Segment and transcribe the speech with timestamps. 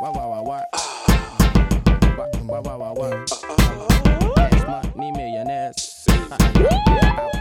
[0.00, 0.62] Wah wah wah wah.
[2.46, 3.24] Wah wah wah wah.
[4.36, 4.62] Cash
[4.94, 6.06] money millionaires.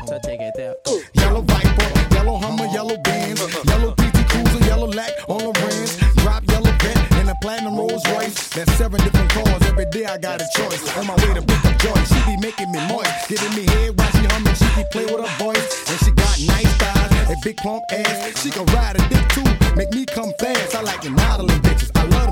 [0.07, 0.73] To take it there.
[1.13, 6.49] Yellow Viper, yellow Hummer, yellow Benz, yellow PT Cruiser, yellow lack on the rims, drop
[6.49, 8.49] yellow vet and a platinum Rolls Royce.
[8.49, 9.61] That's seven different cars.
[9.67, 10.97] Every day I got a choice.
[10.97, 13.95] On my way to pick up joy, she be making me moist, giving me head
[13.99, 14.55] while she humming.
[14.55, 18.41] She keep play with her voice, and she got nice thighs, a big plump ass.
[18.41, 20.73] She can ride a dick too, make me come fast.
[20.73, 21.56] I like the modeling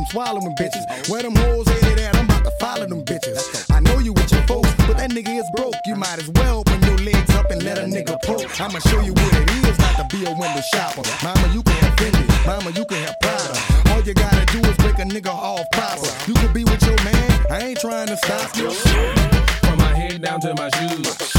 [0.05, 0.17] bitches.
[0.17, 1.09] I love them swallowing bitches.
[1.09, 2.15] Where them hoes headed at?
[2.15, 3.71] I'm about to follow them bitches.
[3.71, 5.75] I know you with your folks, but that nigga is broke.
[5.85, 8.45] You might as well open your legs up and let a nigga poke.
[8.59, 11.03] I'ma show you what it is not to be a window shopper.
[11.23, 12.45] Mama, you can have Fendi.
[12.45, 13.91] Mama, you can have Prada.
[13.91, 16.07] All you gotta do is break a nigga off proper.
[16.27, 17.45] You can be with your man.
[17.49, 18.71] I ain't trying to stop you.
[18.71, 21.33] From my head down to my shoes.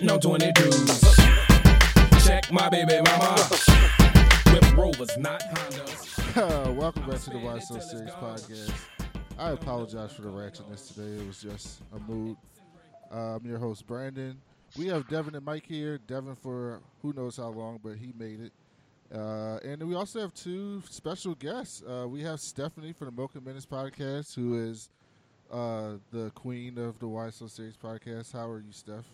[0.00, 1.16] No 22s.
[2.24, 3.37] Check my baby mama.
[6.88, 8.72] Welcome back to the Why So Serious podcast.
[9.38, 11.22] I apologize for the ratchetness today.
[11.22, 12.38] It was just a mood.
[13.12, 14.40] Uh, I'm your host, Brandon.
[14.74, 15.98] We have Devin and Mike here.
[15.98, 18.52] Devin for who knows how long, but he made it.
[19.14, 21.82] Uh, and we also have two special guests.
[21.82, 24.88] Uh, we have Stephanie from the Mocha Minutes podcast, who is
[25.52, 28.32] uh, the queen of the Why So Serious podcast.
[28.32, 29.04] How are you, Steph?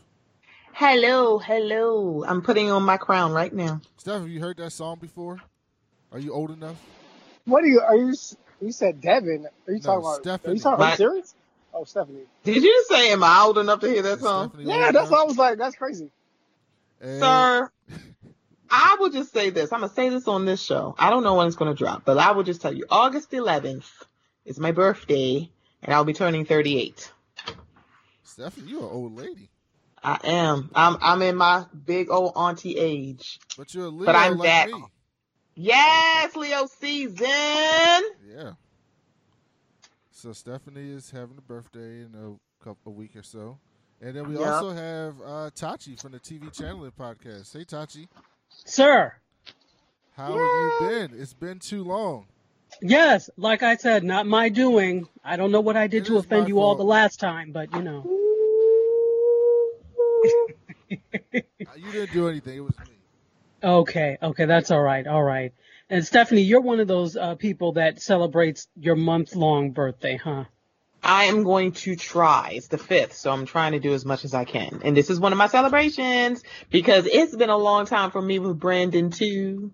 [0.74, 2.24] Hello, hello.
[2.24, 3.80] I'm putting on my crown right now.
[3.96, 5.40] Steph, have you heard that song before?
[6.12, 6.76] Are you old enough?
[7.44, 7.80] What are you?
[7.80, 8.14] Are you?
[8.60, 9.46] You said Devin.
[9.68, 10.46] Are you No, talking about?
[10.48, 10.84] Are you talking?
[10.84, 11.34] Are My- you serious?
[11.72, 12.20] Oh, Stephanie.
[12.44, 14.48] Did you say am I old enough to hear that song?
[14.50, 16.10] Stephanie Yeah, that's why I was like, that's crazy.
[17.00, 17.70] And- Sir,
[18.70, 19.72] I will just say this.
[19.72, 20.94] I'm gonna say this on this show.
[20.98, 23.88] I don't know when it's gonna drop, but I will just tell you, August 11th
[24.44, 25.50] is my birthday,
[25.82, 27.10] and I'll be turning 38.
[28.22, 29.48] Stephanie, you're an old lady.
[30.02, 30.70] I am.
[30.74, 30.96] I'm.
[31.00, 33.38] I'm in my big old auntie age.
[33.56, 34.84] But you're a Leo But I'm like that- me.
[35.56, 37.26] Yes, Leo season.
[37.28, 38.52] Yeah.
[40.10, 43.58] So Stephanie is having a birthday in a couple a week or so.
[44.00, 44.46] And then we Yep.
[44.46, 47.52] also have uh, Tachi from the TV Channeling podcast.
[47.52, 48.08] Hey Tachi,
[48.48, 49.14] Sir,
[50.16, 51.20] how have you been?
[51.20, 52.26] It's been too long.
[52.82, 55.08] yes, like I said, not my doing.
[55.24, 57.52] I don't know what I did It to offend my you all the last time,
[57.52, 58.02] but you know.
[61.76, 62.56] You didn't do anything.
[62.56, 62.93] It was me.
[63.64, 65.52] Okay, okay, that's all right, all right.
[65.88, 70.44] And Stephanie, you're one of those uh, people that celebrates your month long birthday, huh?
[71.02, 72.52] I am going to try.
[72.54, 74.80] It's the fifth, so I'm trying to do as much as I can.
[74.84, 78.38] And this is one of my celebrations because it's been a long time for me
[78.38, 79.70] with Brandon too.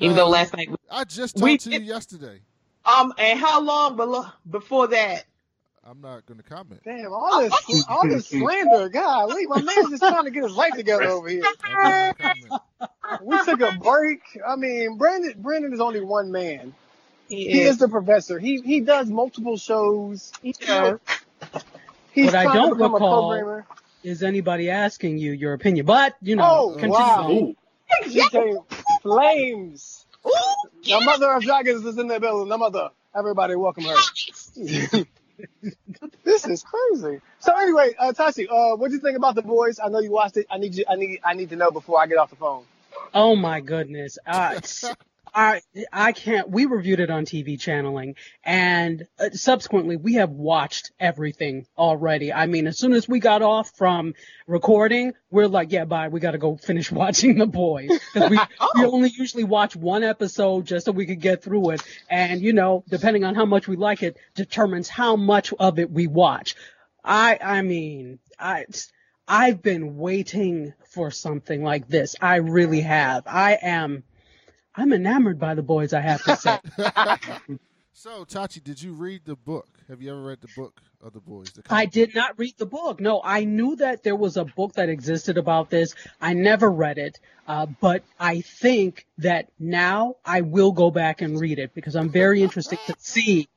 [0.00, 2.40] Even No, though last night, I just We talked to you did- yesterday.
[2.84, 5.24] um, and how long belo- before that?
[5.84, 6.80] I'm not going to comment.
[6.84, 8.88] Damn, all this, all this slander.
[8.88, 11.42] God, my man's just trying to get his life together over here.
[11.64, 12.52] I'm not gonna comment.
[13.20, 14.20] We took a break.
[14.46, 16.74] I mean, Brandon, Brandon is only one man.
[17.28, 17.70] He He is.
[17.72, 18.38] is the professor.
[18.38, 20.32] He he does multiple shows.
[20.42, 20.96] He, Yeah.
[21.42, 21.58] Uh,
[22.12, 23.60] he's What I don't to recall-
[24.02, 25.86] Is anybody asking you your opinion?
[25.86, 27.24] But you know, Oh, continue wow.
[27.28, 27.56] on.
[28.08, 28.58] He came
[29.02, 30.06] flames.
[30.26, 30.30] Ooh,
[30.84, 32.48] The mother of dragons is in the building.
[32.48, 32.90] The mother.
[33.14, 33.96] Everybody welcome her.
[36.24, 37.20] this is crazy.
[37.40, 39.78] So anyway, uh, Tashi, uh, what do you think about the boys?
[39.78, 40.46] I know you watched it.
[40.50, 40.84] I need you.
[40.88, 41.20] I need.
[41.24, 42.64] I need to know before I get off the phone.
[43.14, 44.18] Oh my goodness.
[44.26, 44.60] Uh,
[45.34, 45.62] I
[45.92, 46.50] I can't.
[46.50, 52.32] We reviewed it on TV channeling, and uh, subsequently we have watched everything already.
[52.32, 54.14] I mean, as soon as we got off from
[54.46, 56.08] recording, we're like, yeah, bye.
[56.08, 58.38] We got to go finish watching the boys because we
[58.74, 62.52] we only usually watch one episode just so we could get through it, and you
[62.52, 66.56] know, depending on how much we like it, determines how much of it we watch.
[67.04, 68.66] I I mean, I.
[69.28, 72.16] I've been waiting for something like this.
[72.20, 73.22] I really have.
[73.26, 74.02] I am,
[74.74, 75.92] I'm enamored by the boys.
[75.92, 76.58] I have to say.
[78.02, 79.68] So Tachi, did you read the book?
[79.88, 81.52] Have you ever read the book of the boys?
[81.52, 83.00] The I did not read the book.
[83.00, 85.94] No, I knew that there was a book that existed about this.
[86.20, 91.38] I never read it, uh, but I think that now I will go back and
[91.38, 93.48] read it because I'm very interested to see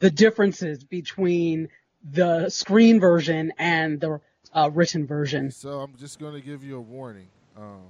[0.00, 1.70] the differences between
[2.04, 4.20] the screen version and the
[4.52, 5.52] uh, written version.
[5.52, 7.28] So I'm just going to give you a warning.
[7.56, 7.84] Um,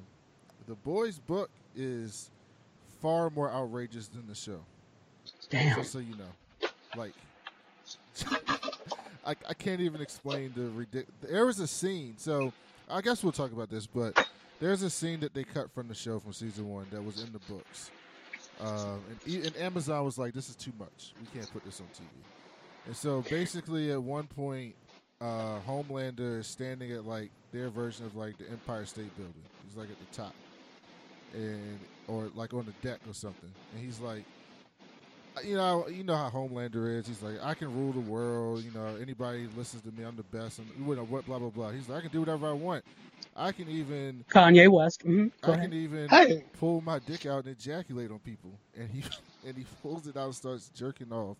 [0.68, 2.30] the boys' book is
[3.00, 4.60] far more outrageous than the show.
[5.50, 5.76] Damn.
[5.76, 7.12] Just so you know, like,
[9.26, 12.14] I, I can't even explain the ridic- There was a scene.
[12.16, 12.52] So
[12.88, 14.28] I guess we'll talk about this, but
[14.60, 17.32] there's a scene that they cut from the show from season one that was in
[17.32, 17.90] the books.
[18.60, 21.12] Um, and, and Amazon was like, "This is too much.
[21.20, 22.06] We can't put this on TV."
[22.86, 24.74] And so basically, at one point,
[25.20, 29.34] uh, Homelander is standing at like their version of like the Empire State Building.
[29.66, 30.34] He's like at the top,
[31.32, 33.54] and or like on the deck or something.
[33.72, 34.26] And he's like,
[35.44, 37.06] you know, you know how Homelander is.
[37.06, 38.64] He's like, I can rule the world.
[38.64, 40.58] You know, anybody listens to me, I'm the best.
[40.58, 41.70] And you know what, blah blah blah.
[41.70, 42.84] He's like, I can do whatever I want.
[43.34, 45.02] I can even, Kanye West.
[45.02, 45.70] hmm Go I ahead.
[45.70, 46.44] can even Hey.
[46.52, 48.60] pull my dick out and ejaculate on people.
[48.74, 49.02] And he
[49.44, 51.38] and he pulls it out and starts jerking off,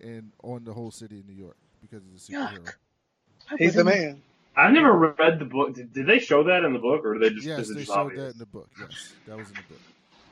[0.00, 2.72] and on the whole city of New York because he's a superhero.
[2.72, 3.58] Yuck.
[3.58, 4.22] He's the man.
[4.58, 5.74] I've never read the book.
[5.74, 7.46] Did, did they show that in the book, or did they just?
[7.46, 8.22] Yes, they just showed obvious?
[8.24, 8.68] that in the book.
[8.80, 9.80] Yes, that was in the book.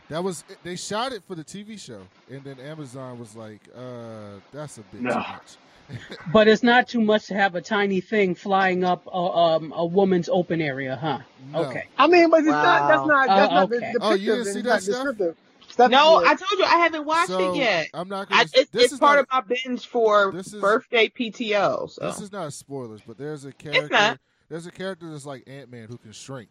[0.08, 2.00] That was they shot it for the TV show,
[2.31, 5.12] and then Amazon was like, "Uh, that's a bit No.
[5.12, 5.56] too much."
[6.32, 9.84] But it's not too much to have a tiny thing flying up a, um, a
[9.87, 11.20] woman's open area, huh?
[11.52, 11.64] No.
[11.67, 11.84] Okay.
[11.96, 12.88] I mean, but it's not.
[12.88, 13.28] That's not.
[13.28, 13.75] That's Oh, not okay.
[13.75, 14.02] descriptive.
[14.02, 15.37] Oh, you didn't see It's that not stuff?
[15.76, 15.90] Descriptive.
[15.90, 16.31] Stuff No, yeah.
[16.31, 17.88] I told you I haven't watched So it yet.
[17.94, 18.49] I'm not I, going.
[18.55, 21.90] it, this it's is part not, of my binge for this is- birthday PTO.
[21.90, 23.88] So This is not spoilers, but there's a character.
[23.90, 24.19] not.
[24.49, 26.49] There's a character that's like Ant Man who can shrink,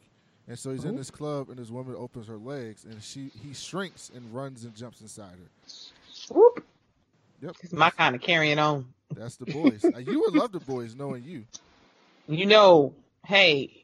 [0.49, 3.53] and so he's in this club, and this woman opens her legs, and she he
[3.53, 6.33] shrinks and runs and jumps inside her.
[6.35, 6.65] Whoop.
[7.41, 8.85] Yep, it's my kind of carrying on.
[9.15, 9.85] that's the boys.
[9.85, 11.45] Uh, you would love the boys, knowing you.
[12.27, 12.93] You know,
[13.25, 13.83] hey,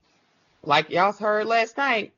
[0.64, 2.12] like y'all heard last night,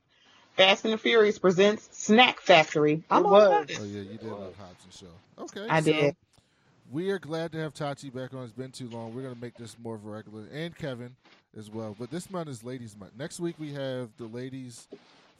[0.56, 3.04] Fast and the Furious presents Snack Factory.
[3.10, 3.68] I'm It all was.
[3.80, 5.44] Oh yeah, you did love Hobbs and Shaw.
[5.44, 6.16] Okay, I so did.
[6.92, 8.44] We are glad to have Tati back on.
[8.44, 9.16] It's been too long.
[9.16, 11.16] We're gonna make this more of a regular, and Kevin
[11.58, 11.96] as well.
[11.98, 13.14] But this month is Ladies Month.
[13.18, 14.88] Next week we have the ladies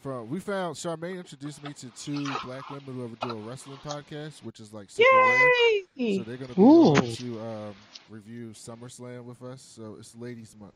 [0.02, 0.32] from.
[0.32, 4.44] We found Charmaine introduced me to two black women who ever do a wrestling podcast,
[4.44, 6.18] which is like super rare.
[6.18, 6.96] So they're gonna be Ooh.
[6.96, 7.76] on to um,
[8.10, 9.62] review SummerSlam with us.
[9.62, 10.74] So it's Ladies Month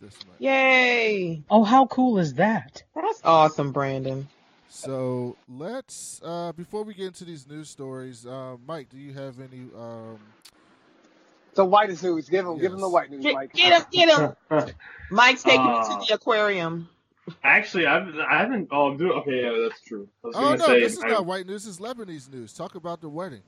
[0.00, 0.40] this month.
[0.40, 1.42] Yay!
[1.50, 2.82] Oh, how cool is that?
[2.94, 4.28] That's awesome, Brandon.
[4.68, 9.40] So let's uh, before we get into these news stories, uh, Mike, do you have
[9.40, 9.62] any?
[9.76, 10.18] Um,
[11.54, 12.28] The whitest news.
[12.28, 12.58] Give him.
[12.58, 13.52] Give him the white news, Get, Mike.
[13.52, 14.74] get him, get him.
[15.10, 16.88] Mike's taking me Uh, to the aquarium.
[17.44, 18.68] Actually, I've, I haven't.
[18.70, 19.12] Oh, I'm doing.
[19.12, 20.08] Okay, yeah, that's true.
[20.24, 20.80] I was oh no, say.
[20.80, 21.64] this is I, not white news.
[21.64, 22.52] This is Lebanese news.
[22.52, 23.42] Talk about the wedding.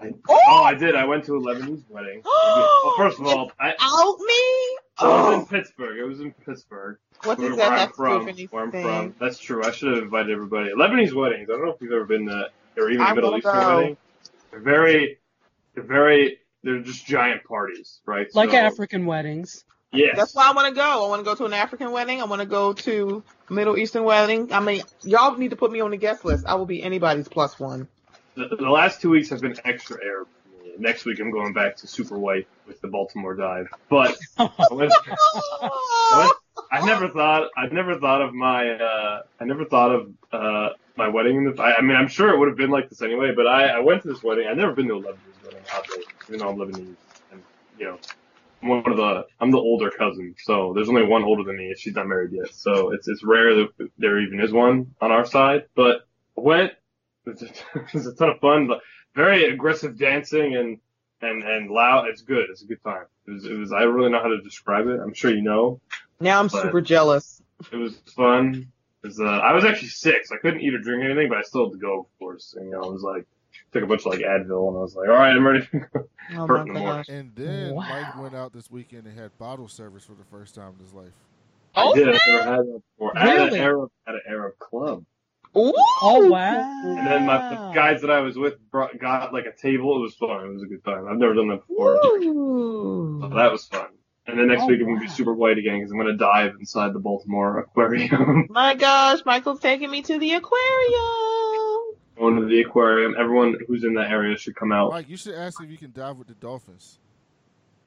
[0.00, 0.94] I- oh, I did.
[0.94, 2.22] I went to a Lebanese wedding.
[2.24, 4.78] well, first of all, I, Out me?
[5.00, 5.98] It was in Oh, Pittsburgh.
[5.98, 6.98] It was in Pittsburgh.
[7.24, 8.24] what where, does where that I'm have to do from.
[8.26, 8.70] with Where I'm
[9.10, 9.14] from.
[9.18, 9.64] That's true.
[9.64, 10.70] I should have invited everybody.
[10.70, 11.48] Lebanese weddings.
[11.50, 13.76] I don't know if you've ever been to, or even I Middle Eastern go.
[13.78, 13.96] wedding.
[14.50, 15.18] They're very,
[15.74, 18.26] they're very, they're just giant parties, right?
[18.34, 19.64] Like So- African weddings.
[19.94, 20.16] Yes.
[20.16, 21.04] That's why I want to go.
[21.04, 22.22] I want to go to an African wedding.
[22.22, 24.50] I want to go to a Middle Eastern wedding.
[24.50, 26.46] I mean, y'all need to put me on the guest list.
[26.46, 27.88] I will be anybody's plus one.
[28.34, 30.41] The, the last two weeks have been extra air for me.
[30.78, 33.68] Next week I'm going back to super white with the Baltimore dive.
[33.88, 34.92] But I went-
[35.60, 36.36] What?
[36.70, 41.08] I never thought I never thought of my uh, I never thought of uh, my
[41.08, 41.36] wedding.
[41.36, 43.32] In the, I, I mean, I'm sure it would have been like this anyway.
[43.34, 44.46] But I, I went to this wedding.
[44.48, 46.96] I've never been to a Lebanese wedding, oddly, even though I'm Lebanese.
[47.30, 47.42] And
[47.78, 47.98] you know,
[48.62, 51.74] I'm one of the I'm the older cousin, so there's only one older than me.
[51.76, 55.24] She's not married yet, so it's it's rare that there even is one on our
[55.26, 55.64] side.
[55.74, 56.06] But
[56.38, 56.72] I went.
[57.26, 57.46] It was a,
[57.78, 58.80] it was a ton of fun, but
[59.14, 60.78] very aggressive dancing and
[61.20, 62.08] and and loud.
[62.08, 62.46] It's good.
[62.50, 63.04] It's a good time.
[63.26, 63.44] It was.
[63.44, 63.72] It was.
[63.72, 65.00] I really know how to describe it.
[65.00, 65.80] I'm sure you know.
[66.20, 67.42] Now I'm super jealous.
[67.72, 68.68] It was fun.
[69.04, 71.38] It was, uh, I was actually sick, so I couldn't eat or drink anything, but
[71.38, 72.54] I still had to go, of course.
[72.56, 73.26] And, you know, I was like,
[73.72, 75.68] took a bunch of like Advil, and I was like, all right, I'm ready.
[76.34, 77.08] Oh my gosh.
[77.08, 77.88] And then Wow.
[77.88, 80.94] Mike went out this weekend and had bottle service for the first time in his
[80.94, 81.12] life.
[81.74, 82.08] Oh, I did.
[82.08, 83.12] I never had that before.
[83.18, 83.58] I had an Really?
[83.60, 85.04] Arab, at an Arab club.
[85.56, 85.72] Ooh.
[86.02, 86.80] Oh wow!
[86.84, 89.96] And then my the guys that I was with brought, got like a table.
[89.98, 90.46] It was fun.
[90.46, 91.06] It was a good time.
[91.06, 91.94] I've never done that before.
[91.96, 93.18] Ooh.
[93.22, 93.88] So that was fun.
[94.26, 96.54] And then next Oh, week I'm gonna be super white again because I'm gonna dive
[96.58, 98.46] inside the Baltimore aquarium.
[98.50, 101.96] My gosh, Michael's taking me to the aquarium.
[102.16, 103.14] Going to the aquarium.
[103.18, 104.90] Everyone who's in that area should come out.
[104.92, 106.98] Mike, you should ask if you can dive with the dolphins.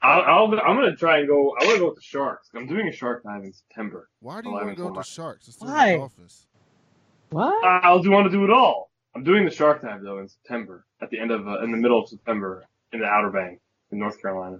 [0.02, 1.56] I'll, I'll, I'm gonna try and go.
[1.60, 2.50] I want to go with the sharks.
[2.54, 4.08] I'm doing a shark dive in September.
[4.20, 5.86] Why do you want to go with the sharks instead Why?
[5.86, 6.46] of the dolphins?
[7.30, 7.64] What?
[7.64, 8.90] I'll do want to do it all.
[9.14, 11.76] I'm doing the shark dive though in September, at the end of uh, in the
[11.78, 14.58] middle of September in the Outer Bank in North Carolina.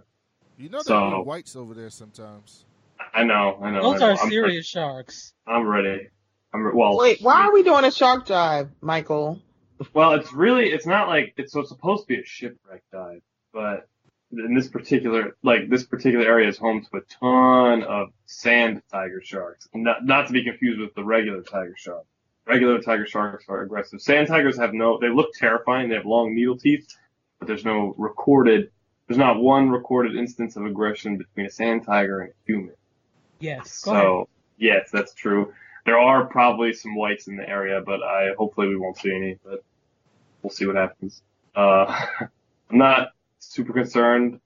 [0.59, 2.65] You know there So- be whites over there sometimes.
[3.15, 3.83] I know, I know.
[3.93, 4.13] Those I know.
[4.15, 5.35] are I'm, serious sharks.
[5.47, 6.09] I'm ready.
[6.53, 6.97] I'm re- well.
[6.97, 9.41] Wait, why are we doing a shark dive, Michael?
[9.93, 13.21] Well, it's really it's not like it's so it's supposed to be a shipwreck dive,
[13.53, 13.87] but
[14.33, 19.21] in this particular like this particular area is home to a ton of sand tiger
[19.23, 19.69] sharks.
[19.75, 22.05] Not not to be confused with the regular tiger shark.
[22.47, 24.01] Regular tiger sharks are aggressive.
[24.01, 25.89] Sand tigers have no they look terrifying.
[25.89, 26.87] They have long needle teeth,
[27.39, 28.71] but there's no recorded
[29.09, 32.75] there's not one recorded instance of aggression between a sand tiger and a human.
[33.39, 33.83] Yes.
[33.83, 34.03] Go ahead.
[34.03, 35.53] So yes, that's true.
[35.85, 39.39] There are probably some whites in the area, but I hopefully we won't see any.
[39.45, 39.65] But
[40.43, 41.23] we'll see what happens.
[41.55, 41.87] Uh,
[42.71, 44.41] I'm not super concerned,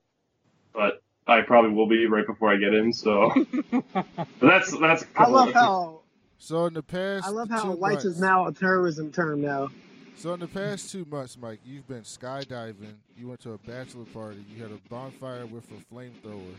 [0.73, 2.93] but I probably will be right before I get in.
[2.93, 3.31] So
[3.93, 4.05] but
[4.39, 5.03] that's that's.
[5.03, 6.00] a I couple love how
[6.43, 9.41] So in the past, I love two how whites months, is now a terrorism term
[9.41, 9.69] now.
[10.15, 12.95] So in the past two months, Mike, you've been skydiving.
[13.15, 14.43] You went to a bachelor party.
[14.49, 16.55] You had a bonfire with a flamethrower.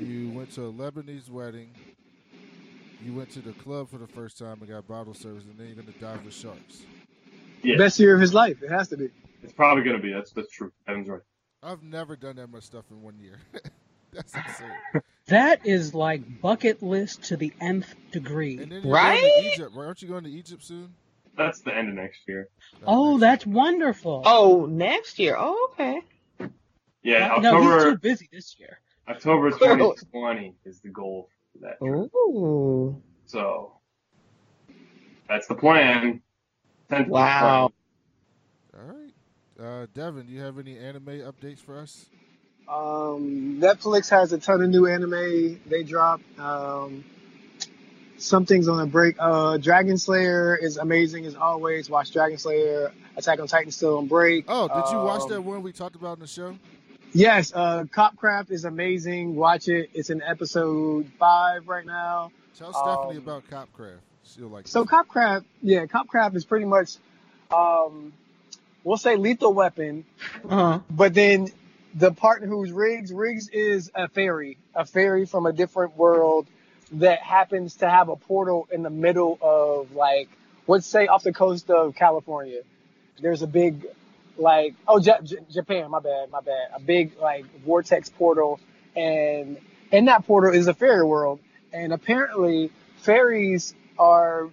[0.00, 1.70] You went to a Lebanese wedding.
[3.04, 5.68] You went to the club for the first time and got bottle service, and then
[5.68, 6.82] you're gonna dive with sharks.
[7.62, 8.64] Yeah, Best year of his life.
[8.64, 9.10] It has to be.
[9.44, 10.12] it's probably gonna be.
[10.12, 10.72] That's that's true.
[10.88, 11.22] Evan's right.
[11.62, 13.38] I've never done that much stuff in one year.
[14.12, 15.02] That's insane.
[15.32, 18.58] That is like bucket list to the nth degree.
[18.58, 19.18] And then you're Right?
[19.20, 19.70] going Egypt.
[19.74, 19.86] right?
[19.86, 20.92] Aren't you going to Egypt soon?
[21.38, 22.48] That's the end of next year.
[22.86, 23.54] Oh, next that's year.
[23.54, 24.22] wonderful.
[24.26, 25.36] Oh, next year.
[25.38, 26.02] Oh, okay.
[27.02, 28.78] Yeah, no, he's too busy this year.
[29.08, 31.78] October 2020 is the goal for that.
[31.78, 32.12] trip.
[32.14, 33.02] Ooh.
[33.24, 33.72] So
[35.28, 36.20] that's the plan.
[36.90, 37.72] Tentative Wow.
[38.74, 39.12] All right.
[39.58, 42.06] Uh, Devin, do you have any anime updates for us?
[42.68, 46.20] Um, Netflix has a ton of new anime they drop.
[46.38, 47.04] Um,
[48.18, 49.16] some things on a break.
[49.18, 51.90] Uh, Dragon Slayer is amazing as always.
[51.90, 52.92] Watch Dragon Slayer.
[53.16, 54.44] Attack on Titan still on break.
[54.48, 56.56] Oh, did you watch Um, that one we talked about in the show?
[57.12, 59.36] Yes, uh, Copcraft is amazing.
[59.36, 59.90] Watch it.
[59.92, 62.30] It's in episode five right now.
[62.56, 63.98] Tell Stephanie Um, about Copcraft.
[64.24, 64.66] She'll like.
[64.68, 64.90] So this.
[64.92, 66.96] Copcraft, yeah, Copcraft is pretty much,
[67.50, 68.12] um,
[68.84, 70.04] we'll say Lethal Weapon,
[70.48, 70.78] Uh-huh.
[70.90, 71.48] but then
[71.94, 76.46] the partner who's Riggs, Riggs is a fairy, a fairy from a different world
[76.92, 80.28] that happens to have a portal in the middle of like,
[80.66, 82.60] let's say off the coast of California.
[83.20, 83.86] There's a big,
[84.36, 86.68] like, oh, J- J- Japan, my bad, my bad.
[86.74, 88.58] A big like vortex portal,
[88.96, 89.58] and
[89.90, 91.40] in that portal is a fairy world,
[91.72, 94.48] and apparently fairies are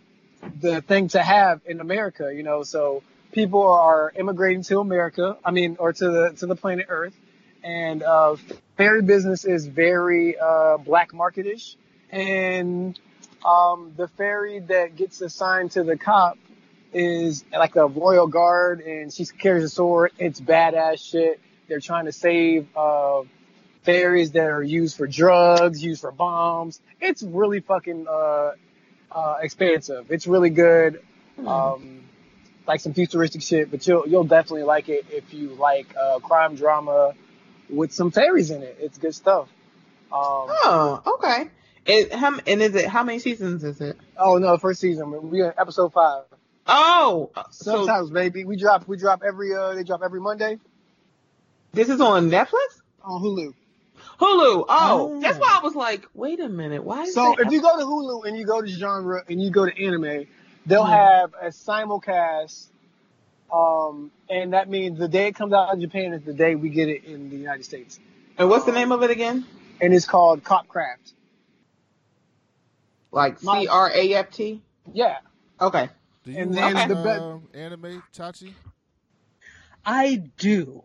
[0.61, 2.63] the thing to have in America, you know.
[2.63, 7.15] So people are immigrating to America, I mean, or to the to the planet Earth,
[7.63, 8.35] and uh,
[8.77, 11.75] fairy business is very uh, black marketish,
[12.11, 12.99] and
[13.45, 16.37] um, the fairy that gets assigned to the cop
[16.93, 20.11] is like a royal guard, and she carries a sword.
[20.17, 21.39] It's badass shit.
[21.67, 23.21] They're trying to save uh,
[23.83, 26.79] fairies that are used for drugs, used for bombs.
[26.99, 28.51] It's really fucking uh,
[29.11, 30.11] uh, expansive.
[30.11, 31.01] It's really good.
[31.45, 32.03] Um,
[32.67, 36.55] like some futuristic shit, but you'll you'll definitely like it if you like uh, crime
[36.55, 37.13] drama
[37.69, 38.77] with some fairies in it.
[38.79, 39.47] It's good stuff.
[40.11, 41.49] Um, Oh, okay.
[41.85, 43.97] It, how, and is it how many seasons is it?
[44.17, 45.09] oh no, first season.
[45.29, 46.23] We're in episode five.
[46.67, 50.57] Oh, so Sometimes, baby, we drop we drop every uh they drop every Monday
[51.71, 53.53] this is on Netflix, on Hulu.
[54.19, 54.65] Hulu.
[54.67, 55.19] Oh, Oh.
[55.21, 57.03] that's why I was like, wait a minute, why?
[57.03, 59.65] Is So if you go to Hulu and you go to genre and you go
[59.65, 60.25] to anime,
[60.65, 60.89] they'll Mhm.
[60.89, 62.67] have a simulcast.
[63.51, 66.69] Um, and that means the day it comes out in Japan is the day we
[66.69, 67.99] get it in the United States.
[68.37, 69.45] and what's the name of it again?
[69.81, 71.13] And it's called Cop Craft.
[73.11, 74.61] Like My- C R A F T.
[74.93, 75.17] Yeah.
[75.59, 75.89] Okay.
[76.23, 78.53] Do you and watch then the be- um, anime, Tachi?
[79.85, 80.83] I do.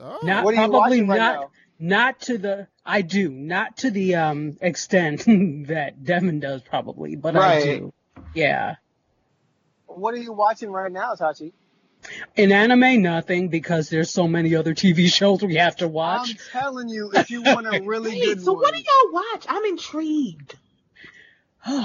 [0.00, 1.50] Oh, Not What are you probably watching right not now?
[1.78, 5.24] not to the I do not to the um extent
[5.68, 7.64] that Devin does probably, but I Right.
[7.64, 7.92] do.
[8.34, 8.76] Yeah.
[9.86, 11.52] What are you watching right now, Tachi?
[12.36, 16.30] In anime, nothing because there's so many other TV shows we have to watch.
[16.30, 18.62] I'm telling you, if you want a really Hey, good so one.
[18.62, 19.46] what do y'all watch?
[19.48, 20.56] I'm intrigued.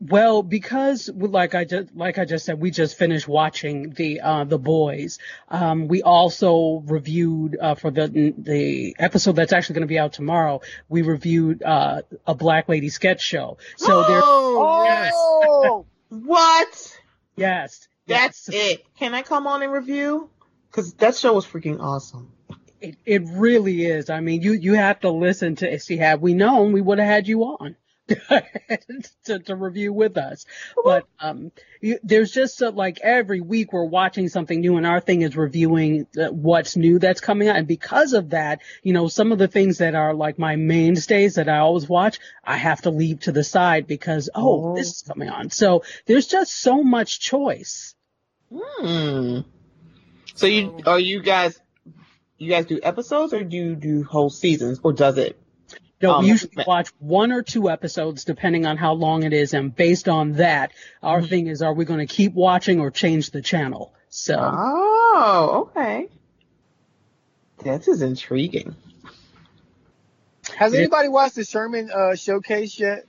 [0.00, 4.44] well, because like I just like I just said, we just finished watching the uh,
[4.44, 5.18] the boys.
[5.48, 10.12] Um, we also reviewed uh, for the the episode that's actually going to be out
[10.12, 10.60] tomorrow.
[10.88, 13.58] We reviewed uh, a Black Lady sketch show.
[13.76, 15.12] So there, oh, yes.
[15.16, 17.00] Oh, What?
[17.36, 18.84] yes, That's it.
[18.98, 20.30] Can I come on and review?
[20.70, 22.32] Because that show was freaking awesome.
[22.80, 24.10] It, it really is.
[24.10, 25.96] I mean, you you have to listen to see.
[25.96, 27.76] Had we known, we would have had you on
[29.24, 30.46] to, to review with us.
[30.84, 31.50] But um,
[31.80, 35.36] you, there's just uh like every week we're watching something new, and our thing is
[35.36, 37.56] reviewing uh, what's new that's coming out.
[37.56, 41.34] And because of that, you know, some of the things that are like my mainstays
[41.34, 44.76] that I always watch, I have to leave to the side because oh, Oh.
[44.76, 45.50] this is coming on.
[45.50, 47.94] So there's just so much choice.
[48.52, 49.40] Hmm.
[50.34, 51.60] So you are you guys?
[52.38, 55.38] You guys do episodes or do you do whole seasons or does it?
[56.00, 59.52] No, Um, we usually watch one or two episodes depending on how long it is,
[59.52, 60.70] and based on that,
[61.02, 61.26] our Mm-hmm.
[61.26, 63.92] thing is, are we going to keep watching or change the channel?
[64.08, 66.08] So Oh, okay.
[67.64, 68.76] This is intriguing.
[70.56, 73.04] has It- anybody watched the Sherman uh, showcase yet?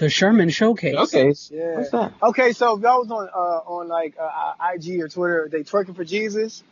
[0.00, 0.96] The Sherman Showcase.
[0.96, 1.32] Okay.
[1.50, 1.76] Yeah.
[1.76, 2.12] What's that?
[2.22, 5.94] Okay, so if y'all was on uh, on like uh, IG or Twitter, they twerking
[5.94, 6.64] for Jesus.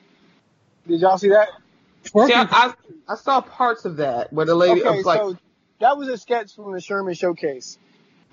[0.89, 1.49] Did y'all see that?
[2.05, 2.75] Twerking See, I, I,
[3.13, 5.37] I saw parts of that where the lady Okay, was like, so
[5.81, 7.79] that was a sketch from the Sherman Showcase.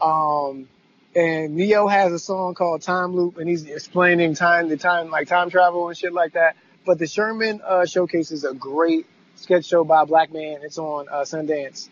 [0.01, 0.69] Um,
[1.15, 5.27] and Neo has a song called Time Loop, and he's explaining time, the time, like
[5.27, 6.55] time travel and shit like that.
[6.85, 10.59] But the Sherman uh, Showcase is a great sketch show by a black man.
[10.61, 11.89] It's on uh, Sundance,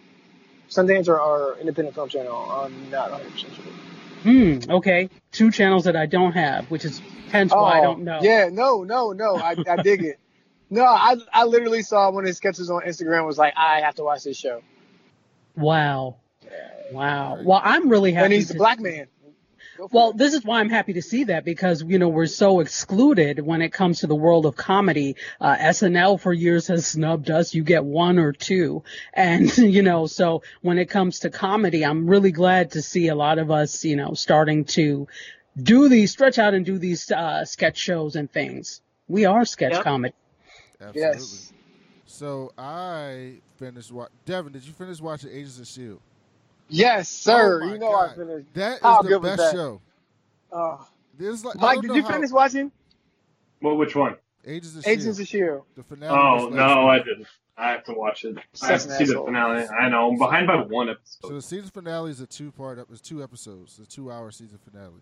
[0.69, 2.35] Sundance or, our Independent Film Channel.
[2.35, 3.63] I'm not 100 percent sure.
[4.23, 4.71] Hmm.
[4.71, 5.09] Okay.
[5.31, 7.01] Two channels that I don't have, which is
[7.31, 8.19] hence why I don't know.
[8.21, 9.35] Oh, Yeah, no, no, no.
[9.35, 10.19] I, I dig it.
[10.69, 13.27] No, I I literally saw one of his sketches on Instagram.
[13.27, 14.63] Was like, I have to watch this show,
[15.55, 16.15] Wow.
[16.91, 17.37] Wow.
[17.43, 18.25] Well, I'm really happy.
[18.25, 19.05] and he's a black man.
[19.77, 20.17] Go for Well, it.
[20.17, 23.61] this is why I'm happy to see that because, you know, we're so excluded when
[23.61, 25.15] it comes to the world of comedy.
[25.41, 27.53] Uh, SNL for years has snubbed us.
[27.53, 28.83] You get one or two.
[29.13, 33.15] And, you know, so when it comes to comedy, I'm really glad to see a
[33.15, 35.07] lot of us, you know, starting to
[35.61, 38.81] do these, stretch out and do these, uh, sketch shows and things.
[39.07, 39.83] We are sketch Yep.
[39.83, 40.15] comedy.
[40.79, 40.99] Absolutely.
[41.19, 41.53] yes.
[42.05, 43.91] So I finished.
[43.91, 45.99] Wa- Devin, did you finish watching Agents of Shield?
[46.73, 47.61] Yes, sir.
[47.63, 48.53] Oh you know I finished.
[48.53, 49.53] That is How the best that?
[49.53, 49.81] show.
[50.51, 50.77] Uh,
[51.17, 52.71] This is like Mike, did you how- finish watching
[53.61, 54.15] Well, which one?
[54.45, 55.19] Agents of Agents Shield?
[55.19, 55.63] of Shield?
[55.77, 56.17] The finale.
[56.17, 57.27] Oh no, last I didn't.
[57.55, 58.35] I have to watch it.
[58.63, 59.67] I have to an see the finale.
[59.67, 61.27] I know I'm behind by one episode.
[61.27, 62.79] So the season finale is a two-part.
[62.91, 63.77] It's two episodes.
[63.77, 65.01] The two-hour season finale.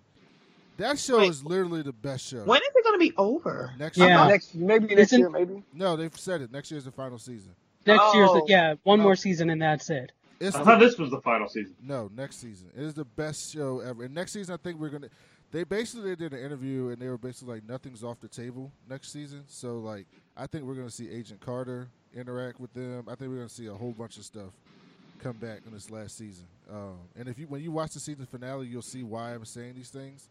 [0.78, 1.30] That show Wait.
[1.30, 2.44] is literally the best show.
[2.44, 3.72] When is it going to be over?
[3.80, 4.26] Next Yeah.
[4.26, 4.34] year.
[4.34, 5.64] Next, maybe next Isn't- year, maybe.
[5.74, 6.52] No, they've said it.
[6.52, 7.54] Next year is the final season.
[7.86, 8.46] Next year's, Oh.
[8.48, 9.04] yeah, one Oh.
[9.04, 10.12] more season and that's it.
[10.42, 11.76] It's I the- thought this was the final season.
[11.82, 12.70] No, next season.
[12.76, 14.04] It is the best show ever.
[14.04, 15.10] And next season, I think we're gonna.
[15.52, 19.12] They basically did an interview, and they were basically like nothing's off the table next
[19.12, 19.44] season.
[19.48, 23.06] So like, I think we're gonna see Agent Carter interact with them.
[23.08, 24.52] I think we're gonna see a whole bunch of stuff
[25.20, 26.46] come back in this last season.
[26.72, 29.76] Um, and if you when you watch the season finale, you'll see why I'm saying
[29.76, 30.30] these things.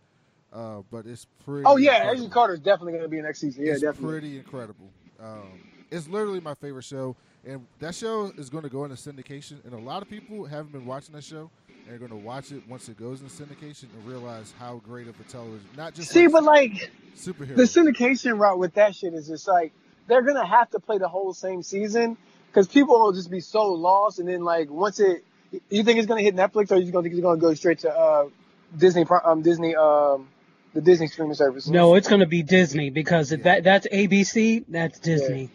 [0.52, 1.64] Uh, but it's pretty.
[1.66, 2.18] Oh yeah, incredible.
[2.18, 3.64] Agent Carter is definitely going to be in next season.
[3.64, 4.10] Yeah, it's definitely.
[4.10, 4.90] pretty incredible.
[5.22, 5.60] Um,
[5.92, 7.14] it's literally my favorite show,
[7.46, 9.64] and that show is going to go into syndication.
[9.64, 11.50] And a lot of people haven't been watching that show,
[11.86, 15.08] and are going to watch it once it goes into syndication and realize how great
[15.08, 17.56] of a television, not just See, like but like superhero.
[17.56, 19.72] the syndication route with that shit is just like
[20.06, 22.16] they're gonna have to play the whole same season
[22.48, 24.18] because people will just be so lost.
[24.18, 25.24] And then like once it,
[25.68, 27.90] you think it's gonna hit Netflix or you gonna think it's gonna go straight to
[27.90, 28.28] uh,
[28.76, 30.28] Disney, um, Disney, um,
[30.74, 31.68] the Disney streaming service?
[31.68, 35.50] No, it's going to be Disney because if that that's ABC, that's Disney.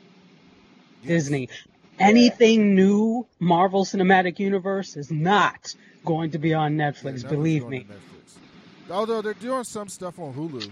[1.01, 1.07] Yes.
[1.07, 1.49] Disney.
[1.99, 5.73] Anything new Marvel Cinematic Universe is not
[6.05, 7.03] going to be on Netflix.
[7.03, 7.79] nothing's believe me.
[7.89, 8.91] Netflix.
[8.91, 10.69] Although they're doing some stuff on Hulu,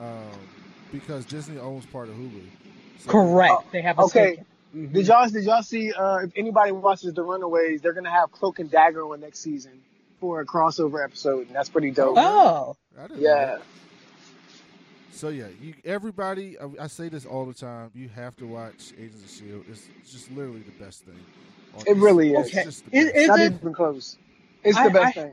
[0.00, 0.30] um,
[0.92, 2.42] because Disney owns part of Hulu.
[3.00, 3.72] So- Correct.
[3.72, 4.34] They have a Okay.
[4.34, 4.46] stake.
[4.74, 4.92] Mhm.
[4.92, 5.92] Did y'all did y'all see?
[5.92, 9.72] Uh, if anybody watches The Runaways, they're gonna have Cloak and Dagger on next season
[10.20, 12.16] for a crossover episode, and that's pretty dope.
[12.18, 13.58] Oh, I know yeah.
[15.10, 15.16] That.
[15.16, 16.56] So yeah, you everybody.
[16.58, 17.90] I, I say this all the time.
[17.94, 19.64] You have to watch Agents of Shield.
[19.70, 21.18] It's just literally the best thing.
[21.76, 22.46] on- It really is.
[22.48, 22.64] Okay.
[22.64, 24.16] just the Is- Not it- even close.
[24.64, 25.32] It's I- the best I- thing.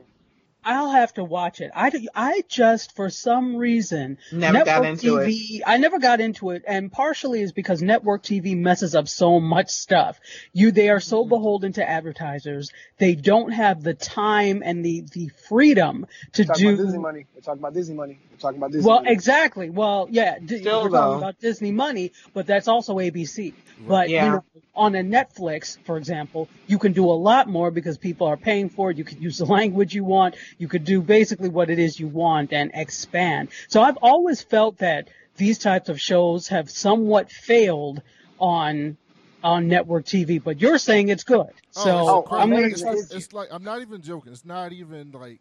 [0.64, 1.70] I'll have to watch it.
[1.74, 5.28] I, I just, for some reason, Never network got into it.
[5.28, 9.40] TV, I never got into it, and partially is because network TV messes up so
[9.40, 10.18] much stuff.
[10.52, 11.08] You, they are Mm-hmm.
[11.08, 12.70] so beholden to advertisers.
[12.98, 17.00] They don't have the time and the, the freedom to We're talking about Disney do.
[17.02, 17.26] money.
[17.34, 18.18] We're talking about Disney money.
[18.30, 19.10] We're talking about Disney Well, money.
[19.12, 19.70] exactly.
[19.70, 20.96] Well, yeah, d- Still, we're though.
[20.98, 23.52] talking about Disney money, but that's also ABC.
[23.86, 24.24] But Yeah.
[24.24, 24.44] you know,
[24.76, 28.68] on a Netflix, for example, you can do a lot more because people are paying
[28.68, 28.98] for it.
[28.98, 30.34] You can use the language you want.
[30.58, 33.48] You could do basically what it is you want and expand.
[33.68, 38.02] So I've always felt that these types of shows have somewhat failed
[38.38, 38.96] on
[39.42, 40.42] on network TV.
[40.42, 41.50] But you're saying it's good.
[41.76, 41.90] Oh, So
[42.20, 42.36] it's Oh.
[42.36, 42.66] I'm gonna.
[42.68, 44.32] It's, it's, it's like I'm not even joking.
[44.32, 45.40] It's not even like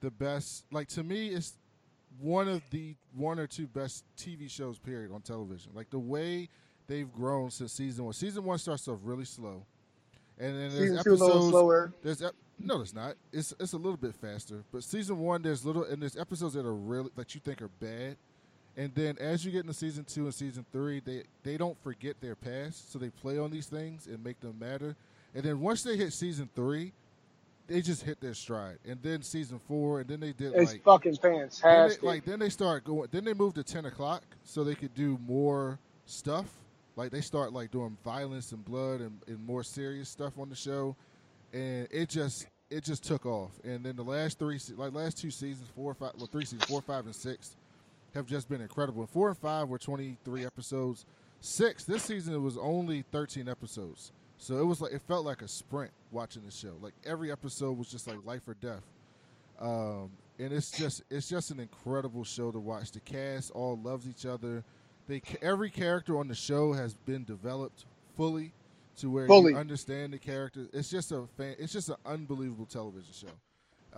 [0.00, 0.64] the best.
[0.72, 1.54] Like to me, it's
[2.20, 5.70] one of the one or two best TV shows period on television.
[5.74, 6.48] Like the way
[6.88, 8.14] they've grown since season one.
[8.14, 9.62] Season one starts off really slow,
[10.38, 11.50] and then there's Season two a little episodes.
[11.50, 11.92] slower.
[12.02, 13.14] There's ep- no, it's not.
[13.32, 14.64] It's it's a little bit faster.
[14.72, 17.68] But season one, there's little and there's episodes that are really that you think are
[17.80, 18.16] bad,
[18.76, 22.20] and then as you get into season two and season three, they they don't forget
[22.20, 24.96] their past, so they play on these things and make them matter.
[25.34, 26.92] And then once they hit season three,
[27.68, 28.78] they just hit their stride.
[28.86, 31.14] And then season four, and then they did It's like fucking
[31.62, 33.08] then they, like then they start going.
[33.10, 36.46] Then they moved to ten o'clock so they could do more stuff.
[36.96, 40.56] Like they start like doing violence and blood and, and more serious stuff on the
[40.56, 40.96] show,
[41.52, 43.52] and it just it just took off.
[43.64, 46.64] And then the last three like last two seasons, four or five, well three seasons,
[46.64, 47.56] four, five, and six,
[48.14, 49.00] have just been incredible.
[49.00, 51.06] And four and five were twenty three episodes.
[51.40, 54.12] Six this season it was only thirteen episodes.
[54.36, 56.74] So it was like it felt like a sprint watching the show.
[56.80, 58.84] Like every episode was just like life or death.
[59.60, 62.92] Um, and it's just it's just an incredible show to watch.
[62.92, 64.62] The cast all loves each other.
[65.08, 68.52] They every character on the show has been developed fully
[68.98, 69.52] to where Fully.
[69.52, 70.66] you understand the character.
[70.72, 71.56] It's just a fan.
[71.58, 73.28] It's just an unbelievable television show.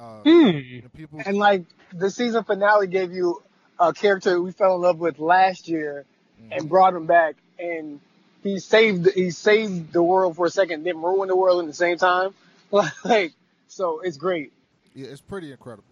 [0.00, 0.46] Uh, Hmm.
[0.56, 3.42] and people, And like the season finale gave you
[3.78, 6.04] a character we fell in love with last year
[6.40, 6.58] Mhm.
[6.58, 8.00] and brought him back and
[8.42, 11.74] he saved he saved the world for a second, then ruined the world in the
[11.74, 12.34] same time.
[13.04, 13.32] Like
[13.68, 14.52] so it's great.
[14.94, 15.84] yeah, it's pretty incredible.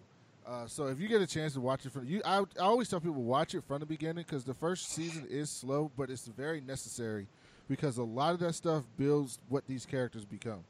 [0.47, 2.89] Uh, so if you get a chance to watch it from you, I, I always
[2.89, 6.25] tell people watch it from the beginning because the first season is slow, but it's
[6.25, 7.27] very necessary
[7.69, 10.63] because a lot of that stuff builds what these characters become.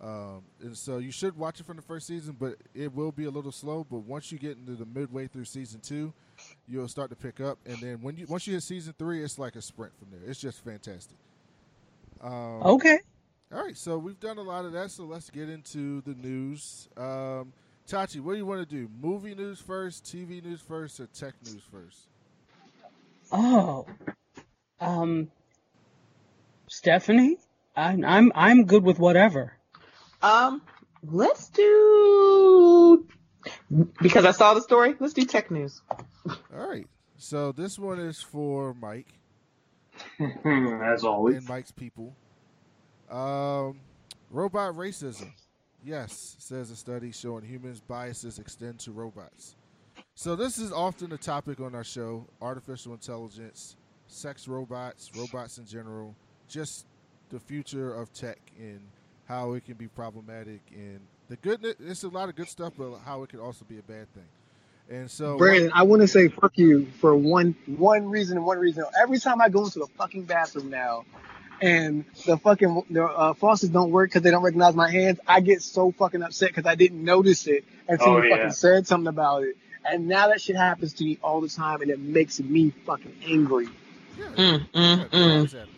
[0.00, 3.24] Um, and so you should watch it from the first season, but it will be
[3.24, 3.84] a little slow.
[3.88, 6.12] But once you get into the midway through season two,
[6.68, 7.58] you'll start to pick up.
[7.66, 10.28] And then when you once you hit season three, it's like a sprint from there.
[10.28, 11.16] It's just fantastic.
[12.20, 13.00] Um, Okay.
[13.50, 14.90] All right, so we've done a lot of that.
[14.90, 16.88] So let's get into the news.
[16.98, 17.52] Um,
[17.88, 18.90] Tachi, what do you want to do?
[19.00, 22.08] Movie news first, TV news first, or tech news first?
[23.32, 23.86] Oh.
[24.80, 25.30] Um.
[26.68, 27.38] Stephanie,
[27.76, 29.52] I'm I'm I'm good with whatever.
[30.22, 30.62] Um,
[31.02, 33.06] let's do
[34.02, 34.94] because I saw the story.
[34.98, 35.82] Let's do tech news.
[36.28, 39.08] All right, so this one is for Mike
[40.44, 41.36] As always.
[41.36, 42.14] and Mike's people.
[43.10, 43.80] Um,
[44.30, 45.32] robot racism.
[45.84, 49.56] Yes, says a study showing humans' biases extend to robots.
[50.14, 53.76] So this is often a topic on our show: artificial intelligence,
[54.08, 56.14] sex robots, robots in general,
[56.48, 56.86] just
[57.30, 58.80] the future of tech and
[59.26, 60.60] how it can be problematic.
[60.74, 63.78] And the good, it's a lot of good stuff, but how it can also be
[63.78, 64.24] a bad thing.
[64.90, 68.58] And so, Brandon, I want to say fuck you for one one reason and one
[68.58, 68.84] reason.
[69.02, 71.04] Every time I go into the fucking bathroom now,
[71.60, 75.40] and the fucking the uh, faucets don't work because they don't recognize my hands, I
[75.40, 78.36] get so fucking upset because I didn't notice it until Oh, you yeah.
[78.36, 79.58] fucking said something about it.
[79.84, 83.14] And now that shit happens to me all the time, and it makes me fucking
[83.26, 83.68] angry.
[84.18, 85.68] yeah, Mm, Yeah, mm, that mm.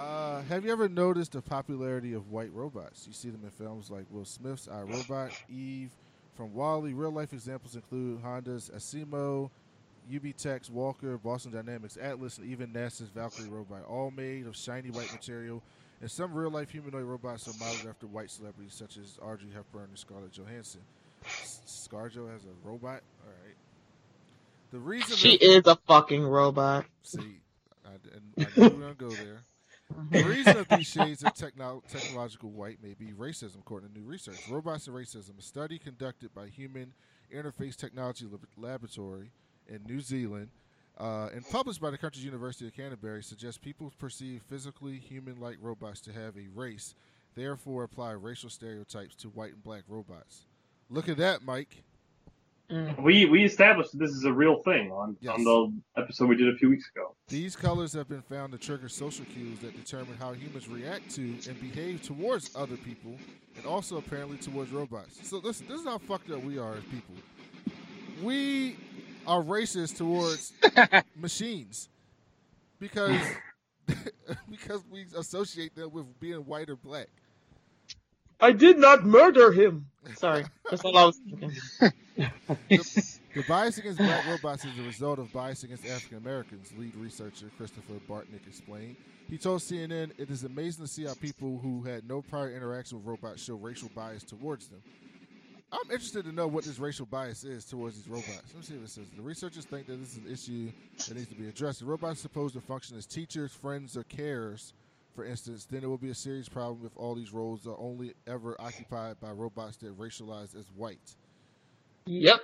[0.00, 3.06] Uh, have you ever noticed the popularity of white robots?
[3.06, 5.90] You see them in films like Will Smith's I Robot, Eve,
[6.34, 6.94] from WALL-E.
[6.94, 9.50] Real life examples include Honda's Asimo,
[10.10, 15.12] UBTech's Walker, Boston Dynamics Atlas, and even NASA's Valkyrie robot, all made of shiny white
[15.12, 15.62] material.
[16.00, 19.88] And some real life humanoid robots are modeled after white celebrities such as Audrey Hepburn
[19.90, 20.80] and Scarlett Johansson.
[21.26, 23.02] ScarJo has a robot?
[23.22, 23.56] All right.
[24.72, 26.86] The reason She is a fucking robot.
[27.02, 27.42] See,
[27.84, 29.40] I, and I knew we were going to go there.
[30.10, 34.04] The reason of these shades of techno- technological white may be racism, according to new
[34.04, 34.48] research.
[34.50, 36.92] Robots and Racism, a study conducted by Human
[37.32, 39.30] Interface Technology Lab- Laboratory
[39.68, 40.48] in New Zealand
[40.98, 45.56] uh, and published by the country's University of Canterbury, suggests people perceive physically human like
[45.60, 46.94] robots to have a race,
[47.34, 50.46] therefore apply racial stereotypes to white and black robots.
[50.90, 51.84] Look at that, Mike.
[52.70, 53.02] Mm.
[53.02, 55.34] We we established that this is a real thing on, Yes.
[55.34, 57.16] on the episode we did a few weeks ago.
[57.28, 61.22] These colors have been found to trigger social cues that determine how humans react to
[61.48, 63.16] and behave towards other people,
[63.56, 65.18] and also apparently towards robots.
[65.28, 67.14] So listen, this is how fucked up we are as people.
[68.22, 68.76] We
[69.26, 70.52] are racist towards
[71.16, 71.88] machines
[72.78, 73.20] because
[74.50, 77.08] because we associate them with being white or black.
[78.40, 79.86] I did not murder him.
[80.16, 81.52] Sorry, that's all I was thinking.
[83.32, 87.48] The bias against black robots is a result of bias against African Americans, lead researcher
[87.56, 88.96] Christopher Bartneck explained.
[89.28, 92.98] He told CNN, It is amazing to see how people who had no prior interaction
[92.98, 94.82] with robots show racial bias towards them.
[95.72, 98.42] I'm interested to know what this racial bias is towards these robots.
[98.48, 99.06] Let me see what it says.
[99.14, 100.72] The researchers think that this is an issue
[101.06, 101.78] that needs to be addressed.
[101.78, 104.72] The robots are supposed to function as teachers, friends, or carers,
[105.14, 108.14] for instance, then it will be a serious problem if all these roles are only
[108.26, 111.16] ever occupied by robots that racialize as white.
[112.06, 112.40] Yep.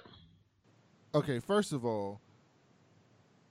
[1.14, 2.20] Okay, first of all,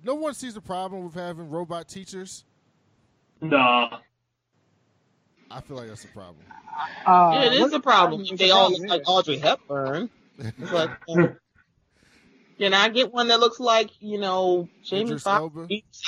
[0.04, 2.46] no one sees a problem with having robot teachers.
[3.42, 4.00] Nah.
[5.50, 6.44] I feel like that's a problem.
[7.06, 8.22] Uh, Yeah, it is a problem.
[8.26, 9.04] if They all look like?
[9.08, 10.10] Audrey Hepburn.
[10.60, 11.28] But uh,
[12.58, 15.56] can I get one that looks like you know Jamie Idris Foxx,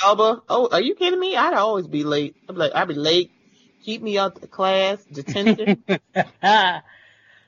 [0.02, 0.42] Elba?
[0.48, 1.36] Oh, are you kidding me?
[1.36, 2.36] I'd always be late.
[2.48, 3.30] I'd be like, I'd be late.
[3.84, 5.82] Keep me out the class, detention.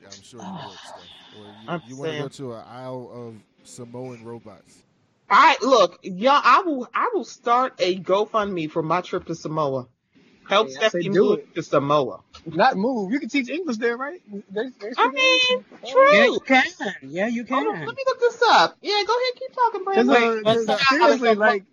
[0.02, 1.68] Yeah, I'm sure you would, Steph.
[1.68, 4.82] Or you, you want to go to an aisle of Samoan robots.
[5.28, 6.40] I look, y'all.
[6.42, 6.88] I will.
[6.94, 9.86] I will start a GoFundMe for my trip to Samoa.
[10.50, 11.54] Help Yeah, I Stephanie do move it.
[11.54, 12.20] to Samoa.
[12.44, 13.12] Not move.
[13.12, 14.20] You can teach English there, right?
[14.50, 15.16] They, they I mean,
[15.50, 15.66] English.
[15.92, 16.02] true.
[16.12, 16.64] Yeah, you can.
[17.02, 17.86] Yeah, you Hold on, can.
[17.86, 18.76] let me look this up.
[18.82, 20.10] Yeah, go ahead, keep talking, Cause, Brandon.
[20.10, 21.64] uh, Let's cause see how seriously, this like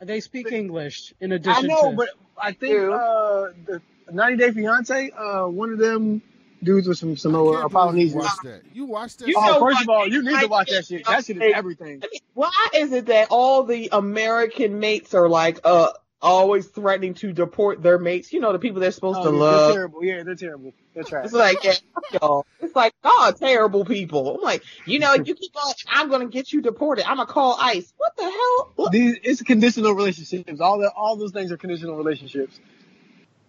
[0.00, 1.64] They speak English in addition.
[1.64, 1.96] I know, to.
[1.96, 2.08] but
[2.40, 6.22] I think uh, the 90 Day Fiance, uh, one of them
[6.62, 8.18] dudes was from Samoa can't or believe you Polynesian.
[8.18, 8.62] watched that.
[8.74, 9.28] You watched that?
[9.28, 9.82] You Oh, know first what?
[9.82, 11.04] of all, you need to watch that shit.
[11.06, 12.02] That shit is something- everything.
[12.34, 15.88] Why is it that all the American mates are like, uh,
[16.22, 18.32] always threatening to deport their mates.
[18.32, 19.66] You know, the people they're supposed Oh, to yeah, love.
[19.68, 20.04] They're terrible.
[20.04, 20.72] Yeah, they're terrible.
[20.94, 21.24] They're trash.
[21.26, 21.74] It's like, yeah,
[22.20, 22.46] y'all.
[22.60, 24.36] It's like, oh, terrible people.
[24.36, 27.08] I'm like, you know, you keep on, I'm gonna get you deported.
[27.08, 27.92] I'm gonna call ICE.
[27.96, 28.72] What the hell?
[28.76, 28.92] What?
[28.92, 30.60] These it's conditional relationships.
[30.60, 32.58] All the all those things are conditional relationships.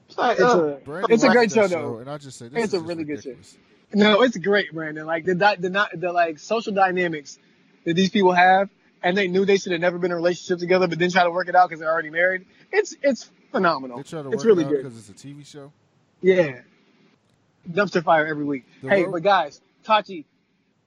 [0.07, 0.59] It's like, It's ugh.
[0.87, 1.97] a uh, it's a great show though.
[1.99, 3.35] and I just say this It's is a just really good show.
[3.93, 5.05] No, it's great, Brandon.
[5.05, 7.37] Like the di- the not the like social dynamics
[7.85, 8.69] that these people have,
[9.03, 11.23] and they knew they should have never been in a relationship together, but then try
[11.23, 12.45] to work it out because they're already married.
[12.71, 13.97] It's it's phenomenal.
[13.97, 14.83] They try to it's work really it out good.
[14.83, 15.71] because it's a TV show.
[16.21, 16.61] Yeah,
[17.69, 18.65] dumpster fire every week.
[18.81, 20.25] The hey, road- but guys, Tachi,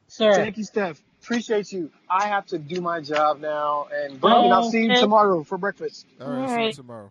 [0.08, 0.32] Sir.
[0.34, 1.00] thank you, Steph.
[1.22, 1.90] Appreciate you.
[2.10, 5.00] I have to do my job now, and Brandon, I'll see you Okay.
[5.00, 6.06] tomorrow for breakfast.
[6.20, 7.10] All right, see you tomorrow.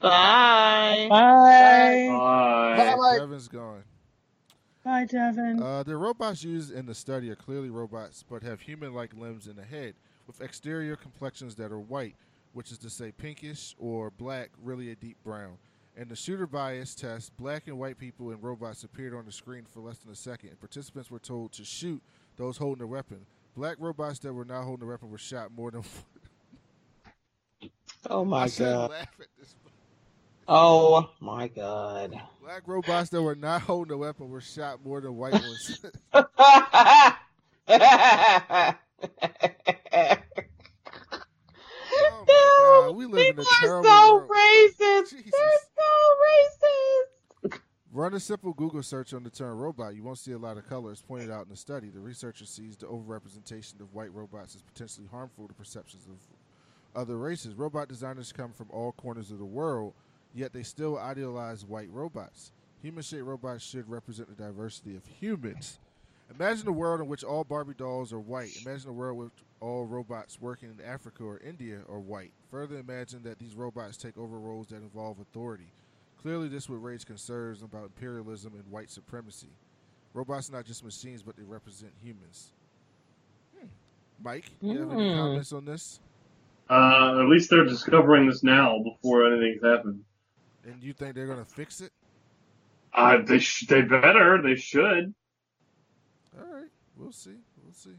[0.00, 1.06] Bye.
[1.10, 2.08] Bye.
[2.10, 2.94] Bye.
[2.96, 3.18] Bye.
[3.18, 3.82] Devin's gone.
[4.84, 5.62] Bye, Devin.
[5.62, 9.58] Uh, the robots used in the study are clearly robots, but have human-like limbs and
[9.58, 9.94] a head,
[10.28, 12.14] with exterior complexions that are white,
[12.52, 15.58] which is to say pinkish or black, really a deep brown.
[15.96, 19.64] In the shooter bias test, black and white people and robots appeared on the screen
[19.64, 22.00] for less than a second, and participants were told to shoot
[22.36, 23.26] those holding a weapon.
[23.56, 25.82] Black robots that were not holding a weapon were shot more than.
[28.08, 28.90] Oh my shouldn't god.
[28.90, 29.56] laugh at this.
[30.46, 32.18] Oh my god.
[32.40, 35.84] Black robots that were not holding a weapon were shot more than white ones.
[39.02, 39.08] oh
[42.26, 44.30] god, we live in a People are terrible so world.
[44.30, 45.10] racist.
[45.10, 45.32] Jesus.
[45.32, 45.90] They're so
[46.26, 47.60] racist.
[47.90, 49.94] Run a simple Google search on the term robot.
[49.94, 51.88] You won't see a lot of colors pointed out in the study.
[51.88, 56.16] The researcher sees the overrepresentation of white robots as potentially harmful to perceptions of
[57.00, 57.54] other races.
[57.54, 59.94] Robot designers come from all corners of the world,
[60.34, 62.52] yet they still idealize white robots.
[62.82, 65.78] Human shaped robots should represent the diversity of humans.
[66.34, 68.50] Imagine a world in which all Barbie dolls are white.
[68.64, 72.32] Imagine a world with all robots working in Africa or India are white.
[72.50, 75.72] Further, imagine that these robots take over roles that involve authority.
[76.20, 79.48] Clearly, this would raise concerns about imperialism and white supremacy.
[80.12, 82.52] Robots are not just machines, but they represent humans.
[83.58, 83.66] Hmm.
[84.22, 85.16] Mike, you have any Hmm.
[85.18, 86.00] comments on this?
[86.68, 90.04] Uh, at least they're discovering this now before anything's happened.
[90.64, 91.92] And you think they're going to fix it?
[92.92, 94.42] Uh, they sh- they better.
[94.42, 95.14] They should.
[96.98, 97.36] We'll see.
[97.62, 97.94] We'll see.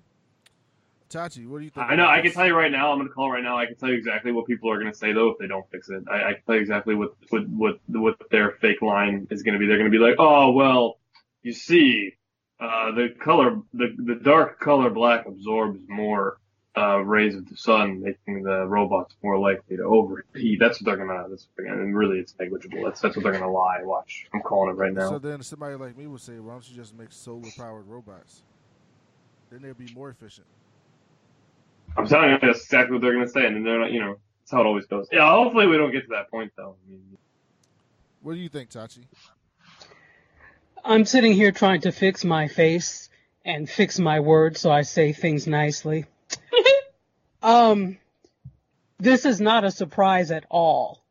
[1.09, 1.89] Tachi, what do you think?
[1.89, 2.07] I know.
[2.07, 2.91] I can tell you right now.
[2.91, 3.57] I'm gonna call right now.
[3.57, 5.89] I can tell you exactly what people are gonna say though if they don't fix
[5.89, 6.03] it.
[6.09, 9.57] I, I can tell you exactly what what what what their fake line is gonna
[9.57, 9.65] be.
[9.65, 10.99] They're gonna be like, oh well,
[11.41, 12.13] you see,
[12.59, 16.37] uh, the color the the dark color black absorbs more
[16.77, 20.59] uh, rays of the sun, making the robots more likely to overheat.
[20.59, 21.27] That's what they're gonna.
[21.27, 21.81] That's what they're gonna.
[21.81, 22.83] And really, it's negligible.
[22.83, 23.79] That's that's what they're gonna lie.
[23.81, 24.27] Watch.
[24.31, 25.09] I'm calling it right now.
[25.09, 28.43] So then somebody like me would say, why don't you just make solar powered robots?
[29.51, 30.45] Then they'll be more efficient.
[31.97, 33.91] I'm telling you, that's exactly what they're gonna say, and then they're not.
[33.91, 35.07] You know, that's how it always goes.
[35.11, 35.29] Yeah.
[35.29, 36.75] Hopefully, we don't get to that point though.
[36.87, 37.17] I mean,
[38.21, 39.05] What do you think, Tachi?
[40.83, 43.09] I'm sitting here trying to fix my face
[43.43, 46.05] and fix my words so I say things nicely.
[47.41, 47.97] um,
[48.97, 51.03] this is not a surprise at all.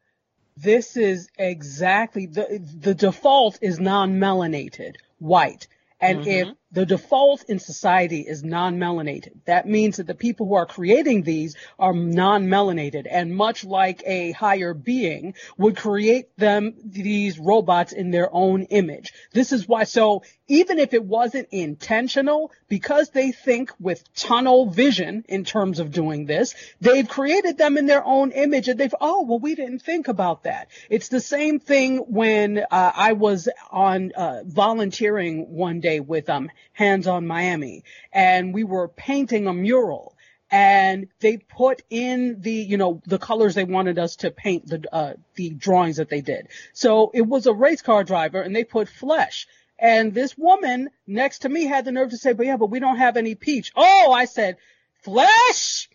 [0.57, 5.69] This is exactly the the default is non-melanated, white.
[6.01, 10.67] And if the default in society is non-melanated, that means that the people who are
[10.67, 17.93] creating these are non-melanated and much like a higher being would create them, these robots
[17.93, 19.13] in their own image.
[19.33, 25.25] This is why, so even if it wasn't intentional, because they think with tunnel vision
[25.29, 29.23] in terms of doing this, they've created them in their own image and they've, oh,
[29.23, 30.69] well, we didn't think about that.
[30.91, 36.51] It's the same thing when uh, I was on uh, volunteering one day with um,
[36.73, 40.15] Hands on Miami and we were painting a mural
[40.51, 44.83] and they put in the you know the colors they wanted us to paint the
[44.93, 46.49] uh, the drawings that they did.
[46.73, 49.47] So it was a race car driver and they put flesh.
[49.79, 52.81] And this woman next to me had the nerve to say, "But yeah, but we
[52.81, 54.57] don't have any peach." Oh, I said,
[55.03, 55.89] "Flesh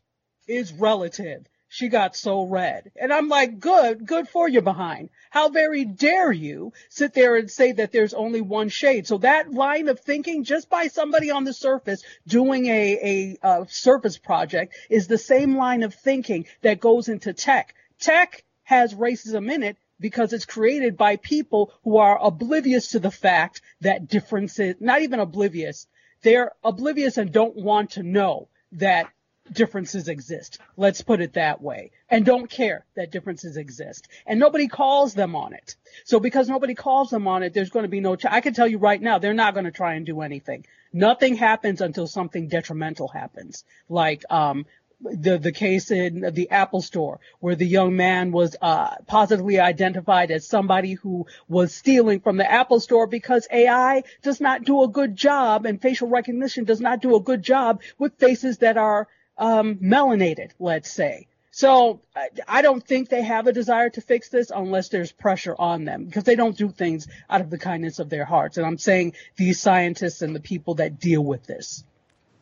[0.47, 2.91] is relative." She got so red.
[2.95, 5.09] And I'm like, good, good for you behind.
[5.31, 9.07] How very dare you sit there and say that there's only one shade.
[9.07, 13.65] So that line of thinking just by somebody on the surface doing a, a, uh
[13.69, 17.73] surface project is the same line of thinking that goes into tech.
[17.99, 23.09] Tech has racism in it because it's created by people who are oblivious to the
[23.09, 25.87] fact that differences, not even oblivious,
[26.21, 29.07] they're oblivious and don't want to know that
[29.51, 30.59] differences exist.
[30.77, 31.91] Let's put it that way.
[32.09, 34.07] And don't care that differences exist.
[34.25, 35.75] And nobody calls them on it.
[36.05, 38.53] So because nobody calls them on it, there's going to be no, ch- I can
[38.53, 40.65] tell you right now, they're not going to try and do anything.
[40.91, 43.63] Nothing happens until something detrimental happens.
[43.89, 44.65] Like, um,
[45.03, 50.31] the the case in the Apple Store where the young man was uh, positively identified
[50.31, 54.87] as somebody who was stealing from the Apple Store because AI does not do a
[54.87, 59.09] good job and facial recognition does not do a good job with faces that are
[59.37, 61.27] um, melanated, let's say.
[61.55, 62.01] So
[62.47, 66.05] I don't think they have a desire to fix this unless there's pressure on them
[66.05, 68.57] because they don't do things out of the kindness of their hearts.
[68.57, 71.83] And I'm saying these scientists and the people that deal with this.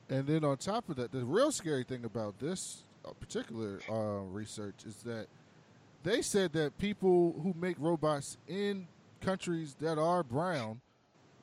[0.09, 4.23] And then on top of that, the real scary thing about this uh, particular uh,
[4.29, 5.27] research is that
[6.03, 8.87] they said that people who make robots in
[9.19, 10.79] countries that are brown,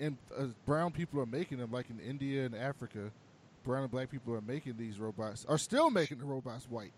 [0.00, 3.10] and uh, brown people are making them, like in India and Africa,
[3.64, 6.92] brown and black people are making these robots, are still making the robots white.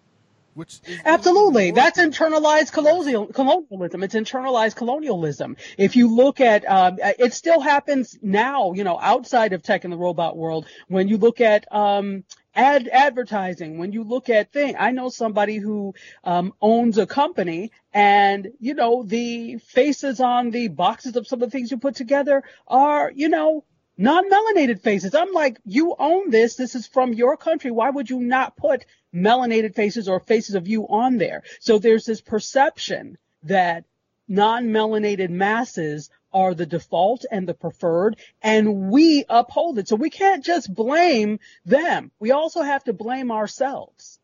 [0.55, 1.71] Which absolutely.
[1.71, 4.03] that's internalized colonial, colonialism.
[4.03, 5.57] It's internalized colonialism.
[5.79, 9.93] If you look at um, it still happens now you know outside of tech and
[9.93, 10.67] the robot world.
[10.89, 15.57] When you look at um, ad advertising when you look at thing i know somebody
[15.57, 15.95] who
[16.25, 21.49] um, owns a company and you know the faces on the boxes of some of
[21.49, 23.65] the things you put together are you know
[24.01, 25.15] non-melanated faces.
[25.15, 26.57] I'm like, you own this.
[26.57, 27.71] This is from your country.
[27.71, 31.43] Why would you not put melanated faces or faces of you on there?
[31.61, 33.85] So there's this perception that
[34.27, 39.89] non-melanated masses are the default and the preferred, and we uphold it.
[39.89, 42.11] So we can't just blame them.
[42.19, 44.19] We also have to blame ourselves.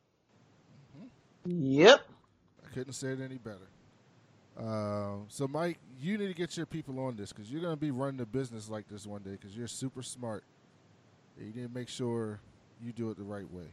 [1.44, 2.00] Yep.
[2.64, 3.68] I couldn't say it any better.
[4.58, 7.80] Uh, so, Mike, you need to get your people on this because you're going to
[7.80, 10.44] be running a business like this one day because you're super smart.
[11.38, 12.40] You need to make sure
[12.82, 13.66] you do it the right way.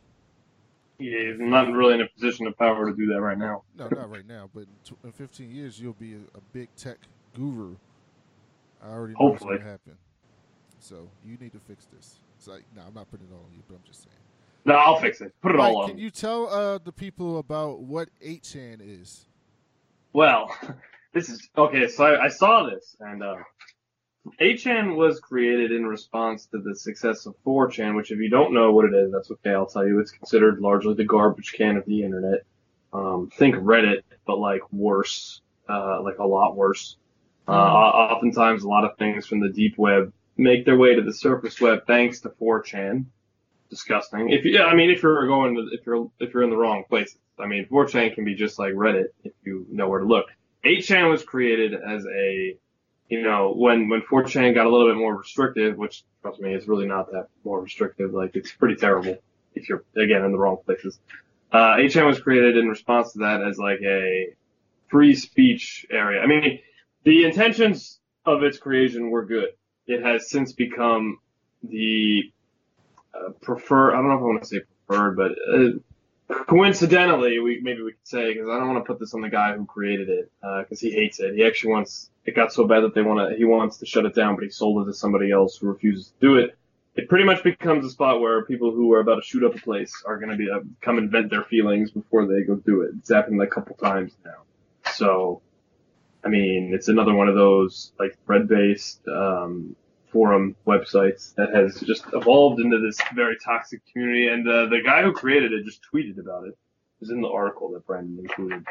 [1.00, 3.64] Yeah, I'm not really in a position of power to do that right now.
[3.78, 4.50] No, not right now.
[4.54, 4.66] But
[5.04, 6.98] in, 15 years, you'll be a, a big tech
[7.34, 7.76] guru.
[8.84, 9.52] I already know Hopefully.
[9.52, 9.98] what's going to happen.
[10.80, 12.20] So you need to fix this.
[12.38, 14.16] It's like, no, I'm not putting it all on you, but I'm just saying.
[14.66, 15.34] No, I'll fix it.
[15.42, 15.90] Put it Mike, all on.
[15.90, 19.28] Can you tell uh, the people about what 8chan is?
[20.14, 20.56] Well,
[21.14, 21.88] this is okay.
[21.88, 23.36] So I, I saw this, and uh,
[24.40, 28.72] 8chan was created in response to the success of 4chan, which, if you don't know
[28.72, 29.52] what it is, that's okay.
[29.52, 30.00] I'll tell you.
[30.00, 32.44] It's considered largely the garbage can of the internet.
[32.94, 36.96] Um, think Reddit, but like worse, uh, like a lot worse.
[37.48, 38.14] Uh, mm-hmm.
[38.14, 41.60] oftentimes, a lot of things from the deep web make their way to the surface
[41.60, 43.06] web thanks to 4chan.
[43.70, 44.30] Disgusting.
[44.30, 46.84] If you, I mean, if you're going, to, if you're if you're in the wrong
[46.88, 47.18] places.
[47.40, 50.28] I mean, 4chan can be just like Reddit if you know where to look.
[50.66, 52.58] 8chan was created as a,
[53.10, 56.68] you know, when, when 4chan got a little bit more restrictive, which trust me, it's
[56.68, 58.14] really not that more restrictive.
[58.14, 59.18] Like it's pretty terrible
[59.56, 61.00] if you're, again, in the wrong places.
[61.52, 64.34] Uh, 8chan was created in response to that as like a
[64.88, 66.22] free speech area.
[66.22, 66.60] I mean,
[67.04, 69.50] the intentions of its creation were good.
[69.86, 71.20] It has since become
[71.64, 72.32] the
[73.14, 73.92] uh, prefer.
[73.92, 75.80] I don't know if I want to say preferred, but uh,
[76.30, 79.30] coincidentally, we maybe we could say because I don't want to put this on the
[79.30, 81.36] guy who created it because uh, he hates it.
[81.36, 84.06] He actually wants it got so bad that they want to he wants to shut
[84.06, 86.58] it down, but he sold it to somebody else who refuses to do it.
[86.96, 89.60] It pretty much becomes a spot where people who are about to shoot up a
[89.60, 92.82] place are going to be uh, come and vent their feelings before they go do
[92.82, 92.92] it.
[93.00, 94.44] It's happened a couple times now.
[94.92, 95.42] So,
[96.24, 99.76] I mean, it's another one of those like thread based um,
[100.14, 104.28] forum websites that has just evolved into this very toxic community.
[104.28, 106.52] And uh, the guy who created it just tweeted about it.
[106.52, 106.58] It
[107.02, 108.64] was in the article that Brandon included.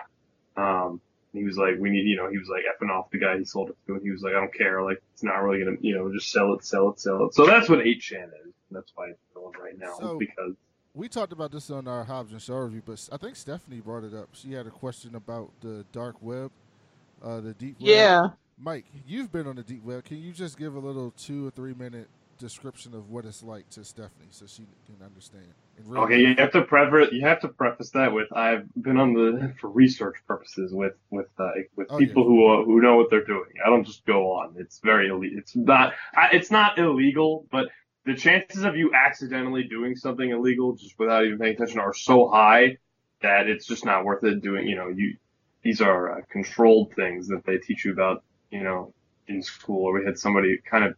[0.57, 1.01] Um,
[1.33, 3.45] he was like, we need, you know, he was like effing off the guy he
[3.45, 5.77] sold it to, and he was like, I don't care, like it's not really gonna,
[5.81, 7.35] you know, just sell it, sell it, sell it.
[7.35, 8.53] So that's what 8chan is.
[8.71, 10.55] that's why it's going right now so, because.
[10.95, 14.05] We talked about this on our Hobbs and Shaw review, but I think Stephanie brought
[14.05, 14.29] it up.
[14.33, 16.51] She had a question about the dark web,
[17.23, 17.89] uh, the deep web.
[17.89, 18.29] Yeah.
[18.59, 20.05] Mike, you've been on the deep web.
[20.05, 23.69] Can you just give a little two or three minute description of what it's like
[23.71, 25.47] to Stephanie so she can understand?
[25.97, 29.55] Okay, you have to preface you have to preface that with I've been on the
[29.61, 32.29] for research purposes with with uh, with oh, people yeah.
[32.29, 33.49] who uh, who know what they're doing.
[33.65, 34.55] I don't just go on.
[34.59, 35.39] It's very illegal.
[35.39, 35.95] It's not
[36.33, 37.69] it's not illegal, but
[38.05, 42.29] the chances of you accidentally doing something illegal just without even paying attention are so
[42.29, 42.77] high
[43.23, 44.67] that it's just not worth it doing.
[44.69, 45.17] You know, you
[45.63, 48.93] these are uh, controlled things that they teach you about you know,
[49.27, 50.95] in school, or we had somebody kind of,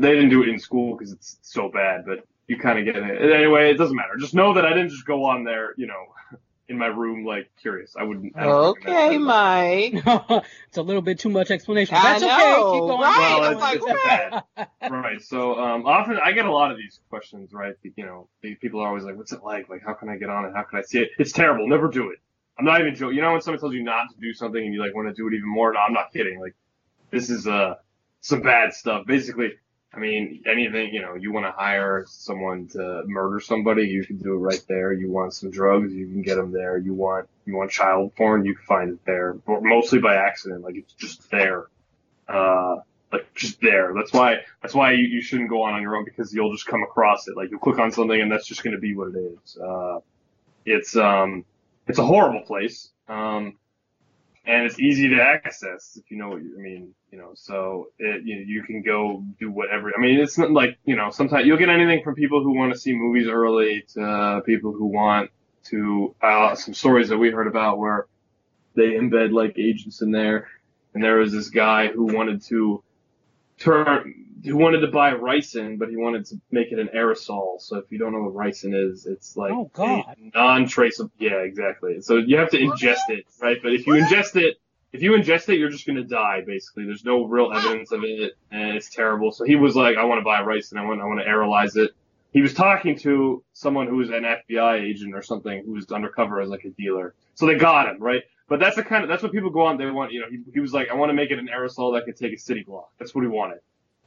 [0.00, 2.96] they didn't do it in school because it's so bad, but you kind of get
[2.96, 3.32] it.
[3.32, 4.16] Anyway, it doesn't matter.
[4.18, 6.06] Just know that I didn't just go on there, you know,
[6.68, 7.94] in my room, like curious.
[7.98, 8.32] I wouldn't.
[8.36, 9.94] I okay, Mike.
[10.68, 11.96] it's a little bit too much explanation.
[12.00, 12.30] That's okay.
[12.32, 13.00] Keep going.
[13.00, 13.38] Right.
[13.40, 14.90] Well, it's, like, it's bad.
[14.90, 15.20] right.
[15.20, 17.52] So um, often I get a lot of these questions.
[17.52, 17.74] Right.
[17.96, 19.68] You know, people are always like, "What's it like?
[19.68, 20.52] Like, how can I get on it?
[20.54, 21.10] How can I see it?
[21.18, 21.68] It's terrible.
[21.68, 22.18] Never do it."
[22.56, 23.16] I'm not even joking.
[23.16, 25.14] You know when someone tells you not to do something and you like want to
[25.14, 25.72] do it even more?
[25.72, 26.38] No, I'm not kidding.
[26.40, 26.54] Like
[27.10, 27.74] this is uh
[28.20, 29.06] some bad stuff.
[29.06, 29.52] Basically,
[29.92, 34.18] I mean, anything, you know, you want to hire someone to murder somebody, you can
[34.18, 34.92] do it right there.
[34.92, 36.78] You want some drugs, you can get them there.
[36.78, 40.62] You want, you want child porn, you can find it there, but mostly by accident.
[40.62, 41.66] Like it's just there.
[42.28, 42.76] Uh,
[43.12, 43.92] like just there.
[43.96, 46.66] That's why, that's why you, you shouldn't go on on your own because you'll just
[46.66, 47.36] come across it.
[47.36, 49.58] Like you'll click on something and that's just going to be what it is.
[49.58, 49.98] Uh,
[50.64, 51.44] it's, um,
[51.88, 52.90] it's a horrible place.
[53.08, 53.56] Um,
[54.46, 56.94] and it's easy to access if you know what you I mean.
[57.10, 59.92] You know, so it you, know, you can go do whatever.
[59.96, 61.10] I mean, it's not like you know.
[61.10, 64.86] Sometimes you'll get anything from people who want to see movies early to people who
[64.86, 65.30] want
[65.64, 68.06] to uh, some stories that we heard about where
[68.74, 70.48] they embed like agents in there.
[70.94, 72.82] And there was this guy who wanted to
[73.58, 77.60] turn he wanted to buy ricin, but he wanted to make it an aerosol.
[77.60, 80.16] So if you don't know what ricin is, it's like Oh, God.
[80.34, 81.10] non-traceable.
[81.18, 82.00] Yeah, exactly.
[82.00, 83.58] So you have to ingest it, right?
[83.62, 84.56] But if you ingest it,
[84.92, 86.42] if you ingest it, you're just gonna die.
[86.46, 89.30] Basically, there's no real evidence of it, and it's terrible.
[89.30, 90.78] So he was like, I want to buy ricin.
[90.78, 91.92] I want, I want to aerolize it.
[92.32, 96.40] He was talking to someone who was an FBI agent or something who was undercover
[96.40, 97.14] as like a dealer.
[97.34, 98.22] So they got him, right?
[98.48, 99.76] But that's the kind of that's what people go on.
[99.78, 101.94] They want, you know, he, he was like, I want to make it an aerosol
[101.94, 102.90] that could take a city block.
[102.98, 103.58] That's what he wanted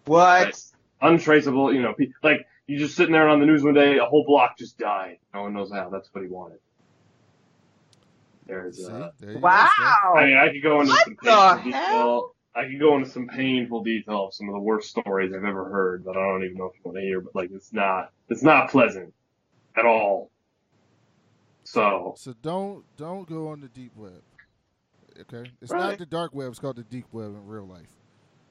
[0.06, 0.56] What?
[1.02, 1.94] untraceable, you know,
[2.24, 5.18] like you just sitting there on the news one day, a whole block just died.
[5.34, 5.90] No one knows how.
[5.90, 6.60] That's what he wanted.
[8.46, 8.86] There's, See?
[8.86, 10.14] uh, There you go, Wow.
[10.16, 12.32] I mean, I could go into What some painful detail.
[12.56, 15.70] I could go into some painful detail of some of the worst stories I've ever
[15.70, 17.22] heard, that I don't even know if you want to hear.
[17.22, 19.14] But like, it's not, it's not pleasant
[19.76, 20.30] at all.
[21.64, 24.22] So So don't don't go on the deep web.
[25.22, 25.80] Okay, it's Right.
[25.80, 26.50] not the dark web.
[26.50, 27.88] It's called the deep web in real life.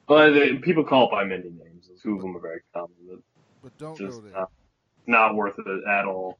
[0.07, 1.89] But they, people call it by many names.
[2.01, 2.91] Two of them are very common.
[3.09, 3.19] But
[3.61, 4.33] But don't just go there.
[4.33, 4.51] not,
[5.07, 6.37] not worth it at all.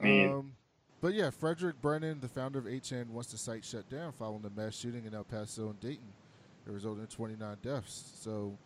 [0.00, 0.52] I mean, Um,
[1.00, 4.50] but yeah, Frederick Brennan, the founder of 8chan, wants the site shut down following the
[4.50, 6.12] mass shooting in El Paso and Dayton.
[6.66, 8.12] It resulted in 29 deaths.
[8.20, 8.56] So,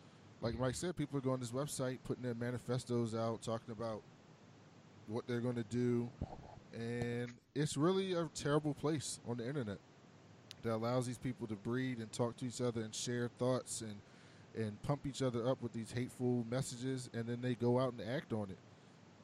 [0.41, 4.01] like Mike said, people are going to this website, putting their manifestos out, talking about
[5.07, 6.09] what they're going to do.
[6.73, 9.79] And it's really a terrible place on the internet
[10.63, 13.95] that allows these people to breed and talk to each other and share thoughts and,
[14.55, 18.09] and pump each other up with these hateful messages, and then they go out and
[18.09, 18.57] act on it.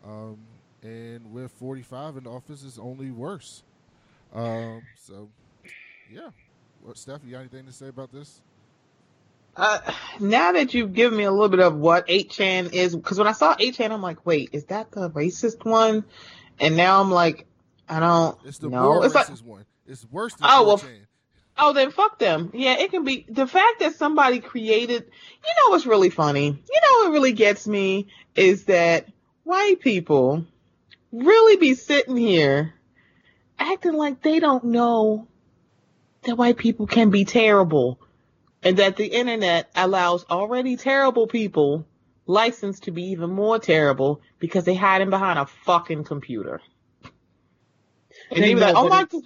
[0.06, 0.38] Um,
[0.84, 3.64] and with 45 in the office, it's only worse.
[4.34, 5.30] Um, so,
[6.12, 6.30] yeah.
[6.84, 8.42] What, Steph, you got anything to say about this?
[9.56, 9.80] Uh,
[10.20, 13.32] now that you've given me a little bit of what 8chan is, because when I
[13.32, 16.04] saw 8chan, I'm like, wait, is that the racist one?
[16.60, 17.48] And now I'm like,
[17.88, 18.84] I don't It's the know.
[18.84, 19.66] more It's like, racist one.
[19.88, 21.06] It's worse than Oh, well, 4chan.
[21.58, 22.52] Oh, then fuck them.
[22.54, 25.04] Yeah, it can be the fact that somebody created.
[25.04, 26.46] You know what's really funny?
[26.46, 29.08] You know what really gets me is that
[29.44, 30.46] white people
[31.12, 32.74] really be sitting here
[33.58, 35.28] acting like they don't know
[36.24, 38.00] that white people can be terrible
[38.64, 41.86] and that the internet allows already terrible people
[42.26, 46.60] license to be even more terrible because they hiding behind a fucking computer.
[48.32, 49.22] And They they be like, oh my, God."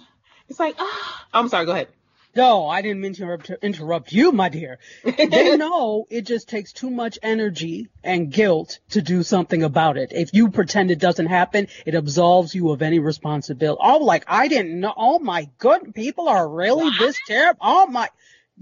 [0.48, 1.88] it's like, ah, I'm sorry, go ahead.
[2.34, 4.78] No, I didn't mean to interrupt, interrupt you, my dear.
[5.04, 10.12] They know it just takes too much energy and guilt to do something about it.
[10.12, 13.80] If you pretend it doesn't happen, it absolves you of any responsibility.
[13.82, 14.94] Oh, like I didn't know.
[14.96, 17.58] Oh my good, people are really this terrible.
[17.62, 18.08] Oh my.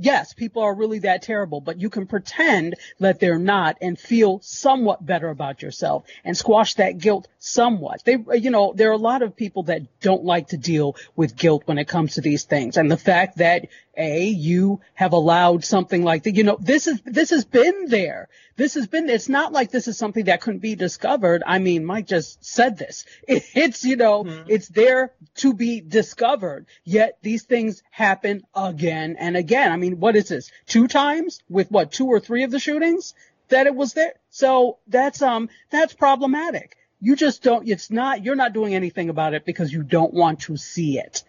[0.00, 4.38] Yes, people are really that terrible, but you can pretend that they're not and feel
[4.42, 8.04] somewhat better about yourself and squash that guilt somewhat.
[8.04, 11.36] They, you know, there are a lot of people that don't like to deal with
[11.36, 12.76] guilt when it comes to these things.
[12.76, 13.66] And the fact that
[13.98, 18.28] a, you have allowed something like that, you know, this is, this has been there.
[18.56, 21.42] This has been, it's not like this is something that couldn't be discovered.
[21.46, 23.04] I mean, Mike just said this.
[23.28, 26.66] It's, you know, it's there to be discovered.
[26.84, 29.72] Yet these things happen again and again.
[29.72, 30.50] I mean, what is this?
[30.66, 33.14] Two times with what, two or three of the shootings
[33.48, 34.14] that it was there?
[34.30, 36.76] So that's, um, that's problematic.
[37.00, 40.40] You just don't, it's not, you're not doing anything about it because you don't want
[40.40, 41.24] to see it.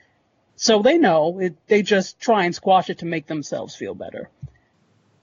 [0.61, 4.29] So they know it, they just try and squash it to make themselves feel better.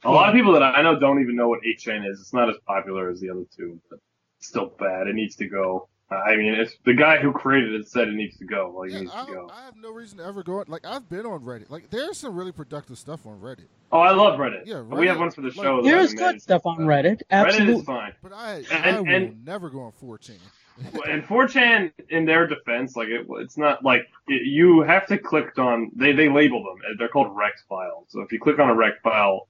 [0.03, 2.21] a lot of people that I know don't even know what 8chan is.
[2.21, 3.99] It's not as popular as the other two, but
[4.39, 5.09] it's still bad.
[5.09, 5.89] It needs to go.
[6.11, 8.73] I mean, it's the guy who created it said it needs to go.
[8.79, 9.51] Like, it Yeah, needs I, to go.
[9.53, 10.65] I have no reason to ever go.
[10.69, 11.69] Like I've been on Reddit.
[11.69, 13.67] Like there's some really productive stuff on Reddit.
[13.93, 14.65] Oh, I love Reddit.
[14.65, 15.83] Yeah, we have Reddit, one for the show.
[15.83, 17.05] that There's good stuff on Reddit.
[17.05, 17.75] Reddit Absolutely.
[17.75, 18.13] is fine.
[18.23, 20.39] But I And- I will and- never go on 4chan.
[20.79, 25.59] And 4chan, in their defense, like it, it's not like it, you have to click
[25.59, 25.91] on.
[25.97, 26.97] They they label them.
[26.99, 28.07] They're called rec files.
[28.11, 29.49] So if you click on a rec file,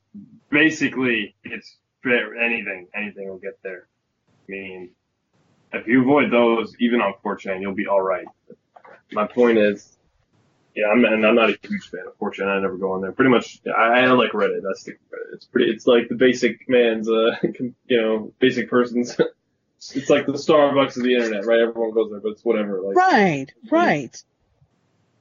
[0.50, 2.88] basically it's fair anything.
[2.94, 3.88] Anything will get there.
[4.48, 4.90] I mean,
[5.72, 8.26] if you avoid those, even on 4chan, you'll be all right.
[9.12, 9.96] My point is,
[10.76, 12.46] Yeah, I'm, and I'm not a huge fan of 4chan.
[12.48, 13.12] I never go on there.
[13.12, 14.62] Pretty much, I, I like Reddit.
[14.66, 14.94] That's the.
[15.34, 15.70] It's pretty.
[15.72, 17.36] It's like the basic man's, uh,
[17.88, 19.16] you know, basic person's.
[19.94, 21.60] it's like the Starbucks of the internet, right?
[21.60, 22.80] Everyone goes there, but it's whatever.
[22.80, 24.24] Like, Right, right.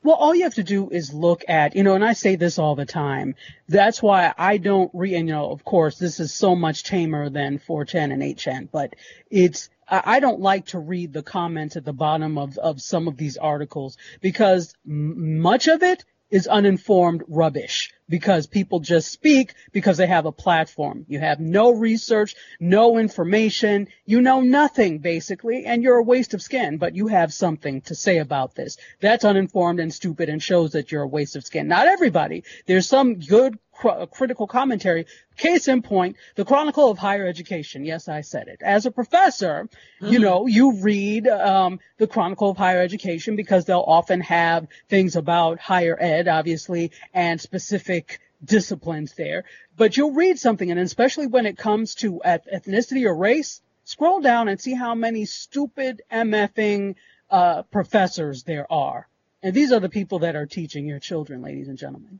[0.03, 2.60] Well, all you have to do is look at, you know, and I say this
[2.60, 3.34] all the time.
[3.68, 7.30] That's why I don't re, and you know, of course, this is so much tamer
[7.32, 8.95] than 4chan and 8chan, but
[9.32, 13.18] it's, I don't like to read the comments at the bottom of, of some of
[13.18, 19.95] these articles because m- much of it is uninformed rubbish because people just speak because
[19.95, 21.05] they have a platform.
[21.07, 26.41] You have no research, no information, you know nothing basically, and you're a waste of
[26.41, 28.75] skin, but you have something to say about this.
[28.99, 31.69] That's uninformed and stupid and shows that you're a waste of skin.
[31.69, 32.43] Not everybody.
[32.65, 35.05] There's some good cr- critical commentary.
[35.38, 37.84] Case in point, the Chronicle of Higher Education.
[37.86, 38.61] Yes, I said it.
[38.61, 39.69] As a professor,
[39.99, 45.15] you know, you read um, the Chronicle of Higher Education because they'll often have things
[45.15, 49.43] about higher ed, obviously, and specific disciplines there.
[49.76, 54.21] But you'll read something, and especially when it comes to eth- ethnicity or race, scroll
[54.21, 56.95] down and see how many stupid MFing
[57.30, 59.07] uh, professors there are.
[59.43, 62.19] And these are the people that are teaching your children, ladies and gentlemen.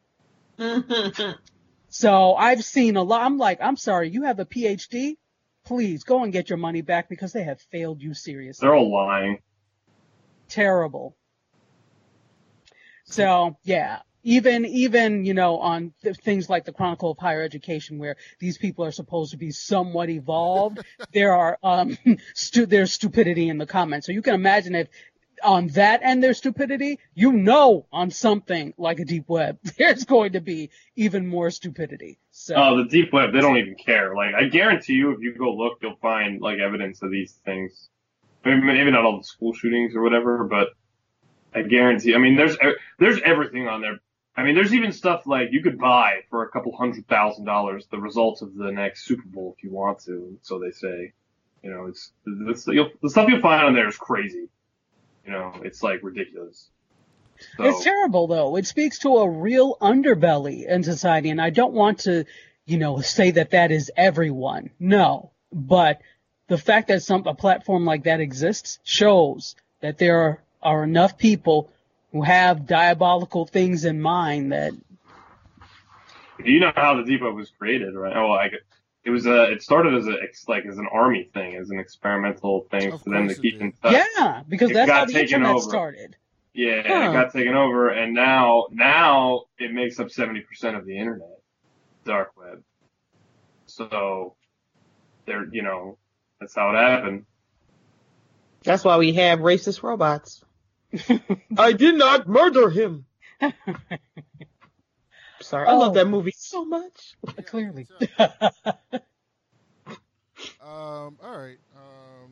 [1.90, 3.22] So I've seen a lot.
[3.22, 5.16] I'm like, I'm sorry, you have a PhD?
[5.66, 8.68] Please go and get your money back because they have failed you seriously.
[8.68, 9.40] they're all lying.
[10.50, 11.16] Terrible.
[13.06, 18.00] So yeah, even even you know on th- things like the Chronicle of Higher Education,
[18.00, 20.80] where these people are supposed to be somewhat evolved,
[21.14, 21.98] there are um
[22.34, 24.06] stu- there's stupidity in the comments.
[24.06, 24.90] So you can imagine if
[25.46, 30.34] on that and their stupidity, you know on something like a deep web, there's going
[30.34, 32.18] to be even more stupidity.
[32.32, 34.16] So Oh, the deep web, they don't even care.
[34.16, 37.90] Like, I guarantee you, if you go look, you'll find like evidence of these things.
[38.44, 40.70] Maybe, not all the school shootings or whatever, but
[41.54, 42.14] I guarantee.
[42.14, 42.58] I mean, there's
[43.00, 44.00] there's everything on there.
[44.38, 47.88] I mean, there's even stuff like you could buy for a couple hundred thousand dollars
[47.90, 50.38] the results of the next Super Bowl if you want to.
[50.44, 51.14] So they say,
[51.64, 54.50] you know, it's, it's the stuff you'll find on there is crazy.
[55.26, 56.70] You know, it's like ridiculous.
[57.58, 58.56] So, It's terrible though.
[58.56, 62.26] It speaks to a real underbelly in society and I don't want to,
[62.66, 64.70] you know, say that that is everyone.
[64.80, 65.32] No.
[65.52, 66.02] But
[66.48, 71.18] the fact that some, a platform like that exists shows that there are, are enough
[71.18, 71.70] people
[72.12, 74.74] who have diabolical things in mind that,
[76.44, 78.16] you know how the deep web was created, right?
[78.16, 78.54] Oh, like
[79.06, 79.52] it was a.
[79.52, 80.16] It started as a
[80.48, 83.62] like as an army thing, as an experimental thing Of for them to keep did.
[83.62, 83.94] in touch.
[84.18, 85.70] yeah, because It that's got how the taken internet over.
[85.70, 86.16] started.
[86.54, 87.10] Yeah, Huh.
[87.10, 91.40] it got taken over, and now now it makes up seventy percent of the internet,
[92.06, 92.64] dark web.
[93.68, 94.36] So,
[95.26, 95.98] there, you know,
[96.40, 97.26] that's how it happened.
[98.64, 100.44] That's why we have racist robots.
[101.58, 103.06] I did not murder him.
[105.46, 105.80] Sorry, I Oh.
[105.80, 107.16] love that movie so much.
[107.46, 107.88] Clearly.
[110.62, 111.58] Um, all right.
[111.76, 112.32] Um,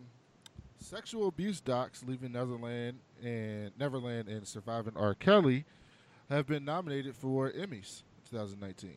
[0.80, 5.14] sexual abuse docs leaving Netherland and Neverland and surviving R.
[5.14, 5.64] Kelly
[6.30, 8.95] have been nominated for Emmys 2019.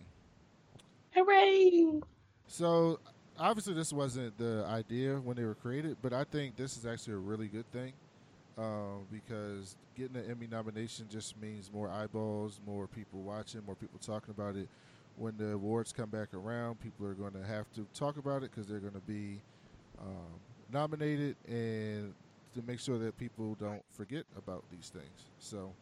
[1.15, 2.01] Hooray!
[2.49, 2.99] So
[3.39, 7.15] obviously this wasn't the idea when they were created, but I think this is actually
[7.15, 7.93] a really good thing
[8.59, 13.99] um, because getting an Emmy nomination just means more eyeballs, more people watching, more people
[13.99, 14.69] talking about it.
[15.17, 18.51] When the awards come back around, people are going to have to talk about it
[18.51, 19.41] because they're going to be
[19.99, 20.41] um,
[20.73, 22.13] nominated and
[22.55, 25.31] to make sure that people don't forget about these things.
[25.39, 25.73] So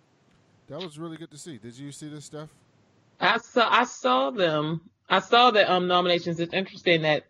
[0.68, 1.58] that was really good to see.
[1.58, 2.50] Did you see this stuff?
[3.20, 4.80] I saw I saw them.
[5.08, 6.40] I saw the um nominations.
[6.40, 7.24] It's interesting that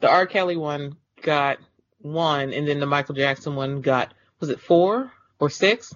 [0.00, 0.26] the R.
[0.26, 1.58] Kelly one got
[2.00, 5.94] one, and then the Michael Jackson one got was it four or six?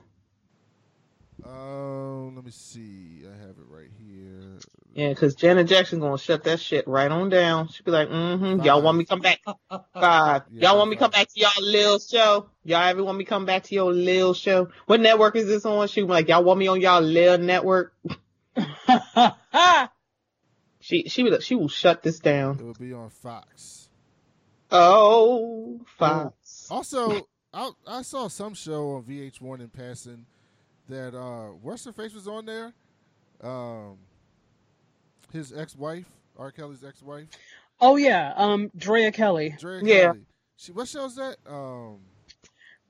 [1.45, 3.23] Um, let me see.
[3.25, 4.59] I have it right here.
[4.93, 7.69] Yeah, because Janet Jackson's gonna shut that shit right on down.
[7.69, 8.63] She'll be like, mm-hmm.
[8.63, 9.41] Y'all want me come back?
[9.95, 10.43] Five.
[10.51, 12.49] Yeah, y'all want me come back to y'all little show?
[12.65, 14.69] Y'all ever want me come back to your little show?
[14.87, 15.89] What network is this on?
[15.89, 17.95] She was like, y'all want me on y'all little network?
[20.81, 22.59] She she would she will shut this down.
[22.59, 23.89] It will be on Fox.
[24.71, 26.69] Oh, Fox.
[26.71, 30.27] Also, I, I saw some show on VH1 in passing
[30.89, 32.73] that uh, what's her face was on there.
[33.43, 33.97] Um,
[35.33, 36.07] his ex-wife,
[36.39, 36.51] R.
[36.53, 37.27] Kelly's ex-wife,
[37.81, 39.55] oh yeah, um, Drea Kelly.
[39.59, 40.03] Drea Yeah.
[40.13, 40.21] Kelly.
[40.57, 41.37] She what show's that?
[41.49, 42.01] Um,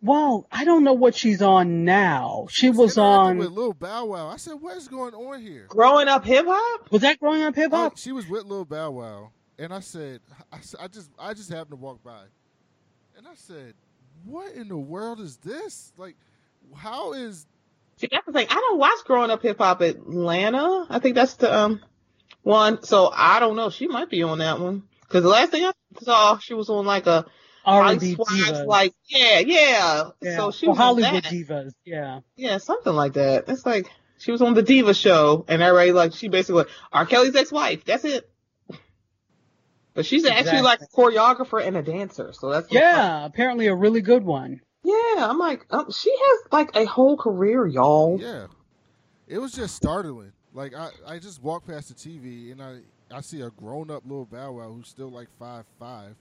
[0.03, 2.47] Well, I don't know what she's on now.
[2.51, 3.39] She was on.
[3.39, 4.29] with Lil Bow Wow.
[4.29, 5.67] I said, what is going on here?
[5.69, 6.91] Growing up hip hop?
[6.91, 7.99] Was that growing up hip Oh, hop?
[7.99, 10.21] she was with Lil Bow Wow, and I said,
[10.53, 12.23] I, s- I just, I just happened to walk by,
[13.17, 13.75] and I said,
[14.25, 15.93] "What in the world is this?
[15.97, 16.17] Like,
[16.75, 17.47] how is
[17.97, 18.47] See, that's the thing.
[18.49, 20.87] I don't watch Growing Up Hip Hop Atlanta.
[20.89, 21.81] I think that's the um
[22.43, 22.83] one.
[22.83, 23.69] So I don't know.
[23.71, 24.85] She might be on that one.
[25.03, 27.27] Because the last thing I saw, she was on like a
[27.65, 28.67] R&B Housewives, divas.
[28.67, 30.05] like yeah, yeah.
[30.23, 30.37] yeah.
[30.37, 31.33] So she Or was on Hollywood that.
[31.33, 31.73] divas.
[31.85, 32.21] Yeah.
[32.37, 33.45] Yeah, something like that.
[33.49, 37.05] It's like she was on the Diva show, and everybody like she basically R.
[37.05, 37.85] Kelly's ex-wife.
[37.85, 38.31] That's it.
[40.01, 43.25] But she's actually like a choreographer and a dancer, so that's Yeah.
[43.25, 44.61] Apparently a really good one.
[44.83, 44.95] yeah.
[45.29, 48.19] I'm like, um, she has like a whole career, y'all.
[48.21, 48.47] Yeah,
[49.29, 50.33] it was just startling.
[50.55, 52.79] Like I, I just walked past the TV and I,
[53.15, 56.17] I see a grown up little Bow Wow who's still like five five,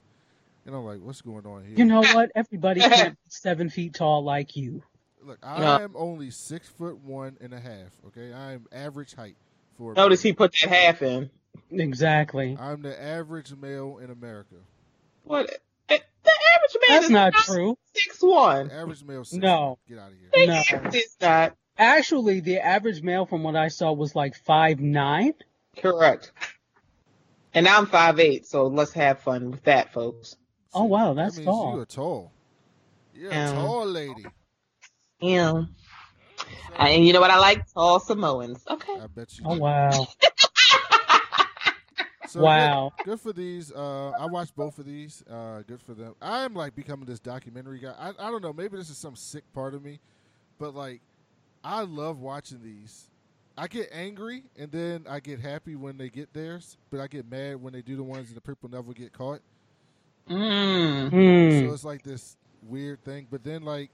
[0.66, 1.78] and I'm like, what's going on here?
[1.78, 2.32] You know what?
[2.36, 4.84] Everybody can't be seven feet tall like you.
[5.24, 5.80] Look, I Yeah.
[5.80, 7.92] am only six foot one and a half.
[8.08, 9.36] Okay, I am average height
[9.78, 9.94] for.
[9.94, 10.30] a Notice male.
[10.32, 11.30] he put that half in.
[11.72, 12.58] Exactly.
[12.60, 14.56] I'm the average male in America.
[15.24, 15.50] What?
[15.90, 17.78] eh, The average man That's is not true.
[17.96, 18.72] Six one.
[18.72, 19.24] Average male.
[19.26, 19.78] Six No.
[19.88, 20.48] Get out of here.
[20.48, 20.90] No.
[20.94, 25.34] It's not Actually, the average male from what I saw was like five nine.
[25.78, 26.32] correct.
[27.54, 30.36] And I'm five eight, so let's have fun with that, folks.
[30.74, 31.74] Oh wow, That that's means tall.
[31.76, 32.32] you are tall.
[33.16, 34.26] You're a Um, tall lady.
[35.22, 35.64] Yeah.
[36.78, 37.66] And you know what I like?
[37.74, 38.64] Tall Samoans.
[38.70, 39.00] Okay.
[39.02, 39.46] I bet you.
[39.48, 39.62] Oh do.
[39.62, 40.08] wow.
[42.30, 42.94] So Wow.
[42.98, 43.72] Good, good for these.
[43.72, 45.24] Uh, I watched both of these.
[45.30, 46.14] Uh, good for them.
[46.22, 47.96] I am like becoming this documentary guy.
[47.98, 48.54] I, I don't know.
[48.54, 50.00] Maybe this is some sick part of me,
[50.60, 51.02] but like,
[51.64, 53.10] I love watching these.
[53.58, 57.30] I get angry and then I get happy when they get theirs, but I get
[57.30, 59.42] mad when they do the ones and the people never get caught.
[60.30, 61.10] Mm.
[61.10, 61.68] Hmm.
[61.68, 63.28] So it's like this weird thing.
[63.30, 63.90] But then like,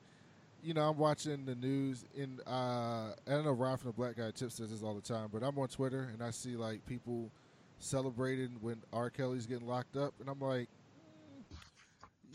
[0.62, 4.18] you know, I'm watching the news and uh, I don't know Ron from the Black
[4.18, 6.86] Guy Tip says this all the time, but I'm on Twitter and I see like
[6.86, 7.32] people
[7.80, 9.10] celebrating when R.
[9.10, 10.70] Kelly's getting locked up, and I'm like,
[11.52, 11.58] "Mm,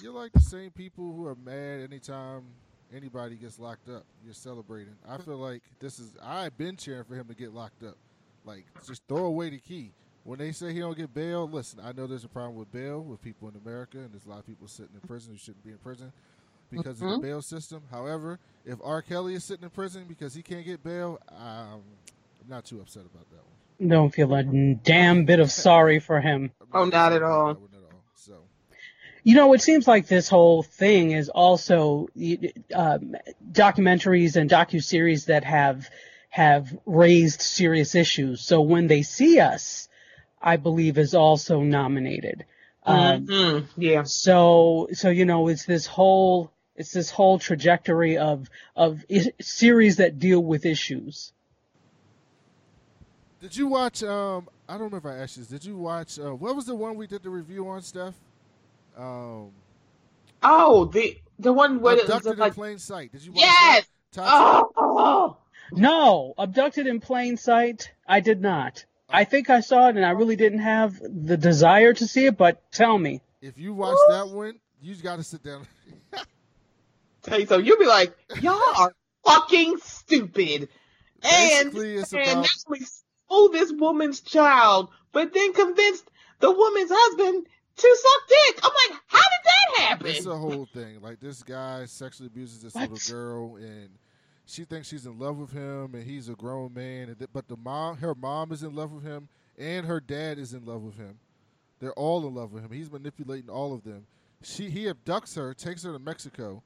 [0.02, 2.44] you're like the same people who are mad anytime
[2.94, 4.04] anybody gets locked up.
[4.24, 4.94] You're celebrating.
[5.08, 7.96] I feel like this is I've been cheering for him to get locked up.
[8.44, 9.92] Like just throw away the key.
[10.24, 13.00] When they say he don't get bail, listen, I know there's a problem with bail
[13.02, 15.64] with people in America, and there's a lot of people sitting in prison who shouldn't
[15.64, 16.12] be in prison
[16.70, 17.82] because of the bail system.
[17.90, 19.00] However, if R.
[19.00, 21.80] Kelly is sitting in prison because he can't get bail, um,
[22.42, 23.56] I'm not too upset about that one.
[23.84, 26.50] Don't feel a damn bit of sorry for him.
[26.72, 27.54] Oh, not at all.
[27.54, 28.02] that one at all.
[28.14, 28.34] So
[29.24, 32.08] You know, it seems like this whole thing is also
[32.74, 33.16] um,
[33.52, 35.88] documentaries and docu-series that have
[36.28, 38.40] have raised serious issues.
[38.40, 39.88] So when they see us,
[40.40, 42.44] I believe is also nominated.
[42.84, 43.66] Um, Mhm.
[43.76, 44.02] Yeah.
[44.04, 49.96] so so you know, it's this whole it's this whole trajectory of of i- series
[49.96, 51.32] that deal with issues.
[53.40, 54.02] Did you watch?
[54.02, 55.50] Um, I don't remember if I asked you this.
[55.50, 56.18] Did you watch?
[56.18, 58.14] Uh, what was the one we did the review on, Steph?
[58.96, 59.50] Um,
[60.42, 63.12] Oh, the the one where it was abducted like in plain sight.
[63.12, 63.86] Did you watch yes.
[64.12, 64.24] that?
[64.76, 65.36] Oh,
[65.72, 67.92] No, abducted in plain sight.
[68.06, 68.84] I did not.
[69.08, 72.36] I think I saw it, and I really didn't have the desire to see it.
[72.36, 75.66] But tell me, If you watch that one, you got to sit down.
[77.22, 77.58] tell you so.
[77.58, 80.68] You'll be like, y'all are fucking stupid.
[81.22, 82.86] And Basically, it's and about not only
[83.30, 86.10] stole this woman's child, but then convinced
[86.40, 88.60] the woman's husband to suck dick.
[88.64, 90.06] I'm like, how did that happen?
[90.08, 91.00] it's a whole thing.
[91.00, 92.90] Like this guy sexually abuses this What?
[92.90, 93.90] little girl, and
[94.46, 97.14] she thinks she's in love with him, and he's a grown man.
[97.32, 99.28] But the mom, her mom, is in love with him,
[99.58, 101.18] and her dad is in love with him.
[101.78, 102.70] They're all in love with him.
[102.70, 104.06] He's manipulating all of them.
[104.42, 106.62] She he abducts her, takes her to Mexico,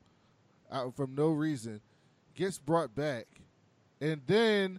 [0.70, 1.80] out from no reason,
[2.34, 3.26] gets brought back,
[4.00, 4.78] and then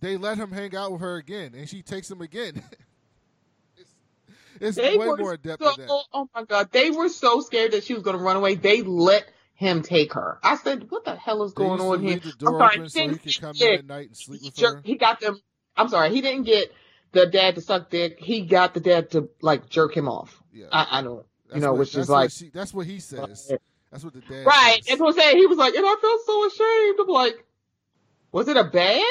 [0.00, 2.62] they let him hang out with her again, and she takes him again.
[4.60, 6.02] it's it's way more depth so, than that.
[6.12, 8.54] oh my god, they were so scared that she was going to run away.
[8.54, 10.38] They let him take her.
[10.42, 12.10] I said, what the hell is They going on here?
[12.10, 14.40] leave the door I'm sorry, so he could come get- in at night and sleep
[14.42, 14.80] he, her.
[14.84, 15.40] he got them.
[15.76, 16.72] I'm sorry, he didn't get
[17.12, 18.18] the dad to suck dick.
[18.18, 20.42] He got the dad to like jerk him off.
[20.52, 21.24] Yeah, I, I don't.
[21.48, 23.50] that's know, what, which is like- she, that's what he says.
[23.90, 24.76] That's what the dad Right.
[24.82, 24.86] says.
[24.88, 25.38] That's what I'm saying.
[25.38, 26.98] He was like, and I felt so ashamed.
[27.00, 27.44] I'm like,
[28.32, 29.02] was it a bad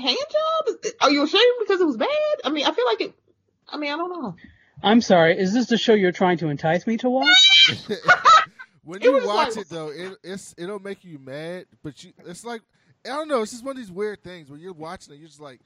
[0.00, 0.76] hand job?
[1.00, 2.08] Are you ashamed because it was bad?
[2.44, 3.14] I mean, I feel like it.
[3.68, 4.36] I mean, I don't know.
[4.82, 5.38] I'm sorry.
[5.38, 7.28] Is this the show you're trying to entice me to watch?
[8.84, 12.12] when you was watch like- it though, it, it's it'll make you mad, but you
[12.26, 12.62] it's like
[13.04, 13.42] I don't know.
[13.42, 15.60] It's just one of these weird things where you're watching it, you're just like,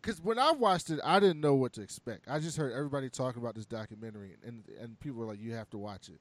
[0.00, 2.26] because when I watched it, I didn't know what to expect.
[2.28, 5.70] I just heard everybody talking about this documentary, and and people were like, you have
[5.70, 6.20] to watch it.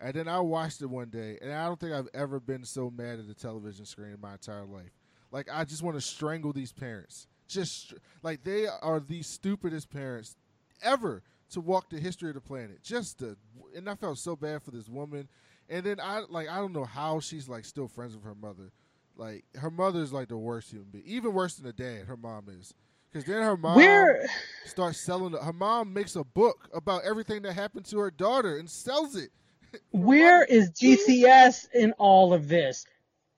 [0.00, 2.90] And then I watched it one day, and I don't think I've ever been so
[2.90, 4.90] mad at the television screen in my entire life.
[5.30, 7.26] Like I just want to strangle these parents.
[7.48, 10.36] Just like they are the stupidest parents
[10.82, 12.82] ever to walk the history of the planet.
[12.82, 13.36] Just to,
[13.74, 15.28] and I felt so bad for this woman.
[15.68, 18.72] And then I like I don't know how she's like still friends with her mother.
[19.16, 22.06] Like her mother's like the worst human being, even worse than the dad.
[22.06, 22.74] Her mom is,
[23.12, 24.26] because then her mom Where
[24.64, 25.34] starts selling.
[25.34, 29.30] Her mom makes a book about everything that happened to her daughter and sells it.
[29.90, 32.86] where is GCS in all of this?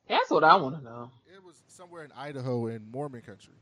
[0.09, 1.11] That's what I want to know.
[1.73, 3.55] It was somewhere in Idaho in Mormon country.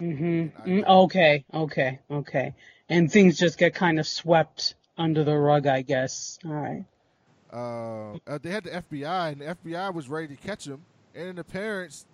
[0.00, 0.68] Mm-hmm.
[0.68, 2.54] Mm, okay, okay, okay.
[2.88, 6.38] And things just get kind of swept under the rug, I guess.
[6.44, 6.84] All right.
[7.52, 10.82] Uh, uh, they had the FBI, and the FBI was ready to catch him,
[11.14, 12.06] and the parents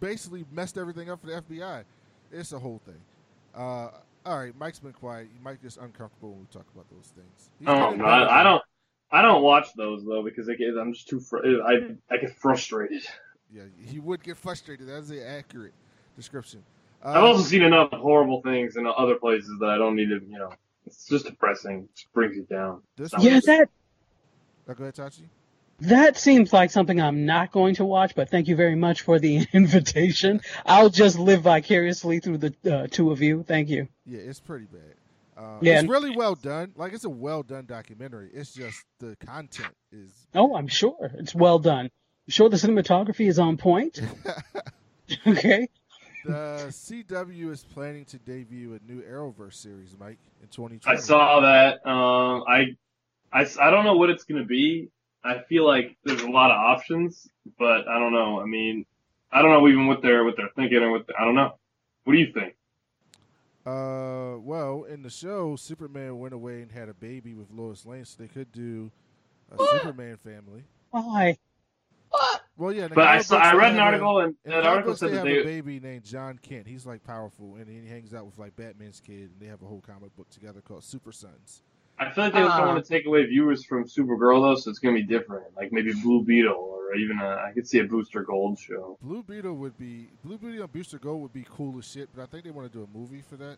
[0.00, 1.84] basically messed everything up for the FBI.
[2.30, 3.00] It's a whole thing.
[3.54, 3.88] Uh,
[4.24, 5.28] all right, Mike's been quiet.
[5.42, 7.50] Mike gets uncomfortable when we talk about those things.
[7.58, 8.62] He's Oh no, I, I don't.
[9.10, 11.18] I don't watch those though because I get, I'm just too.
[11.18, 13.02] Fr- I I get frustrated.
[13.52, 14.88] Yeah, he would get frustrated.
[14.88, 15.72] That's the accurate
[16.16, 16.62] description.
[17.04, 20.20] Uh, I've also seen enough horrible things in other places that I don't need to.
[20.28, 20.52] You know,
[20.86, 21.84] it's just depressing.
[21.84, 22.82] It just brings you down.
[22.96, 23.68] this Yeah, Yeah, was- that
[24.70, 25.22] Oh, go ahead, Tachi.
[25.80, 28.14] that seems like something I'm not going to watch.
[28.14, 30.42] But thank you very much for the invitation.
[30.66, 33.44] I'll just live vicariously through the uh, two of you.
[33.44, 33.88] Thank you.
[34.04, 34.94] Yeah, it's pretty bad.
[35.42, 35.78] Uh, Yeah.
[35.80, 36.72] it's really well done.
[36.76, 38.28] Like it's a well done documentary.
[38.34, 40.10] It's just the content is.
[40.34, 41.90] Oh, I'm sure it's well done.
[42.28, 44.02] You sure the cinematography is on point?
[45.26, 45.66] okay.
[46.26, 50.80] the CW is planning to debut a new Arrowverse series, Mike, in 2020.
[50.84, 51.86] I saw that.
[51.86, 52.76] Um, I,
[53.32, 54.90] I, s- I don't know what it's gonna be.
[55.24, 57.26] I feel like there's a lot of options,
[57.58, 58.42] but I don't know.
[58.42, 58.84] I mean,
[59.32, 61.54] I don't know even what they're what they're thinking or what I don't know.
[62.04, 62.56] What do you think?
[63.64, 68.04] Uh, well, in the show, Superman went away and had a baby with Lois Lane,
[68.04, 68.90] so they could do
[69.50, 70.64] a Superman family.
[70.90, 71.38] Why?
[72.18, 72.40] What?
[72.56, 72.88] Well, yeah.
[72.88, 75.10] But I saw, I read an have a- article and In that the article said
[75.10, 76.66] they that have a baby named John Kent.
[76.66, 79.66] He's like powerful, and he hangs out with like Batman's kid, and they have a
[79.66, 81.62] whole comic book together called Super Sons.
[82.00, 82.66] I feel like they don't Ah.
[82.66, 85.44] want to take away viewers from Supergirl though, so it's gonna be different.
[85.56, 88.96] Like maybe Blue Beetle or even a, I could see a Booster Gold show.
[89.02, 92.22] Blue Beetle would be Blue Beetle and Booster Gold would be cool as shit, but
[92.22, 93.56] I think they want to do a movie for that.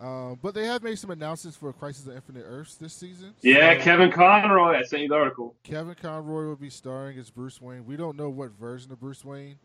[0.00, 3.34] Um, but they have made some announcements for Crisis on Infinite Earths this season.
[3.42, 4.76] Yeah, Kevin Conroy.
[4.78, 5.56] I sent you the article.
[5.64, 7.84] Kevin Conroy will be starring as Bruce Wayne.
[7.84, 9.58] We don't know what version of Bruce Wayne.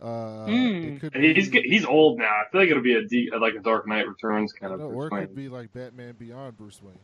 [0.00, 0.96] Uh, Mm.
[0.96, 2.24] It could And be, he's he's old now.
[2.24, 4.88] I feel like it'll be a D, like a Dark Knight Returns kind of no,
[4.88, 5.26] Bruce or it Wayne.
[5.26, 6.98] could be like Batman Beyond Bruce Wayne.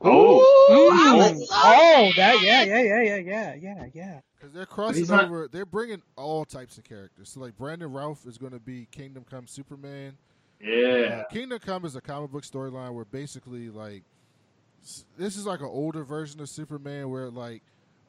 [0.00, 0.38] Oh,
[0.70, 4.20] Ooh, I would love Oh, that yeah, yeah, yeah, yeah, yeah, yeah, yeah.
[4.36, 5.48] Because they're crossing he's not- over.
[5.50, 7.30] They're bringing all types of characters.
[7.30, 10.16] So like Brandon Routh is going to be Kingdom Come Superman.
[10.60, 11.24] Yeah.
[11.30, 14.02] Kingdom Come is a comic book storyline where basically like
[15.16, 17.62] this is like an older version of Superman where like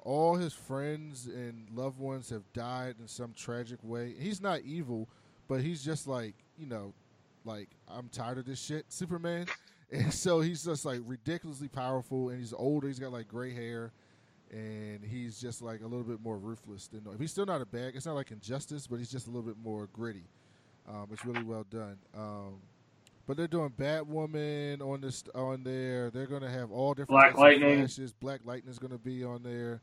[0.03, 4.13] all his friends and loved ones have died in some tragic way.
[4.17, 5.09] He's not evil,
[5.47, 6.93] but he's just like you know,
[7.43, 9.47] like I'm tired of this shit, Superman.
[9.91, 12.87] And so he's just like ridiculously powerful, and he's older.
[12.87, 13.91] He's got like gray hair,
[14.51, 17.05] and he's just like a little bit more ruthless than.
[17.19, 17.93] He's still not a bad.
[17.95, 20.23] It's not like Injustice, but he's just a little bit more gritty.
[20.87, 21.97] Um, it's really well done.
[22.15, 22.55] Um,
[23.27, 26.11] but they're doing Batwoman on this on there.
[26.11, 27.79] They're gonna have all different Black Lightning.
[27.79, 28.13] Flashes.
[28.13, 29.81] Black Lightning's gonna be on there.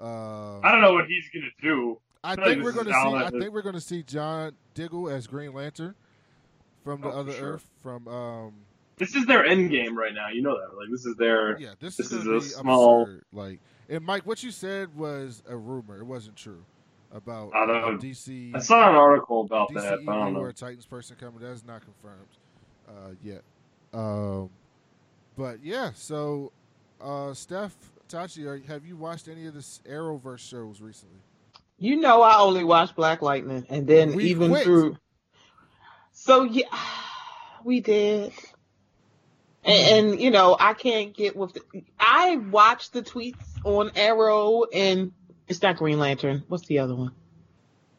[0.00, 1.98] Uh, I don't know what he's gonna do.
[2.24, 3.24] I feel think like we're gonna see.
[3.26, 5.94] I think we're gonna see John Diggle as Green Lantern
[6.82, 7.52] from the Oh, for other sure.
[7.54, 7.66] Earth.
[7.82, 8.54] From um,
[8.96, 10.28] This is their end game right now.
[10.30, 10.74] You know that.
[10.76, 11.58] Like this is their.
[11.60, 13.24] yeah, this, This is, is a small- absurd.
[13.32, 13.60] Like,
[13.90, 15.98] and Mike, what you said was a rumor.
[15.98, 16.64] It wasn't true
[17.12, 17.98] about I don't uh, know.
[17.98, 18.54] DC.
[18.54, 19.98] I saw an article about DC that.
[20.04, 20.46] But I don't or know.
[20.46, 21.40] a Titans person coming.
[21.40, 22.28] That's not confirmed
[22.88, 23.42] uh, yet.
[23.92, 24.50] Um,
[25.36, 26.52] but yeah, so
[27.00, 27.76] uh, Steph,
[28.08, 31.18] Tachi, are, have you watched any of the Arrowverse shows recently?
[31.78, 34.64] You know I only watch Black Lightning, and then We even quit.
[34.64, 34.96] through.
[36.12, 36.66] So yeah,
[37.64, 38.32] we did.
[39.64, 41.54] And, and you know I can't get with.
[41.54, 45.12] The, I watched the tweets on Arrow, and
[45.56, 46.42] it's not Green Lantern.
[46.48, 47.12] What's the other one?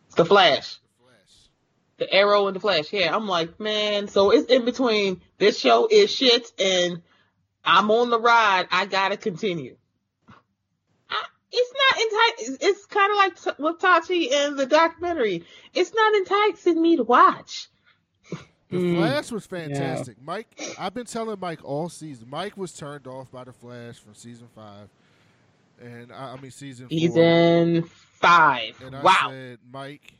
[0.08, 0.76] It's the Flash.
[0.76, 1.49] The Flash.
[1.97, 2.91] The Arrow and the Flash.
[2.91, 4.08] Yeah, I'm like, man.
[4.08, 5.22] So it's in between.
[5.38, 7.01] This show is shit, and
[7.64, 8.68] I'm on the ride.
[8.72, 9.78] I gotta continue.
[11.10, 15.45] I, it's not enti- It's kind of like t- with Tachi and the documentary.
[15.74, 17.70] It's not enticing me to watch.
[18.70, 18.95] The Mm.
[18.97, 20.16] Flash was fantastic.
[20.20, 20.47] Mike,
[20.80, 22.28] I've been telling Mike all season.
[22.32, 24.89] Mike was turned off by the Flash from season five,
[25.84, 26.97] and I, I mean season four.
[26.97, 28.81] Season five.
[28.84, 29.27] And I wow.
[29.29, 30.13] said, Mike,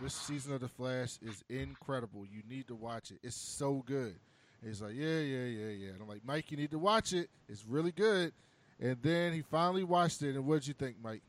[0.00, 2.24] this season of The Flash is incredible.
[2.24, 3.18] You need to watch it.
[3.22, 4.14] It's so good.
[4.60, 5.88] And he's like, yeah, yeah, yeah, yeah.
[5.92, 7.28] And I'm like, Mike, you need to watch it.
[7.48, 8.32] It's really good.
[8.78, 10.36] And then he finally watched it.
[10.36, 11.22] And what did you think, Mike?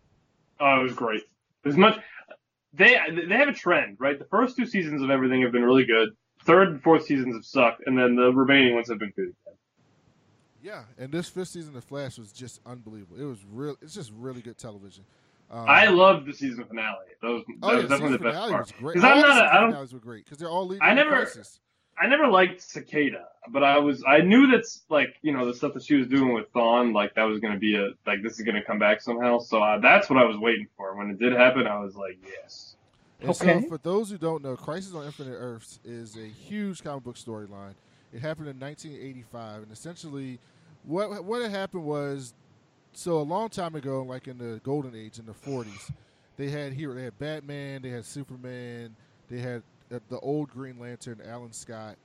[0.59, 1.23] Oh, it was great.
[1.65, 1.99] As much
[2.73, 2.95] they
[3.27, 4.17] they have a trend, right?
[4.17, 6.09] The first two seasons of everything have been really good.
[6.45, 9.35] Third and fourth seasons have sucked, and then the remaining ones have been good.
[10.63, 13.19] Yeah, and this fifth season of Flash was just unbelievable.
[13.19, 13.75] It was real.
[13.81, 15.03] It's just really good television.
[15.49, 16.97] Um, I loved the season finale.
[17.21, 18.63] That was, that Oh, was definitely the best finale part.
[18.65, 18.93] was great.
[18.95, 19.29] Because I'm not.
[19.29, 19.69] A, season I don't.
[19.71, 21.59] finales were great because they're all leading I never- crisis.
[22.01, 24.03] I never liked Cicada, but I was.
[24.07, 27.13] I knew that's like you know the stuff that she was doing with Thawne, like
[27.15, 29.37] that was going to be a like this is going to come back somehow.
[29.39, 30.95] So uh, that's what I was waiting for.
[30.95, 32.75] When it did happen, I was like, yes.
[33.19, 33.61] And Okay.
[33.61, 37.17] so, for those who don't know, Crisis on Infinite Earths is a huge comic book
[37.17, 37.73] storyline.
[38.13, 40.39] It happened in 1985, and essentially,
[40.83, 42.33] what what had happened was,
[42.93, 45.91] so a long time ago, like in the Golden Age in the 40s,
[46.37, 46.93] they had hero.
[46.93, 48.95] They had Batman, they had Superman,
[49.29, 51.95] they had uh, the old Green Lantern, Alan Scott,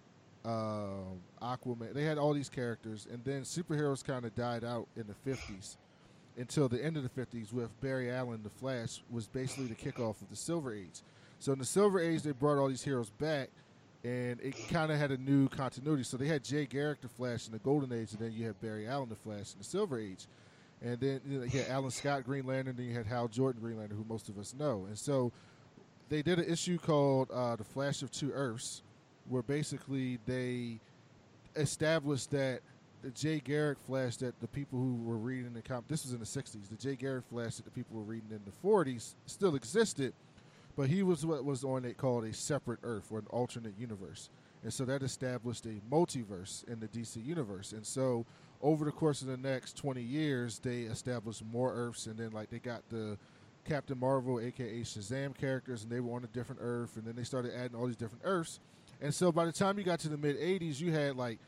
[0.44, 1.92] um, Aquaman.
[1.92, 5.76] They had all these characters, and then superheroes kind of died out in the 50s
[6.36, 10.20] until the end of the 50s with Barry Allen, The Flash, was basically the kickoff
[10.20, 11.02] of the Silver Age.
[11.38, 13.50] So in the Silver Age, they brought all these heroes back,
[14.06, 16.04] and it kind of had a new continuity.
[16.04, 18.60] So they had Jay Garrick, The Flash, in the Golden Age, and then you had
[18.60, 20.26] Barry Allen, The Flash, in the Silver Age.
[20.80, 23.60] And then you, know, you had Alan Scott, Green Lantern, then you had Hal Jordan,
[23.60, 24.84] Green Lantern, who most of us know.
[24.86, 25.32] And so
[26.08, 28.82] they did an issue called uh, The Flash of Two Earths,
[29.28, 30.78] where basically they
[31.56, 32.60] established that
[33.02, 36.20] the Jay Garrick Flash that the people who were reading the comic this was in
[36.20, 36.68] the '60s.
[36.68, 40.12] The Jay Garrick Flash that the people were reading in the '40s still existed,
[40.76, 44.30] but he was what was on it called a separate Earth or an alternate universe,
[44.62, 47.72] and so that established a multiverse in the DC universe.
[47.72, 48.26] And so
[48.62, 52.50] over the course of the next 20 years, they established more Earths, and then like
[52.50, 53.18] they got the
[53.64, 57.24] Captain Marvel, aka Shazam characters, and they were on a different Earth, and then they
[57.24, 58.60] started adding all these different Earths.
[59.00, 61.38] And so by the time you got to the mid 80s, you had like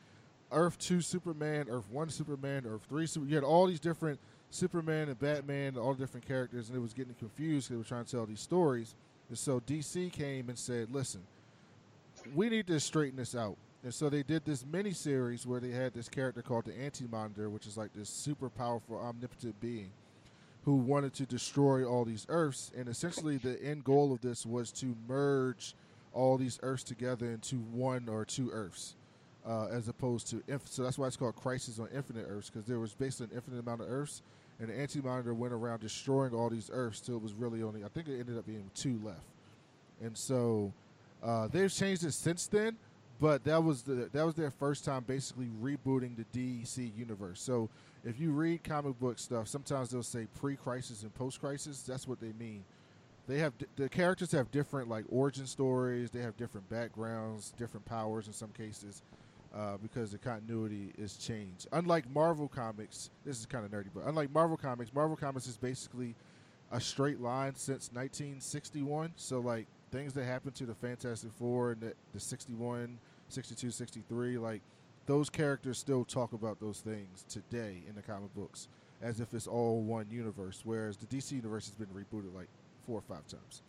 [0.50, 3.30] Earth 2 Superman, Earth 1 Superman, Earth 3 Superman.
[3.30, 4.18] You had all these different
[4.50, 7.70] Superman and Batman, all the different characters, and it was getting confused.
[7.70, 8.94] They were trying to tell these stories.
[9.28, 11.20] And so DC came and said, listen,
[12.34, 13.56] we need to straighten this out.
[13.84, 17.06] And so they did this mini series where they had this character called the Anti
[17.06, 19.90] Monitor, which is like this super powerful, omnipotent being
[20.64, 22.72] who wanted to destroy all these Earths.
[22.76, 25.74] And essentially, the end goal of this was to merge
[26.12, 28.96] all these Earths together into one or two Earths
[29.46, 32.66] uh, as opposed to inf- so that's why it's called Crisis on Infinite Earths because
[32.66, 34.22] there was basically an infinite amount of Earths,
[34.61, 37.84] and the Anti Monitor went around destroying all these Earths till it was really only
[37.84, 39.20] I think it ended up being two left,
[40.00, 40.72] and so
[41.22, 42.76] uh, they've changed it since then.
[43.20, 47.40] But that was the that was their first time basically rebooting the DC universe.
[47.40, 47.68] So
[48.04, 51.82] if you read comic book stuff, sometimes they'll say pre-crisis and post-crisis.
[51.82, 52.64] That's what they mean.
[53.26, 56.11] They have the characters have different like origin stories.
[56.11, 59.02] They have different backgrounds, different powers in some cases
[59.55, 61.66] uh, because the continuity is changed.
[61.72, 65.57] Unlike Marvel Comics, this is kind of nerdy, but unlike Marvel Comics, Marvel Comics is
[65.57, 66.14] basically
[66.70, 69.12] a straight line since 1961.
[69.16, 74.38] So, like, things that happened to the Fantastic Four and the, the 61, 62, 63,
[74.38, 74.61] like,
[75.07, 78.68] those characters still talk about those things today in the comic books
[79.01, 82.49] as if it's all one universe, whereas the DC universe has been rebooted like
[82.86, 83.62] four or five times.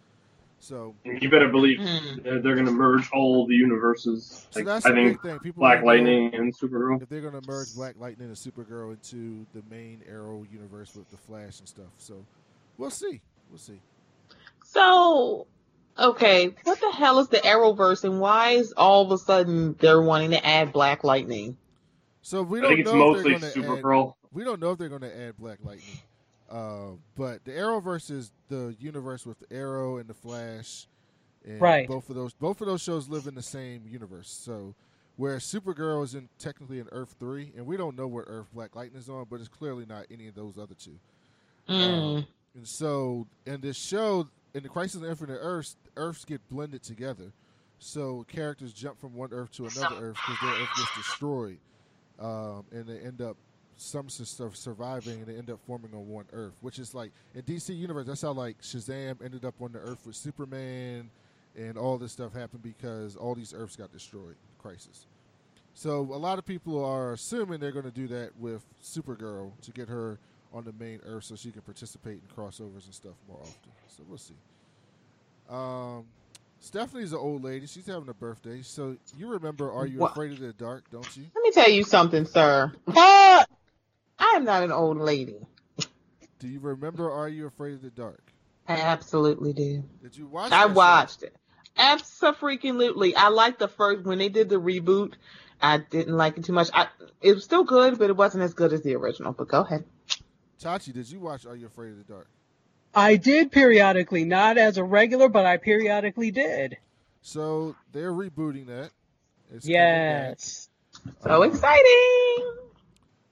[0.62, 2.20] So, you better believe Hmm.
[2.22, 4.46] they're, they're going to merge all the universes.
[4.52, 5.40] so Like, that's I the think big thing.
[5.40, 7.02] People Black wanna know- Lightning and Supergirl.
[7.02, 11.10] if they're going to merge Black Lightning and Supergirl into the main Arrow universe with
[11.10, 11.88] the Flash and stuff.
[11.98, 12.26] So
[12.78, 13.22] we'll see.
[13.50, 13.80] We'll see.
[14.66, 15.48] So,
[15.98, 20.02] okay, what the hell is the Arrowverse, and why is all of a sudden they're
[20.02, 21.58] wanting to add Black Lightning?
[22.22, 23.54] So we don't think it's know mostly going to add.
[23.56, 24.14] Supergirl.
[24.32, 25.86] We don't know if they're going to add Black Lightning.
[26.50, 30.88] Uh, but the Arrowverse is the universe with the Arrow and the Flash,
[31.46, 31.88] and Right.
[31.88, 34.30] both of those both of those shows live in the same universe.
[34.30, 34.74] So
[35.16, 38.76] where Supergirl is in technically in Earth three, and we don't know where Earth Black
[38.76, 40.98] Lightning is on, but it's clearly not any of those other two.
[41.68, 42.26] Mm.
[42.56, 47.32] And so in this show, in the Crisis on Infinite Earths, Earths get blended together.
[47.78, 51.60] So characters jump from one Earth to another Earth because their Earth gets destroyed,
[52.20, 53.38] um, and they end up
[53.80, 56.54] some stuff surviving, and they end up forming on one Earth.
[56.62, 60.06] Which is like in DC universe, that's how like Shazam ended up on the Earth
[60.06, 61.10] with Superman,
[61.56, 64.36] and all this stuff happened because all these Earths got destroyed.
[64.60, 65.06] Crisis.
[65.74, 69.72] So a lot of people are assuming they're going to do that with Supergirl to
[69.72, 70.20] get her
[70.54, 73.72] on the main Earth so she can participate in crossovers and stuff more often.
[73.88, 74.34] So we'll see.
[75.50, 76.06] Um,
[76.60, 77.66] Stephanie's an old lady.
[77.68, 78.62] She's having a birthday.
[78.62, 80.12] So you remember Are You What?
[80.12, 81.24] Afraid of the Dark, don't you?
[81.36, 82.72] Let me tell you something, sir.
[84.32, 85.46] I am not an old lady.
[86.40, 88.32] Do you remember Are You Afraid of the Dark?
[88.68, 89.84] I absolutely do.
[90.02, 90.74] Did you watch I that show?
[90.74, 91.36] watched it.
[91.78, 93.16] Absolutely.
[93.16, 95.14] I liked the first when they did the reboot.
[95.62, 96.70] I didn't like it too much.
[96.74, 96.88] I,
[97.22, 99.34] it was still good, but it wasn't as good as the original.
[99.34, 99.84] But go ahead.
[100.62, 102.28] Tachi, did you watch Are You Afraid of the Dark?
[102.94, 106.78] I did periodically, not as a regular, but I periodically did.
[107.22, 108.92] So they're rebooting that.
[109.54, 109.76] It's coming.
[109.76, 110.70] Yes.
[111.24, 112.46] So Um, exciting.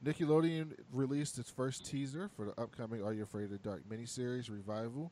[0.06, 4.50] Nickelodeon released its first teaser for the upcoming Are You Afraid of the Dark miniseries
[4.50, 5.12] revival.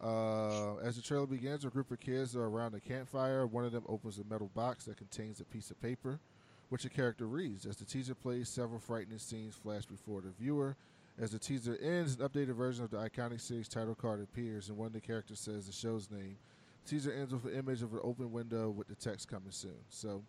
[0.00, 3.46] Uh, as the trailer begins, a group of kids are around a campfire.
[3.46, 6.20] One of them opens a metal box that contains a piece of paper,
[6.68, 7.66] which a character reads.
[7.66, 10.76] As the teaser plays, several frightening scenes flash before the viewer.
[11.18, 14.78] As the teaser ends, an updated version of the iconic series title card appears, and
[14.78, 16.36] one of the characters says the show's name.
[16.84, 19.76] The teaser ends with an image of an open window with the text coming soon.
[19.88, 20.22] So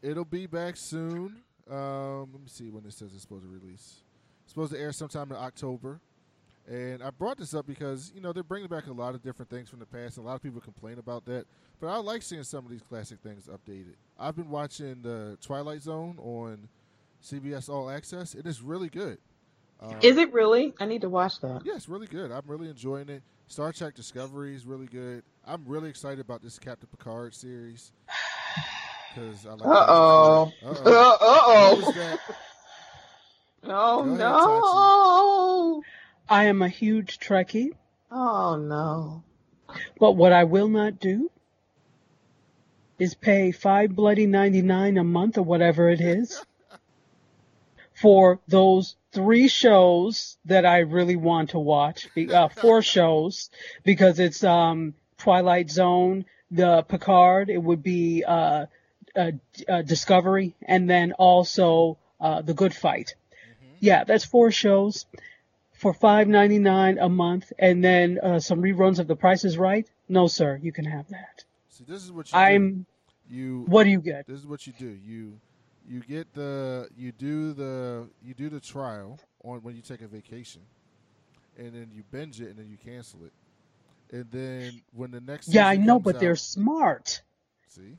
[0.00, 1.42] it'll be back soon.
[1.70, 4.02] Um, let me see when it says it's supposed to release.
[4.44, 6.00] It's supposed to air sometime in October.
[6.68, 9.50] And I brought this up because, you know, they're bringing back a lot of different
[9.50, 10.16] things from the past.
[10.16, 11.46] And a lot of people complain about that.
[11.80, 13.94] But I like seeing some of these classic things updated.
[14.18, 16.68] I've been watching the Twilight Zone on
[17.22, 18.34] CBS All Access.
[18.34, 19.18] It is really good.
[19.78, 20.74] Um, Is it really?
[20.80, 21.62] I need to watch that.
[21.64, 22.32] yeah, it's really good.
[22.32, 23.22] I'm really enjoying it.
[23.46, 25.22] Star Trek Discovery is really good.
[25.44, 27.92] I'm really excited about this Captain Picard series
[29.16, 29.66] because I like.
[29.66, 30.52] Uh oh.
[30.64, 31.74] Uh Uh oh.
[31.74, 31.92] What was oh.
[31.92, 32.20] that?
[33.68, 35.82] Oh ahead, no.
[36.28, 37.70] I am a huge Trekkie,
[38.10, 39.24] Oh no.
[39.98, 41.30] but what I will not do
[42.98, 46.44] is pay five bloody ninety nine a month or whatever it is
[47.94, 52.08] for those three shows that I really want to watch.
[52.16, 53.50] Uh, four shows
[53.82, 57.50] because it's um, Twilight Zone, the Picard.
[57.50, 58.66] It would be uh,
[59.84, 63.14] Discovery, and then also uh, the Good Fight.
[63.80, 65.06] Yeah, that's four shows
[65.72, 69.58] for five ninety nine a month, and then uh, some reruns of The Price is
[69.58, 69.88] Right.
[70.08, 71.44] No, sir, you can have that.
[71.68, 72.72] See, this is what you I'm.
[72.72, 72.86] do.
[73.28, 74.26] You What do you get?
[74.26, 74.96] This is what you do.
[75.04, 75.38] You
[75.88, 80.06] you get the you do the you do the trial on when you take a
[80.06, 80.62] vacation,
[81.58, 83.32] and then you binge it and then you cancel it,
[84.12, 87.22] and then when the next Yeah, I know, but they're smart.
[87.68, 87.98] See,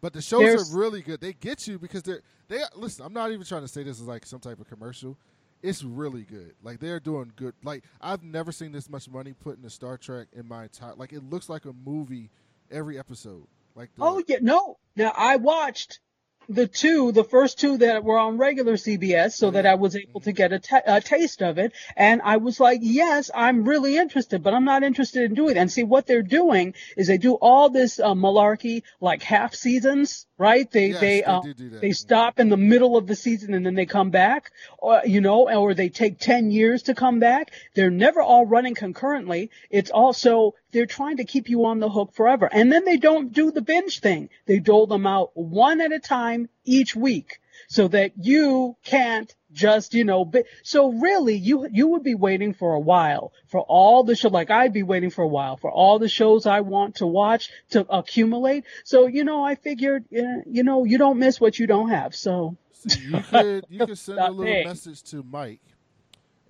[0.00, 1.20] but the shows There's- are really good.
[1.20, 3.04] They get you because they're they listen.
[3.04, 5.16] I'm not even trying to say this is like some type of commercial.
[5.62, 6.54] It's really good.
[6.62, 7.54] Like they're doing good.
[7.64, 10.94] Like I've never seen this much money put into Star Trek in my entire.
[10.94, 12.30] Like it looks like a movie
[12.70, 13.46] every episode.
[13.74, 14.78] Like the, Oh yeah, no.
[14.96, 16.00] Now I watched
[16.48, 20.20] the two, the first two that were on regular CBS, so that I was able
[20.20, 24.54] to get a, taste of it, and I was like, yes, I'm really interested, but
[24.54, 25.56] I'm not interested in doing it.
[25.58, 30.26] And see, what they're doing is they do all this uh, malarkey, like half seasons,
[30.38, 30.70] right?
[30.70, 31.78] They Yes, they they uh, that.
[31.80, 35.20] they stop in the middle of the season and then they come back, or you
[35.20, 37.52] know, or they take ten years to come back.
[37.74, 39.50] They're never all running concurrently.
[39.68, 43.32] It's also they're trying to keep you on the hook forever, and then they don't
[43.32, 44.30] do the binge thing.
[44.46, 49.94] They dole them out one at a time each week, so that you can't just
[49.94, 50.24] you know.
[50.24, 54.28] Bi- so really, you you would be waiting for a while for all the show.
[54.28, 57.50] Like I'd be waiting for a while for all the shows I want to watch
[57.70, 58.64] to accumulate.
[58.84, 62.14] So you know, I figured, uh, you know, you don't miss what you don't have.
[62.14, 64.66] So See, you could you could send a little paying.
[64.68, 65.62] message to Mike,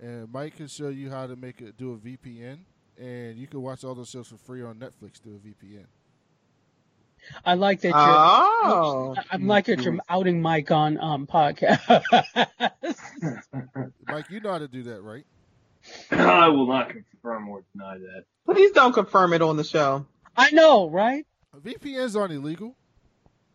[0.01, 2.59] and Mike can show you how to make it do a VPN,
[2.97, 5.85] and you can watch all those shows for free on Netflix through a VPN.
[7.45, 7.95] I like that you're.
[7.97, 9.15] Oh.
[9.31, 12.03] I'm like that you're outing Mike on um podcast.
[14.07, 15.25] Mike, you know how to do that, right?
[16.11, 18.25] I will not confirm or deny that.
[18.45, 20.05] Please don't confirm it on the show.
[20.35, 21.25] I know, right?
[21.55, 22.75] VPNs aren't illegal.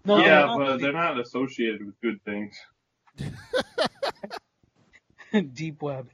[0.04, 2.56] No, yeah, they're but they're not associated with good things.
[5.54, 6.10] deep web.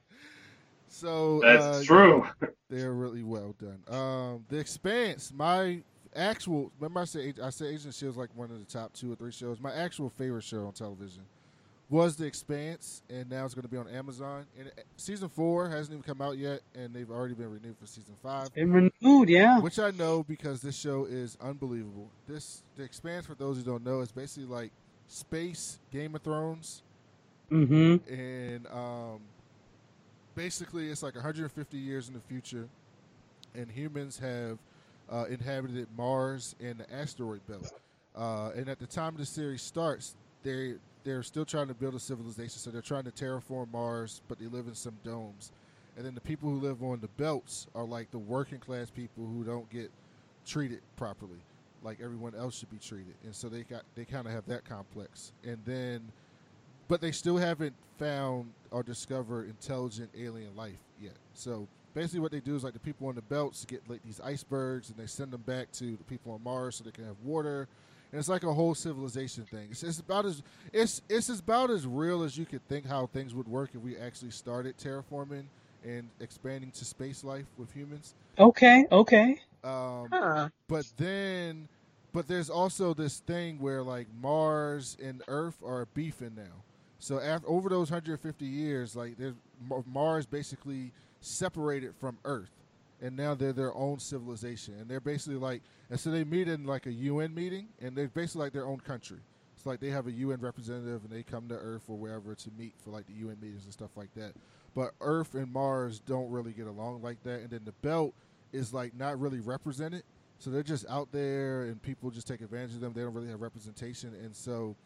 [0.88, 2.26] So That's uh, true.
[2.68, 3.82] They're really well done.
[3.88, 5.82] Um, the Expanse, my
[6.14, 9.16] actual remember I said I said Agent is like one of the top two or
[9.16, 9.60] three shows.
[9.60, 11.22] My actual favorite show on television
[11.88, 14.46] was The Expanse, and now it's going to be on Amazon.
[14.58, 17.86] And uh, season four hasn't even come out yet, and they've already been renewed for
[17.86, 18.54] season five.
[18.54, 19.58] Been renewed, yeah.
[19.58, 22.08] Which I know because this show is unbelievable.
[22.28, 24.70] This The Expanse, for those who don't know, is basically like
[25.08, 26.82] space Game of Thrones,
[27.50, 28.12] Mm-hmm.
[28.14, 29.20] and um,
[30.36, 32.68] basically it's like 150 years in the future,
[33.54, 34.58] and humans have
[35.10, 37.72] uh, inhabited Mars and the asteroid belt.
[38.16, 42.00] Uh, and at the time the series starts, they they're still trying to build a
[42.00, 45.50] civilization, so they're trying to terraform Mars, but they live in some domes.
[45.96, 49.26] And then the people who live on the belts are like the working class people
[49.26, 49.90] who don't get
[50.46, 51.38] treated properly,
[51.82, 53.14] like everyone else should be treated.
[53.24, 55.32] And so they got they kind of have that complex.
[55.44, 56.02] And then
[56.88, 61.14] but they still haven't found or discovered intelligent alien life yet.
[61.34, 64.20] So basically, what they do is like the people on the belts get like these
[64.20, 67.16] icebergs, and they send them back to the people on Mars so they can have
[67.24, 67.68] water.
[68.12, 69.68] And it's like a whole civilization thing.
[69.70, 73.34] It's, it's about as it's it's about as real as you could think how things
[73.34, 75.44] would work if we actually started terraforming
[75.84, 78.14] and expanding to space life with humans.
[78.38, 79.40] Okay, okay.
[79.62, 80.48] Um, Huh.
[80.68, 81.68] but then,
[82.12, 86.64] but there's also this thing where like Mars and Earth are beefing now.
[86.98, 89.34] So after, over those 150 years, like there's
[89.86, 92.50] Mars basically separated from Earth,
[93.00, 96.64] and now they're their own civilization, and they're basically like, and so they meet in
[96.64, 99.20] like a UN meeting, and they're basically like their own country.
[99.56, 102.50] It's like they have a UN representative, and they come to Earth or wherever to
[102.56, 104.32] meet for like the UN meetings and stuff like that.
[104.74, 108.14] But Earth and Mars don't really get along like that, and then the belt
[108.52, 110.02] is like not really represented.
[110.38, 112.94] So they're just out there, and people just take advantage of them.
[112.94, 114.76] They don't really have representation, and so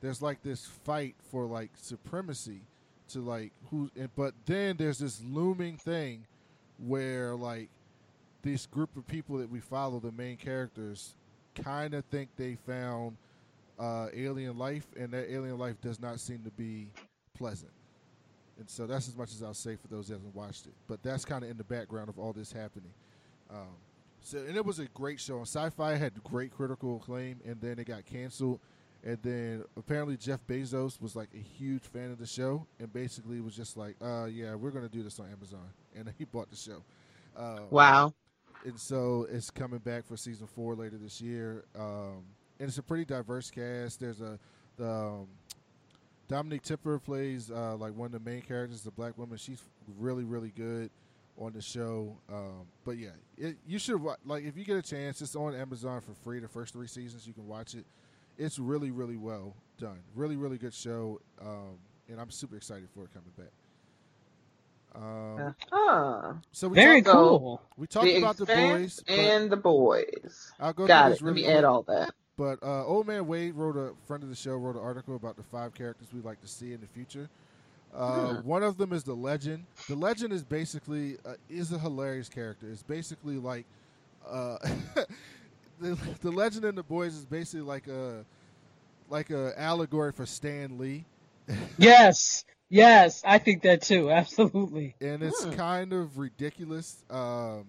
[0.00, 2.60] there's like this fight for like supremacy
[3.08, 3.90] to like who.
[4.16, 6.26] But then there's this looming thing
[6.78, 7.68] where like
[8.42, 11.14] this group of people that we follow, the main characters,
[11.54, 13.16] kind of think they found
[13.78, 16.88] uh, alien life, and that alien life does not seem to be
[17.36, 17.72] pleasant.
[18.58, 20.72] And so that's as much as I'll say for those that haven't watched it.
[20.88, 22.92] But that's kind of in the background of all this happening.
[23.50, 23.76] Um,
[24.20, 25.42] so and it was a great show.
[25.42, 28.60] Sci-Fi had great critical acclaim, and then it got canceled.
[29.04, 33.40] And then apparently Jeff Bezos was like a huge fan of the show, and basically
[33.40, 36.56] was just like, "Uh, yeah, we're gonna do this on Amazon," and he bought the
[36.56, 36.82] show.
[37.36, 38.12] Uh, wow.
[38.64, 41.64] And so it's coming back for season four later this year.
[41.78, 42.24] Um,
[42.58, 44.00] and it's a pretty diverse cast.
[44.00, 44.38] There's a
[44.76, 45.28] the um,
[46.28, 49.38] Dominique Tipper plays uh, like one of the main characters, the black woman.
[49.38, 49.62] She's
[49.96, 50.90] really really good
[51.38, 52.16] on the show.
[52.28, 55.22] Um, but yeah, it, you should like if you get a chance.
[55.22, 56.40] It's on Amazon for free.
[56.40, 57.86] The first three seasons you can watch it.
[58.38, 59.98] It's really really well done.
[60.14, 61.20] Really really good show.
[61.40, 61.78] Um,
[62.08, 63.52] and I'm super excited for it coming back.
[64.94, 67.62] Um, uh, so we very talked, cool.
[67.76, 70.50] We talked the about the boys and the boys.
[70.58, 71.10] I'll go Got it.
[71.10, 72.14] this Let really me add all that.
[72.36, 75.36] But uh, Old Man Wade wrote a friend of the show wrote an article about
[75.36, 77.28] the five characters we'd like to see in the future.
[77.94, 78.46] Uh, Hmm.
[78.48, 79.64] One of them is the Legend.
[79.88, 82.68] The Legend is basically uh, is a hilarious character.
[82.70, 83.66] It's basically like
[84.28, 84.58] uh,
[85.80, 88.24] the the Legend and the Boys is basically like a
[89.08, 91.04] like a allegory for Stan Lee,
[91.78, 94.10] Yes, yes, I think that too.
[94.12, 94.94] Absolutely.
[95.00, 97.04] and it's kind of ridiculous.
[97.10, 97.66] Um,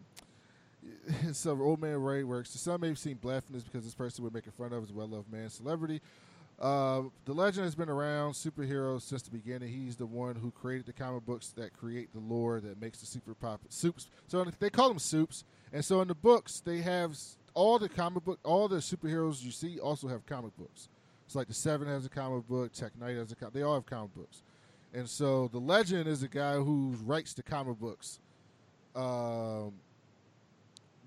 [1.34, 2.49] so Old Man Ray works.
[2.51, 5.49] Some may seem blasphemous because this person we're making fun of is a well-loved man
[5.49, 6.01] celebrity.
[6.60, 9.70] Uh, the legend has been around superheroes since the beginning.
[9.70, 13.05] He's the one who created the comic books that create the lore that makes the
[13.05, 14.07] super pop soups.
[14.28, 17.18] So they call them soups, and so in the books they have
[17.60, 20.88] all the comic book, all the superheroes you see also have comic books.
[21.26, 23.53] It's like the Seven has a comic book, Tek Knight has a comic.
[23.53, 24.43] They all have comic books,
[24.93, 28.20] and so the legend is a guy who writes the comic books.
[28.95, 29.74] Um,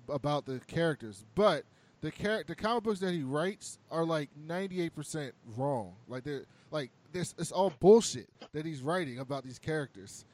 [0.09, 1.63] about the characters, but
[2.01, 5.93] the char- the comic books that he writes are like 98% wrong.
[6.07, 10.25] Like they're like this it's all bullshit that he's writing about these characters.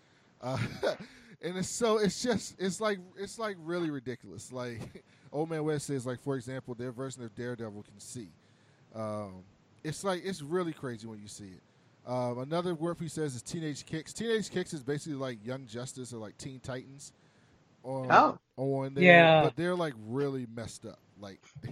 [0.41, 0.57] Uh,
[1.41, 4.51] and it's so it's just it's like it's like really ridiculous.
[4.51, 8.30] Like Old Man West says like for example, their version of Daredevil can see.
[8.95, 9.43] Um,
[9.84, 11.61] it's like it's really crazy when you see it.
[12.09, 14.13] Um, another word he says is Teenage Kicks.
[14.13, 17.11] Teenage Kicks is basically like Young Justice or like Teen Titans
[17.84, 18.38] on Oh.
[18.57, 19.43] on there, Yeah.
[19.43, 20.99] but they're like really messed up.
[21.19, 21.39] Like,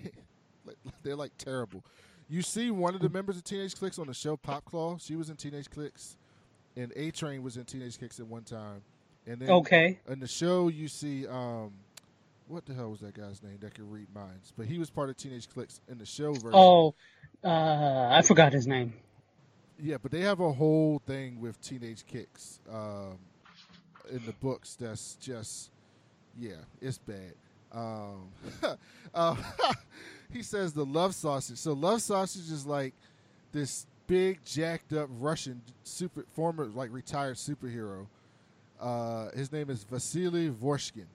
[0.66, 1.84] like they're like terrible.
[2.30, 4.98] You see one of the members of Teenage Clicks on the show, Pop Claw.
[5.00, 6.18] She was in Teenage Clicks,
[6.76, 8.82] and A Train was in Teenage Clicks at one time.
[9.26, 9.98] And then Okay.
[10.10, 11.72] in the show, you see um,
[12.48, 14.54] what the hell was that guy's name that could read minds?
[14.58, 16.52] But he was part of Teenage Clicks in the show version.
[16.54, 16.96] Oh,
[17.44, 18.94] uh, I forgot his name.
[19.80, 23.20] Yeah, but they have a whole thing with teenage kicks um,
[24.10, 24.76] in the books.
[24.76, 25.72] That's just,
[26.40, 27.34] yeah, it's bad.
[27.72, 28.30] Um,
[29.14, 29.36] uh,
[30.32, 31.58] he says the love sausage.
[31.58, 32.94] So love sausage is like
[33.52, 38.08] this big jacked up Russian super former like retired superhero.
[38.80, 41.06] Uh, his name is Vasily Vorshkin.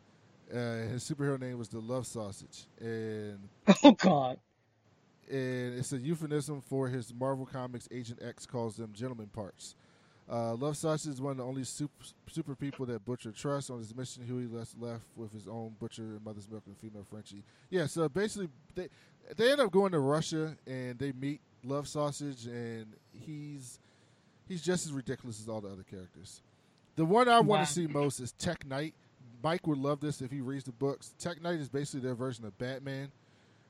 [0.52, 3.48] Uh, his superhero name was the Love Sausage, and
[3.82, 4.38] Oh God.
[5.30, 9.74] and it's a euphemism for his Marvel Comics Agent X calls them gentleman parts.
[10.30, 13.70] Uh, Love Sausage is one of the only super, super people that Butcher trusts.
[13.70, 17.04] On his mission, Hughie left, left with his own butcher and mother's milk and female
[17.10, 17.42] Frenchie.
[17.70, 18.88] Yeah, so basically, they
[19.36, 23.78] they end up going to Russia and they meet Love Sausage, and he's
[24.48, 26.42] he's just as ridiculous as all the other characters.
[26.96, 28.94] The one I want to see most is Tek Knight.
[29.42, 31.14] Mike would love this if he reads the books.
[31.18, 33.10] Tek Knight is basically their version of Batman.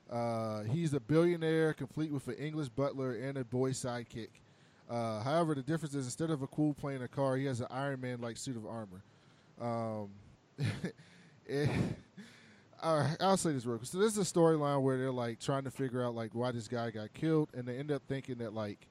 [0.09, 4.29] Uh, he's a billionaire, complete with an English butler and a boy sidekick.
[4.89, 7.67] Uh, however, the difference is instead of a cool plane or car, he has an
[7.71, 9.03] Iron Man like suit of armor.
[9.61, 10.09] Um,
[11.45, 11.69] it-
[12.83, 13.89] all right, I'll say this real quick.
[13.89, 16.67] So this is a storyline where they're like trying to figure out like why this
[16.67, 18.87] guy got killed, and they end up thinking that like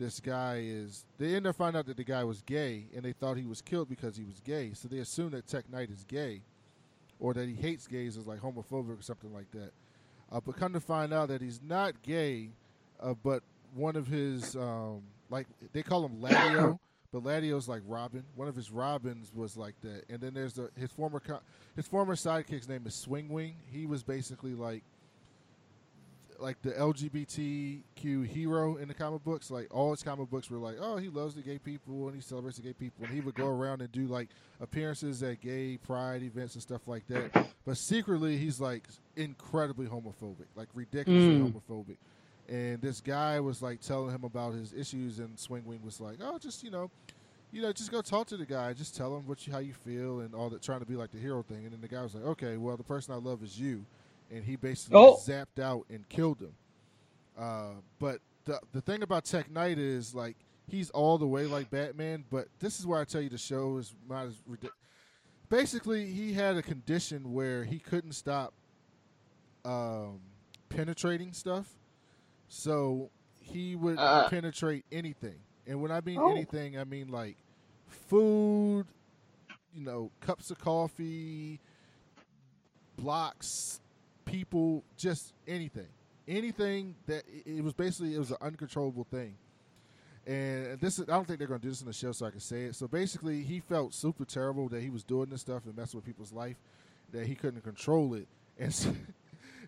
[0.00, 1.04] this guy is.
[1.18, 3.60] They end up finding out that the guy was gay, and they thought he was
[3.60, 4.72] killed because he was gay.
[4.74, 6.40] So they assume that Tek Knight is gay,
[7.20, 9.70] or that he hates gays, is like homophobic or something like that.
[10.32, 12.50] Uh, but come to find out that he's not gay,
[13.00, 13.42] uh, but
[13.74, 16.80] one of his um, like they call him Laddio,
[17.12, 18.24] but Laddio's like Robin.
[18.34, 21.22] One of his Robins was like that, and then there's the his former
[21.76, 23.56] his former sidekick's name is Swing Wing.
[23.70, 24.82] He was basically like
[26.40, 29.50] like the LGBTQ hero in the comic books.
[29.50, 32.20] Like all his comic books were like, oh, he loves the gay people and he
[32.20, 34.28] celebrates the gay people, and he would go around and do like
[34.60, 37.30] appearances at gay pride events and stuff like that.
[37.64, 41.52] But secretly, he's like incredibly homophobic, like ridiculously Mm.
[41.52, 41.96] homophobic.
[42.48, 46.18] And this guy was like telling him about his issues, and Swing Wing was like,
[46.22, 46.90] oh, just you know.
[47.52, 48.72] You know, just go talk to the guy.
[48.74, 50.62] Just tell him what you, how you feel and all that.
[50.62, 52.76] Trying to be like the hero thing, and then the guy was like, "Okay, well,
[52.76, 53.84] the person I love is you,"
[54.30, 55.16] and he basically Oh.
[55.16, 56.54] zapped out and killed him.
[57.38, 60.36] Uh, but the the thing about Tek Knight is like
[60.66, 63.76] he's all the way like Batman, but this is where I tell you the show
[63.78, 64.76] is not as ridiculous.
[65.48, 68.52] Basically, he had a condition where he couldn't stop
[69.64, 70.20] um,
[70.68, 71.68] penetrating stuff,
[72.48, 74.28] so he would Uh.
[74.28, 75.38] penetrate anything.
[75.66, 76.30] And when I mean Oh.
[76.30, 77.36] anything, I mean like
[77.88, 78.86] food,
[79.74, 81.60] you know, cups of coffee,
[82.96, 83.80] blocks,
[84.30, 85.88] people, just anything,
[86.28, 89.34] anything that it was basically it was an uncontrollable thing.
[90.26, 92.26] And this is, I don't think they're going to do this in the show, so
[92.26, 92.74] I can say it.
[92.74, 96.04] So basically, he felt super terrible that he was doing this stuff and messing with
[96.04, 96.56] people's life,
[97.12, 98.28] that he couldn't control it,
[98.58, 98.94] and so,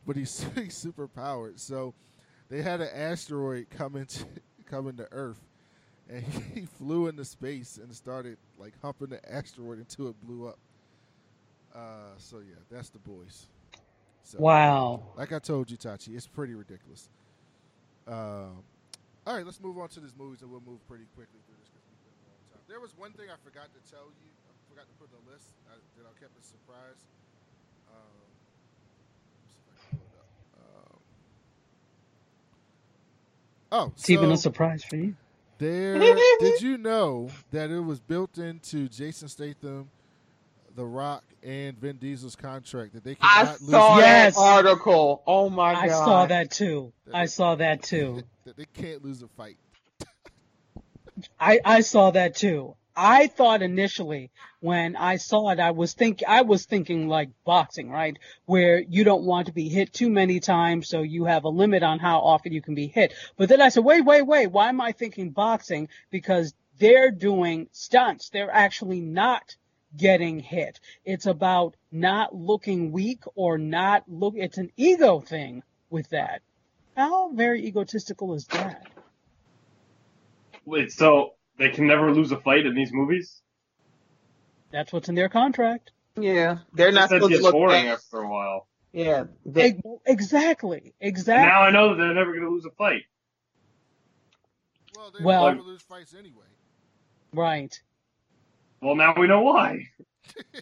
[0.07, 1.59] but he's, he's super powered.
[1.59, 1.95] So
[2.51, 4.27] they had an asteroid coming into
[4.67, 5.41] come into Earth,
[6.09, 10.47] and he, he flew into space and started like humping the asteroid until it blew
[10.47, 10.59] up.
[11.75, 13.47] Uh, so yeah, that's the boys.
[14.25, 15.03] So, Wow.
[15.17, 17.09] Like I told you, Tachi, it's pretty ridiculous.
[18.07, 18.63] Um,
[19.27, 21.69] all right, let's move on to these movies, and we'll move pretty quickly through this
[21.71, 22.63] because we've been a long time.
[22.69, 24.29] There was one thing I forgot to tell you.
[24.49, 26.99] I forgot to put on the list I, that I kept a surprise.
[27.93, 28.27] Um,
[29.39, 30.31] let's see if I can pull it up.
[30.59, 30.99] Um,
[33.73, 35.15] oh, It's even a surprise for you.
[35.59, 35.99] there.
[36.41, 39.91] did you know that it was built into Jason Statham,
[40.75, 44.35] The Rock, and Vin Diesel's contract that they I cannot lose saw Yes.
[44.35, 45.23] that article.
[45.27, 46.05] Oh my I god.
[46.05, 46.93] saw that too.
[47.13, 48.23] I saw that too.
[48.45, 49.59] that they can't lose a fight.
[51.41, 52.77] I, I saw that too.
[52.95, 54.31] I thought initially
[54.61, 58.19] when I saw it, I was think I was thinking like boxing, right?
[58.45, 61.83] Where you don't want to be hit too many times, so you have a limit
[61.83, 63.15] on how often you can be hit.
[63.39, 65.89] But then I said, wait, wait, wait, why am I thinking boxing?
[66.11, 68.29] Because they're doing stunts.
[68.29, 69.57] They're actually not
[69.97, 70.81] getting hit.
[71.05, 74.35] It's about not looking weak or not look.
[74.37, 76.43] It's an ego thing with that.
[76.97, 78.87] How very egotistical is that?
[80.65, 83.41] Wait, so they can never lose a fight in these movies?
[84.71, 85.91] That's what's in their contract.
[86.17, 87.95] Yeah, they're not supposed to look boring back.
[87.95, 88.69] after a while.
[88.93, 90.95] Yeah, they, Exactly.
[91.01, 91.47] Exactly.
[91.49, 93.03] now I know that they're never going to lose a fight.
[94.95, 96.45] Well, they Well- well, never lose fights anyway.
[97.33, 97.81] Right.
[98.83, 99.87] Well, now we know why.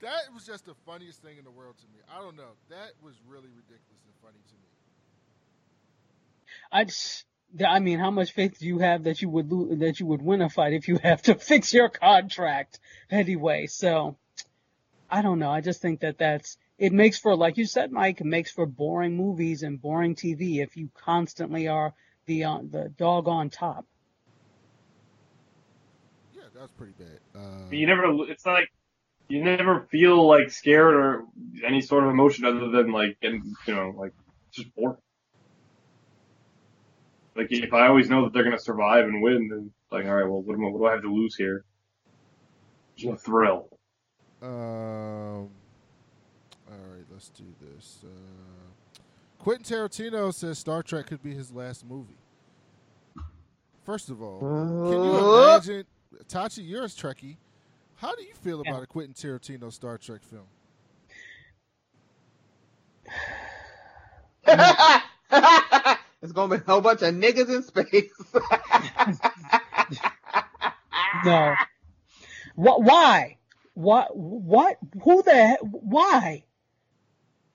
[0.00, 1.98] that was just the funniest thing in the world to me.
[2.16, 2.52] I don't know.
[2.70, 4.68] That was really ridiculous and funny to me.
[6.70, 7.24] I just,
[7.66, 10.22] I mean, how much faith do you have that you would lo- that you would
[10.22, 12.78] win a fight if you have to fix your contract
[13.10, 13.66] anyway?
[13.66, 14.16] So,
[15.10, 15.50] I don't know.
[15.50, 18.20] I just think that that's it makes for like you said, Mike.
[18.20, 21.94] It makes for boring movies and boring TV if you constantly are
[22.26, 23.86] the uh, the dog on top.
[26.56, 27.20] Yeah, that was pretty bad.
[27.34, 28.04] Uh, You never.
[28.30, 28.70] It's not like
[29.28, 31.24] you never feel like scared or
[31.64, 34.12] any sort of emotion other than like, and you know, like
[34.52, 34.96] just bored.
[37.34, 40.24] Like if I always know that they're gonna survive and win, then like, all right,
[40.28, 41.64] well, what, am I, what do I have to lose here?
[42.96, 43.68] There's no thrill.
[44.42, 45.50] Um.
[46.68, 48.04] All right, let's do this.
[48.04, 48.08] Uh,
[49.38, 52.16] Quentin Tarantino says Star Trek could be his last movie.
[53.84, 55.84] First of all, can you Uh, imagine,
[56.24, 56.66] Tachi?
[56.68, 57.36] You're a Trekkie.
[57.96, 58.72] How do you feel Yeah.
[58.72, 60.46] about a Quentin Tarantino Star Trek film?
[66.22, 68.12] it's gonna be a whole bunch of niggas in space.
[71.24, 71.54] No.
[72.56, 72.82] What?
[72.82, 73.38] Why?
[73.74, 74.14] What?
[74.16, 74.76] What?
[75.02, 75.56] Who the?
[75.62, 76.44] Why?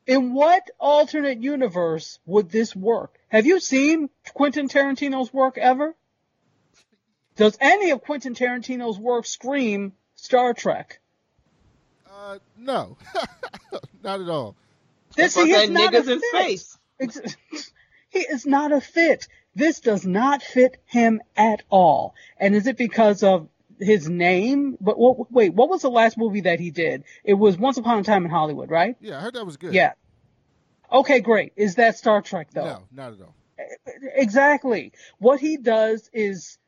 [0.07, 3.19] In what alternate universe would this work?
[3.29, 5.95] Have you seen Quentin Tarantino's work ever?
[7.41, 10.99] Does any of Quentin Tarantino's work scream Star Trek?
[12.07, 12.97] Uh, no,
[14.03, 14.55] not at all.
[15.15, 16.21] This he is not a fit.
[16.21, 16.77] space.
[18.09, 19.27] He is not a fit.
[19.55, 22.13] This does not fit him at all.
[22.37, 23.47] And is it because of
[23.79, 24.77] his name?
[24.79, 27.05] But what, wait, what was the last movie that he did?
[27.23, 28.97] It was Once Upon a Time in Hollywood, right?
[28.99, 29.73] Yeah, I heard that was good.
[29.73, 29.93] Yeah.
[30.91, 31.53] Okay, great.
[31.55, 32.65] Is that Star Trek though?
[32.65, 33.33] No, not at all.
[34.13, 34.91] exactly.
[35.17, 36.59] What he does is,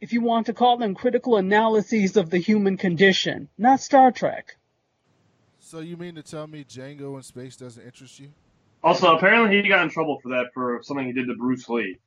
[0.00, 4.56] if you want to call them critical analyses of the human condition, not Star Trek.
[5.60, 8.28] So you mean to tell me Django in space doesn't interest you?
[8.82, 11.98] Also, apparently he got in trouble for that for something he did to Bruce Lee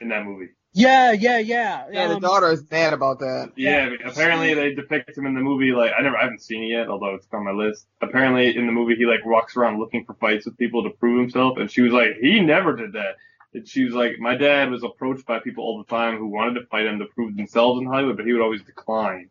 [0.00, 0.50] in that movie.
[0.74, 1.86] Yeah, yeah, yeah.
[1.90, 3.52] Yeah, the Um, daughter is mad about that.
[3.56, 6.68] Yeah, apparently they depict him in the movie like I never I haven't seen it
[6.68, 7.86] yet, although it's on my list.
[8.00, 11.20] Apparently in the movie he like walks around looking for fights with people to prove
[11.20, 13.16] himself, and she was like, he never did that.
[13.54, 16.60] And she was like, my dad was approached by people all the time who wanted
[16.60, 19.28] to fight him to prove themselves in Hollywood, but he would always decline.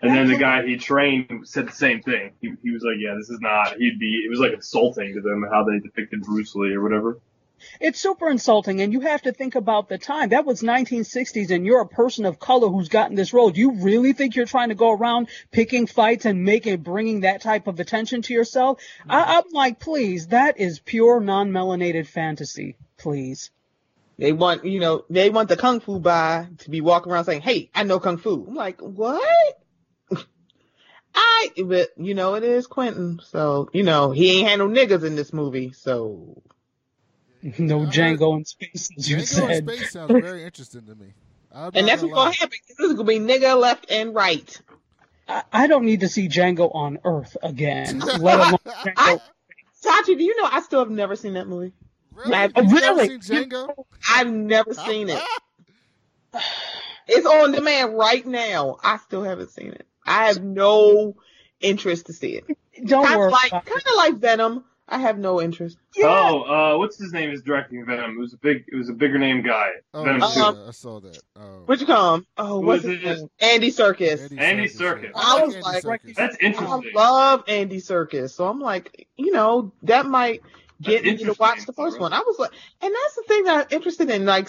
[0.00, 2.32] And then the guy he trained said the same thing.
[2.40, 3.76] He, he was like, yeah, this is not.
[3.78, 4.22] He'd be.
[4.24, 7.18] It was like insulting to them how they depicted Bruce Lee or whatever.
[7.80, 10.30] It's super insulting, and you have to think about the time.
[10.30, 13.50] That was 1960s, and you're a person of color who's gotten this role.
[13.50, 17.42] Do you really think you're trying to go around picking fights and making, bringing that
[17.42, 18.80] type of attention to yourself?
[19.00, 19.12] Mm-hmm.
[19.12, 22.76] I, I'm like, please, that is pure non-melanated fantasy.
[22.96, 23.50] Please.
[24.18, 27.42] They want, you know, they want the kung fu guy to be walking around saying,
[27.42, 29.60] "Hey, I know kung fu." I'm like, what?
[31.14, 35.04] I, but you know, it is Quentin, so you know he ain't had no niggas
[35.04, 36.42] in this movie, so
[37.58, 39.68] No I heard- Django in space, as you Django in said.
[39.68, 41.12] space sounds very interesting to me.
[41.52, 42.58] And that's what's gonna happen.
[42.68, 44.60] This is gonna be nigga left and right.
[45.28, 48.92] I, I don't need to see Django on Earth again, let alone Django.
[48.96, 49.18] I,
[49.84, 51.72] Sachi, do you know I still have never seen that movie?
[52.14, 52.34] Really?
[52.34, 53.20] I- You've never really?
[53.20, 53.84] seen Django?
[54.10, 55.22] I've never seen it.
[57.10, 58.76] It's on demand right now.
[58.84, 59.86] I still haven't seen it.
[60.06, 61.16] I have no
[61.58, 62.44] interest to see it.
[62.84, 64.64] Don't Kind worry like, kind of like Venom.
[64.90, 65.76] I have no interest.
[65.94, 66.06] Yeah.
[66.08, 66.42] Oh,
[66.74, 68.16] uh, what's his name is directing Venom?
[68.16, 69.68] It was a big, it was a bigger name guy.
[69.92, 70.64] Oh, Venom yeah, two.
[70.66, 71.18] I saw that.
[71.36, 71.62] Oh.
[71.66, 72.26] Which come?
[72.38, 73.18] Oh, Who what's is his it?
[73.20, 73.30] name?
[73.40, 74.38] Andy Serkis.
[74.38, 75.10] Andy Serkis.
[75.14, 76.14] I I was Andy like- Serkis.
[76.14, 76.92] That's interesting.
[76.96, 80.42] I love Andy Serkis, so I'm like, you know, that might
[80.80, 82.12] get me to watch the first one.
[82.14, 84.24] I was like, and that's the thing that I'm interested in.
[84.24, 84.48] Like,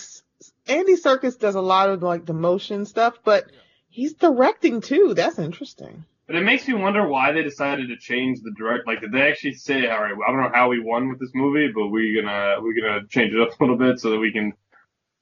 [0.68, 3.52] Andy Serkis does a lot of like the motion stuff, but
[3.90, 5.14] he's directing too.
[5.16, 6.06] That's interesting.
[6.30, 8.86] But it makes me wonder why they decided to change the direct.
[8.86, 11.32] Like, did they actually say, "All right, I don't know how we won with this
[11.34, 14.32] movie, but we're gonna we're gonna change it up a little bit so that we
[14.32, 14.54] can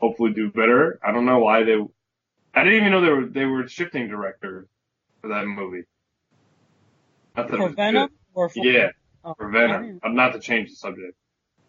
[0.01, 1.77] hopefully do better." I don't know why they.
[2.53, 4.67] I didn't even know they were they were shifting directors
[5.21, 5.83] for that movie.
[7.37, 8.65] Not that for Venom or for.
[8.65, 8.89] Yeah,
[9.23, 10.01] oh, for Venom.
[10.03, 11.15] I'm not to change the subject.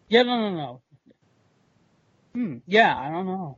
[0.09, 0.81] Yeah, no, no, no.
[2.33, 2.57] Hmm.
[2.67, 3.57] Yeah, I don't know.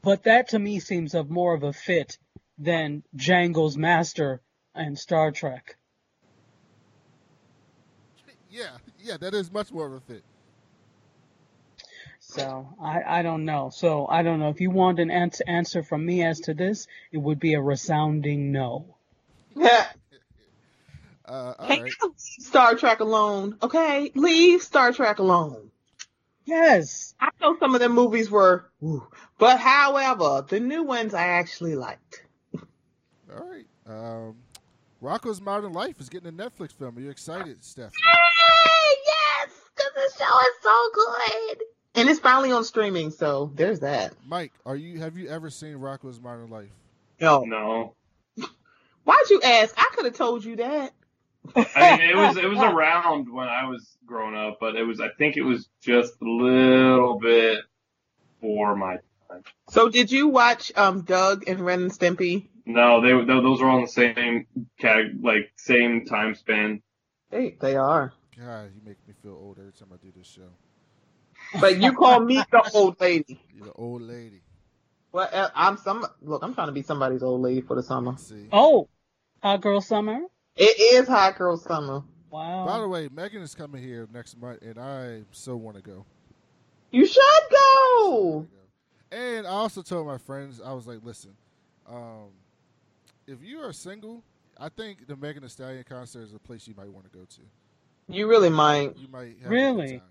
[0.00, 2.16] But that to me seems of more of a fit
[2.56, 4.40] than Django's Master
[4.74, 5.76] and Star Trek.
[8.50, 10.24] Yeah, yeah, that is much more of a fit.
[12.20, 13.70] So I, I don't know.
[13.72, 14.48] So I don't know.
[14.50, 17.60] If you want an ans- answer from me as to this, it would be a
[17.60, 18.96] resounding no.
[21.28, 21.92] Uh, all Can't right.
[22.02, 24.10] leave Star Trek alone, okay?
[24.14, 25.70] Leave Star Trek alone.
[26.46, 27.14] Yes.
[27.20, 31.74] I know some of the movies were, ooh, but however, the new ones I actually
[31.74, 32.24] liked.
[33.30, 33.66] All right.
[33.86, 34.36] Um,
[35.02, 36.96] Rocko's Modern Life is getting a Netflix film.
[36.96, 37.92] Are you excited, Steph?
[37.92, 41.58] Hey, yes, because the show is so good.
[41.94, 44.14] And it's finally on streaming, so there's that.
[44.26, 46.70] Mike, are you have you ever seen Rocko's Modern Life?
[47.20, 47.44] No.
[47.44, 47.94] No,
[49.04, 49.74] Why'd you ask?
[49.76, 50.92] I could have told you that.
[51.56, 55.00] I mean it was it was around when I was growing up, but it was
[55.00, 57.60] I think it was just a little bit
[58.40, 58.96] for my
[59.30, 59.44] time.
[59.70, 62.48] So did you watch um Doug and Ren and Stimpy?
[62.68, 64.46] No, they tho- those are all in the same
[64.78, 66.82] categ- like same time span.
[67.30, 68.12] They they are.
[68.38, 70.50] God, you make me feel old every time I do this show.
[71.58, 73.40] But you call me the old lady.
[73.54, 74.42] You're the old lady.
[75.12, 76.42] Well, uh, I'm some look.
[76.42, 78.18] I'm trying to be somebody's old lady for the summer.
[78.18, 78.48] See.
[78.52, 78.90] Oh,
[79.42, 80.20] Hot Girl Summer.
[80.54, 82.02] It is hot girl summer.
[82.30, 82.66] Wow.
[82.66, 86.04] By the way, Megan is coming here next month, and I so want to go.
[86.90, 88.10] You should go.
[88.10, 88.46] wanna
[89.10, 89.16] go.
[89.16, 91.30] And I also told my friends, I was like, listen,
[91.88, 92.30] um,
[93.28, 94.24] if you are single,
[94.58, 97.24] I think the Megan Thee Stallion concert is a place you might want to go
[97.24, 97.40] to.
[98.08, 98.96] You really might.
[98.96, 99.86] You might have Really?
[99.86, 100.08] good time.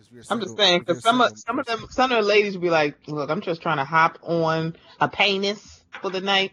[0.00, 2.54] If you're I'm just saying because some of some of them some of the ladies
[2.54, 6.52] will be like, look, I'm just trying to hop on a penis for the night.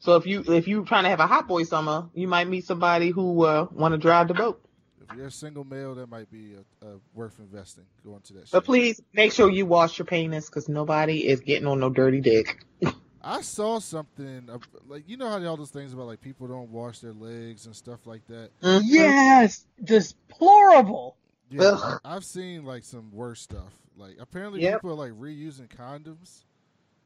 [0.00, 2.66] So if you if you trying to have a hot boy summer, you might meet
[2.66, 4.60] somebody who uh, want to drive the boat.
[5.08, 7.84] If you're a single male, that might be a, a worth investing.
[8.04, 8.50] Going to that.
[8.50, 8.64] But shit.
[8.64, 12.62] please make sure you wash your penis because nobody is getting on no dirty dick.
[13.24, 16.70] I saw something of- like you know how all those things about like people don't
[16.70, 18.50] wash their legs and stuff like that.
[18.62, 18.82] Mhm.
[18.84, 19.64] Yes.
[19.82, 21.16] Deplorable.
[21.50, 22.00] Yeah, Ugh.
[22.04, 23.72] I've seen like some worse stuff.
[23.96, 24.80] Like apparently Yep.
[24.80, 26.44] people are like reusing condoms.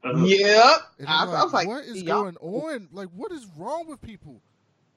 [0.03, 0.81] Uh, Yep.
[0.99, 2.87] And I, I'm I was like, what is y'all- going on?
[2.91, 4.41] Like, what is wrong with people?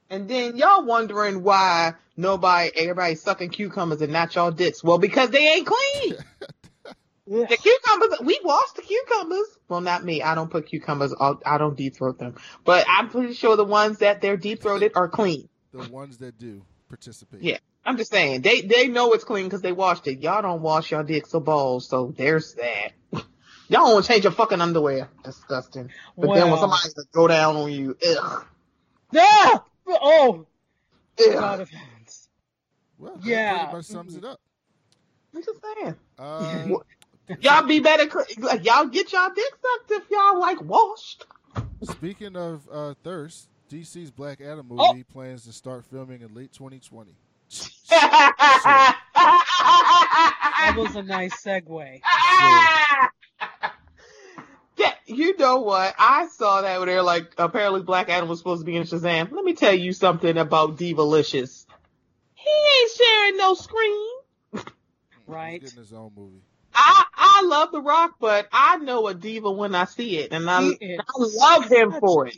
[0.08, 4.82] And then y'all wondering why nobody, everybody sucking cucumbers and not y'all dicks.
[4.82, 6.14] Well, because they ain't clean.
[7.30, 9.46] The cucumbers, we wash the cucumbers.
[9.68, 10.20] Well, not me.
[10.20, 11.14] I don't put cucumbers.
[11.18, 12.34] I'll, I don't deep throat them.
[12.64, 15.48] But I'm pretty sure the ones that they're deep throated are clean.
[15.72, 17.42] The ones that do participate.
[17.42, 17.58] Yeah.
[17.84, 20.20] I'm just saying they they know it's clean because they washed it.
[20.20, 22.92] Y'all don't wash your dicks or balls, so there's that.
[23.68, 25.08] Y'all don't change your fucking underwear.
[25.24, 25.88] Disgusting.
[26.18, 26.60] But then when Well.
[26.60, 28.44] somebody go down on you, ugh,
[29.16, 29.64] Ah!
[29.86, 30.46] Oh,
[31.18, 31.32] ugh.
[31.32, 32.28] God of heavens.
[32.98, 33.58] Well, that Yeah.
[33.58, 34.40] pretty much sums it up.
[35.34, 35.94] I'm just saying.
[36.18, 36.76] Uh,
[37.40, 38.08] Y'all be better.
[38.10, 41.24] cl- Like y'all get y'all dicks sucked if y'all like washed.
[41.82, 45.12] speaking of uh, thirst, DC's Black Adam movie Oh.
[45.12, 47.14] plans to start filming in late 2020.
[50.60, 52.00] That was a nice segue.
[54.76, 55.94] Yeah, you know what?
[55.98, 59.30] I saw that where they're like, apparently Black Adam was supposed to be in Shazam.
[59.32, 61.66] Let me tell you something about Divalicious.
[62.34, 64.08] He ain't sharing no screen.
[65.26, 65.60] Right.
[65.60, 66.42] He's getting his own movie.
[66.74, 67.04] I
[67.40, 70.58] I love The Rock, but I know a diva when I see it, and I,
[70.60, 72.36] I love him for it.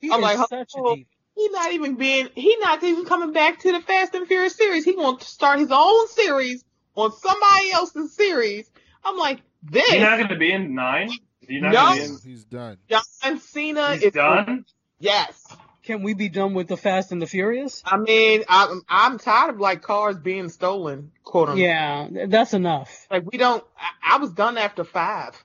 [0.00, 1.08] He I'm is like, such a oh, diva.
[1.34, 4.84] He not even being, he not even coming back to the Fast and Furious series.
[4.84, 6.62] He going to start his own series
[6.94, 8.70] on somebody else's series.
[9.04, 11.10] I'm like, this He's not going to be in nine.
[11.40, 11.86] He's not No.
[11.86, 12.18] going be in.
[12.24, 12.76] He's done.
[12.88, 14.66] John Cena He's is done.
[15.00, 15.56] Yes.
[15.84, 17.82] Can we be done with the Fast and the Furious?
[17.84, 21.64] I mean, I'm I'm tired of like cars being stolen, quote unquote.
[21.64, 23.06] Yeah, that's enough.
[23.10, 23.64] Like we don't.
[23.76, 25.42] I, I was done after five,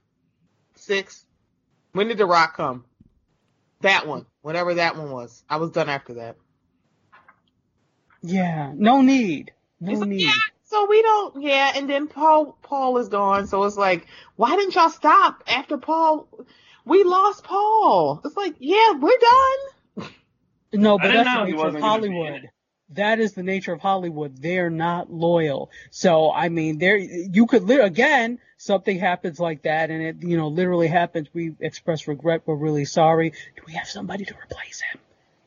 [0.75, 1.25] six.
[1.93, 2.85] When did the Rock come?
[3.81, 5.43] That one, whatever that one was.
[5.49, 6.35] I was done after that.
[8.21, 9.51] Yeah, no need.
[9.79, 10.21] No It's like, need.
[10.21, 10.31] yeah,
[10.65, 11.41] so we don't.
[11.41, 13.47] Yeah, and then Paul Paul is gone.
[13.47, 14.05] So it's like,
[14.35, 16.27] why didn't y'all stop after Paul?
[16.85, 18.21] We lost Paul.
[18.23, 19.76] It's like, yeah, we're done.
[20.73, 22.49] No, but that's the nature of wasn't gonna be in Hollywood.
[22.91, 24.41] That is the nature of Hollywood.
[24.41, 25.69] They're not loyal.
[25.91, 30.37] So I mean, there you could li- again something happens like that, and it you
[30.37, 31.27] know literally happens.
[31.33, 32.43] We express regret.
[32.45, 33.31] We're really sorry.
[33.31, 34.99] Do we have somebody to replace him?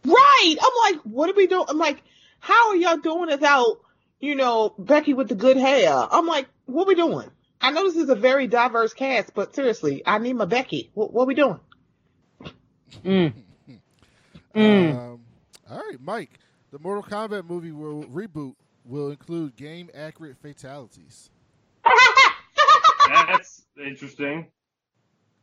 [0.05, 0.57] Right.
[0.61, 1.67] I'm like, what are we doing?
[1.69, 2.03] I'm like,
[2.39, 3.81] how are y'all doing without,
[4.19, 5.93] you know, Becky with the good hair?
[5.93, 7.31] I'm like, what are we doing?
[7.61, 10.91] I know this is a very diverse cast, but seriously, I need my Becky.
[10.95, 11.61] What, what we doing?
[13.05, 13.35] Mm.
[14.55, 14.91] Mm.
[14.97, 15.21] Um,
[15.71, 16.39] all right, Mike.
[16.73, 18.55] The Mortal Kombat movie will reboot
[18.85, 21.31] will include game accurate fatalities.
[23.09, 24.47] That's interesting.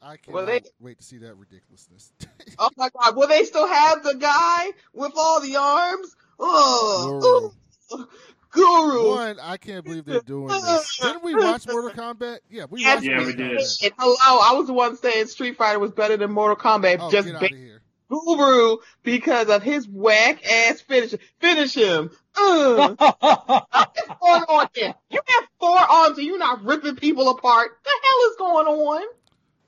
[0.01, 2.13] I cannot Well, they- wait to see that ridiculousness.
[2.59, 3.15] Oh my God.
[3.15, 6.15] Will they still have the guy with all the arms?
[6.39, 7.51] Oh,
[7.91, 8.07] Goro.
[8.51, 9.09] Goro.
[9.15, 10.97] One, I can't believe they're doing this.
[10.97, 12.39] Didn't we watch Mortal Kombat?
[12.49, 13.59] Yeah, we Yes, watched Yeah, we did.
[13.59, 13.83] Kombat.
[13.83, 16.97] And hello, I was the one saying Street Fighter was better than Mortal Kombat.
[16.99, 17.76] Oh, just get out of here.
[18.09, 21.13] Goro because of his whack ass finish.
[21.39, 22.11] Finish him.
[22.39, 22.95] Ugh.
[22.99, 24.93] What's going on here?
[25.09, 27.71] You have four arms and you're not ripping people apart.
[27.83, 29.01] The hell is going on?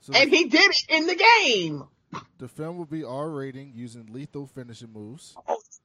[0.01, 1.83] So And he did it in the game.
[2.37, 5.35] the film will be R rating using lethal finishing moves.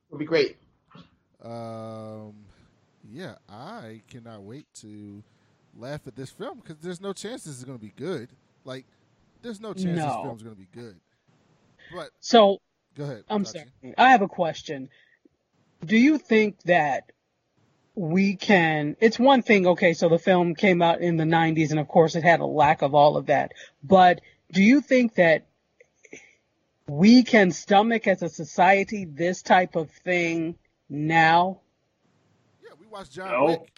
[0.09, 0.57] It'll be great.
[1.43, 2.35] Um,
[3.11, 5.23] yeah, I cannot wait to
[5.77, 8.29] laugh at this film because there's no chance this is going to be good.
[8.65, 8.87] Like,
[9.43, 10.23] there's no chance this No.
[10.23, 10.99] film's going to be good.
[11.95, 12.61] But so
[12.97, 13.25] go ahead.
[13.29, 13.53] I'm Tachi.
[13.53, 13.95] sorry.
[13.97, 14.89] I have a question.
[15.85, 17.13] Do you think that
[17.95, 18.97] we can?
[19.01, 22.17] It's one thing, okay, so the film came out in the 90s, and of course
[22.17, 23.53] it had a lack of all of that.
[23.83, 25.47] But do you think that
[26.89, 30.57] we can stomach as a society this type of thing
[30.89, 31.61] now?
[32.63, 33.45] Yeah, we watched John No.
[33.47, 33.71] Wick.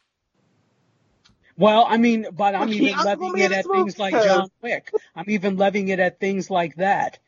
[1.59, 4.13] Well, I mean, but I'm Well, even Keanu's levying it at things like.
[4.13, 4.93] John Wick.
[5.15, 7.19] I'm even levying it at things like that.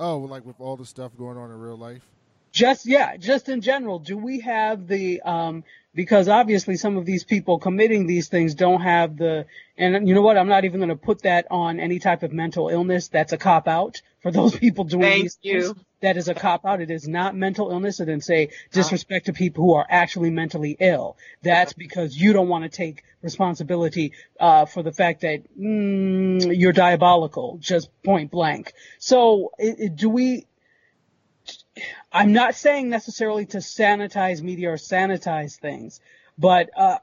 [0.00, 2.02] Oh, like with all the stuff going on in real life.
[2.52, 5.62] Just yeah, just in general, do we have the um
[5.94, 9.46] because obviously some of these people committing these things don't have the
[9.76, 12.32] and you know what, I'm not even going to put that on any type of
[12.32, 13.08] mental illness.
[13.08, 15.74] That's a cop out for those people doing Thank these you.
[15.74, 15.84] things.
[16.02, 16.80] That is a cop out.
[16.80, 18.00] It is not mental illness.
[18.00, 21.16] It didn't say disrespect to people who are actually mentally ill.
[21.42, 26.72] That's because you don't want to take responsibility uh, for the fact that mm, you're
[26.72, 28.72] diabolical, just point blank.
[28.98, 30.46] So, it, it- do we?
[32.12, 36.00] I'm not saying necessarily to sanitize media or sanitize things,
[36.38, 36.98] but uh,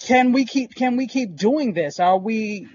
[0.00, 2.00] can we keep can we keep doing this?
[2.00, 2.68] Are we?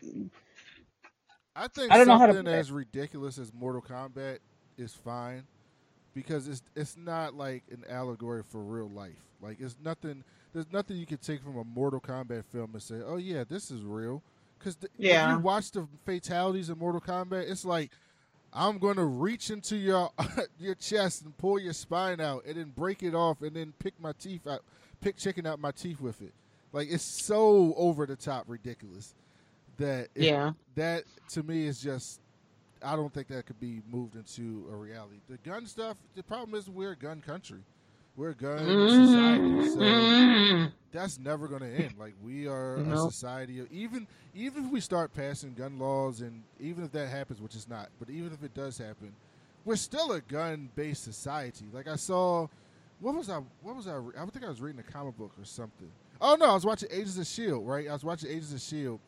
[1.57, 4.39] I think I don't know how to something as ridiculous as Mortal Kombat
[4.77, 5.43] is fine
[6.13, 9.17] because it's it's not like an allegory for real life.
[9.41, 10.23] Like it's nothing.
[10.53, 13.71] There's nothing you can take from a Mortal Kombat film and say, "Oh yeah, this
[13.71, 14.21] is real."
[14.59, 15.25] Because Yeah.
[15.25, 17.91] if you watch the fatalities in Mortal Kombat, it's like
[18.53, 20.11] I'm going to reach into your
[20.59, 23.99] your chest and pull your spine out, and then break it off, and then pick
[23.99, 24.61] my teeth out,
[25.01, 26.34] pick chicken out my teeth with it.
[26.71, 29.15] Like it's so over the top ridiculous
[29.78, 30.52] that it- Yeah.
[30.76, 32.20] that to me is just
[32.84, 35.16] I don't think that could be moved into a reality.
[35.28, 37.64] The gun stuff, the problem is we're a gun country.
[38.16, 39.70] We're a gun society.
[39.70, 40.72] So Mhm.
[40.91, 41.95] that's never going to end.
[41.98, 46.44] Like we are a society of even even if we start passing gun laws and
[46.60, 49.12] even if that happens, which is not, but even if it does happen,
[49.66, 51.66] we're still a gun based society.
[51.74, 52.48] Like I saw,
[52.99, 53.40] what was I?
[53.64, 53.98] What was I?
[53.98, 55.91] I think I was reading a comic book or something.
[56.22, 57.68] Oh no, I was watching Agents of Shield.
[57.68, 58.99] Right, I was watching Agents of Shield,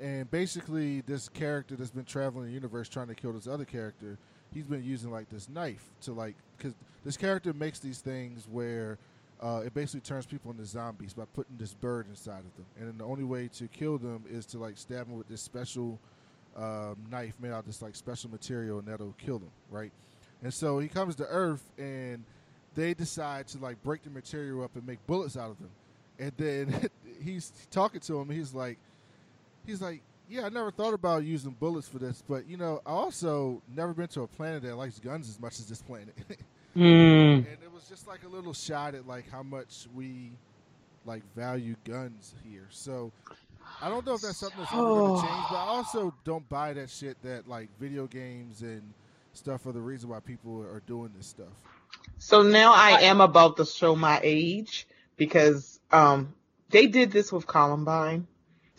[0.00, 4.18] and basically this character that's been traveling the universe trying to kill this other character,
[4.52, 8.98] he's been using like this knife to like because this character makes these things where
[9.42, 12.88] uh, it basically turns people into zombies by putting this bird inside of them, and
[12.88, 15.98] then the only way to kill them is to like stab them with this special
[16.56, 19.92] um, knife made out of this like special material, and that'll kill them, right?
[20.42, 22.24] And so he comes to Earth, and
[22.74, 25.70] they decide to like break the material up and make bullets out of them,
[26.18, 26.88] and then
[27.22, 28.30] he's talking to him.
[28.30, 28.78] He's like,
[29.66, 32.90] he's like, yeah, I never thought about using bullets for this, but you know, I
[32.90, 36.14] also never been to a planet that likes guns as much as this planet.
[36.76, 37.36] Mm.
[37.36, 40.32] and it was just like a little shot at like how much we
[41.04, 42.66] like value guns here.
[42.70, 43.12] So
[43.80, 46.48] I don't know if that's something that's ever going to change, but I also don't
[46.48, 48.82] buy that shit that like video games and
[49.34, 51.52] stuff are the reason why people are doing this stuff.
[52.18, 56.34] So now I am about to show my age because um
[56.70, 58.26] they did this with Columbine.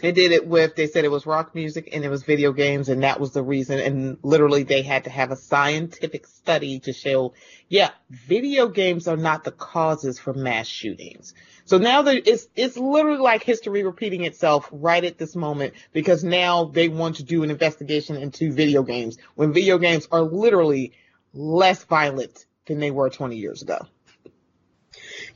[0.06, 2.90] They did it with they said it was rock music and it was video games
[2.90, 6.94] and that was the reason and literally they had to have a scientific study to
[6.94, 7.34] show
[7.70, 11.34] yeah, video games are not the causes for mass shootings.
[11.66, 16.24] So now there it's it's literally like history repeating itself right at this moment because
[16.24, 20.92] now they want to do an investigation into video games when video games are literally
[21.34, 23.80] less violent than they were 20 years ago.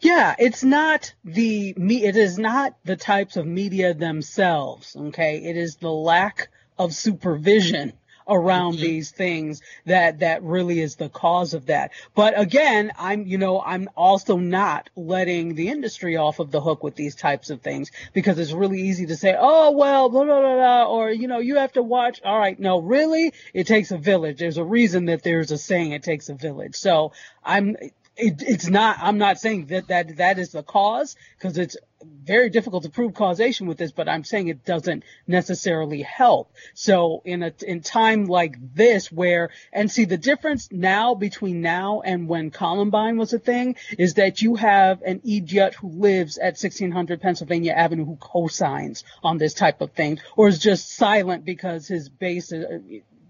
[0.01, 2.03] Yeah, it's not the me.
[2.03, 4.95] It is not the types of media themselves.
[4.95, 7.93] Okay, it is the lack of supervision
[8.29, 8.83] around mm-hmm.
[8.83, 11.91] these things that that really is the cause of that.
[12.15, 16.83] But again, I'm you know I'm also not letting the industry off of the hook
[16.83, 20.39] with these types of things because it's really easy to say, oh well, blah blah
[20.39, 22.21] blah, blah or you know you have to watch.
[22.23, 24.39] All right, no, really, it takes a village.
[24.39, 26.75] There's a reason that there's a saying, it takes a village.
[26.75, 27.11] So
[27.43, 27.75] I'm
[28.19, 31.77] it, it's not i'm not saying that that that is the cause because it's
[32.23, 36.53] very difficult to prove causation with this but i'm saying it doesn't necessarily help.
[36.73, 42.01] So in a in time like this where and see the difference now between now
[42.01, 46.57] and when columbine was a thing is that you have an idiot who lives at
[46.57, 51.87] 1600 pennsylvania avenue who co-signs on this type of thing or is just silent because
[51.87, 52.65] his base is,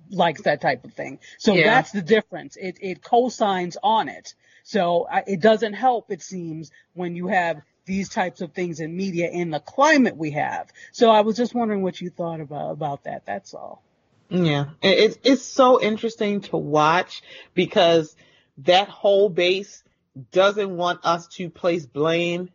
[0.09, 1.65] likes that type of thing so Yeah.
[1.65, 4.33] that's the difference it it co-signs on it
[4.63, 8.95] so I, it doesn't help, it seems, when you have these types of things in
[8.95, 10.71] media in the climate we have.
[10.91, 13.25] So I was just wondering what you thought about about that.
[13.25, 13.81] That's all.
[14.29, 17.23] Yeah, It- it's it's so interesting to watch
[17.55, 18.15] because
[18.59, 19.83] that whole base
[20.31, 22.51] doesn't want us to place blame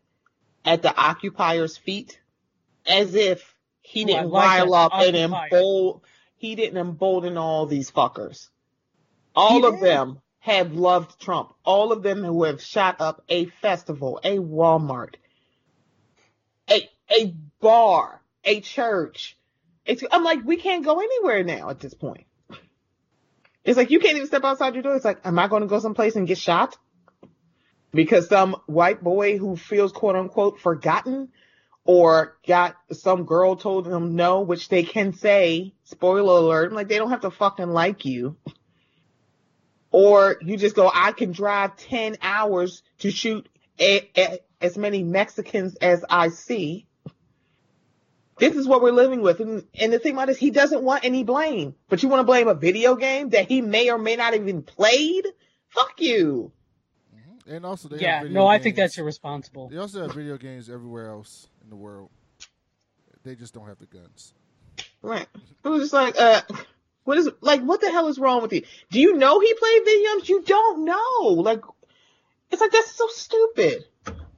[0.65, 2.21] at the occupier's feet,
[2.87, 6.01] as if he didn't like that, rile up and embolden
[6.45, 8.51] he didn't embolden all these fuckers.
[9.35, 9.83] All He of did.
[9.83, 11.55] them have loved Trump.
[11.65, 15.15] All of them who have shot up a festival, a Walmart,
[16.71, 19.39] a a bar, a church.
[19.87, 22.27] It's, I'm like, we can't go anywhere now at this point.
[23.65, 24.97] It's like you can't even step outside your door.
[24.97, 26.77] It's like, am I going to go someplace and get shot?
[27.91, 31.31] Because some white boy who feels quote unquote forgotten
[31.85, 36.89] or got some girl told them no, which they can say, spoiler alert, I'm like
[36.89, 38.37] they don't have to fucking like you.
[39.91, 43.49] Or you just go, I can drive 10 hours to shoot
[43.79, 46.87] a, a, as many Mexicans as I see.
[48.39, 49.39] This is what we're living with.
[49.39, 51.77] And, and the thing about it is he doesn't want any blame.
[51.89, 54.63] But you want to blame a video game that he may or may not even
[54.63, 55.27] played?
[55.69, 56.51] Fuck you.
[57.15, 57.53] Mm-hmm.
[57.53, 59.69] And also, they have Yeah, video no, I think that's irresponsible.
[59.69, 62.11] They also have video games everywhere else in the world.
[63.25, 64.35] They just don't have the guns.
[65.03, 65.27] Right.
[65.65, 66.43] It was just like, uh,
[67.05, 68.63] what is, like, what the hell is wrong with you?
[68.91, 70.29] Do you know he played video games?
[70.29, 71.43] You don't know.
[71.43, 71.63] Like,
[72.51, 73.85] it's like, that's so stupid.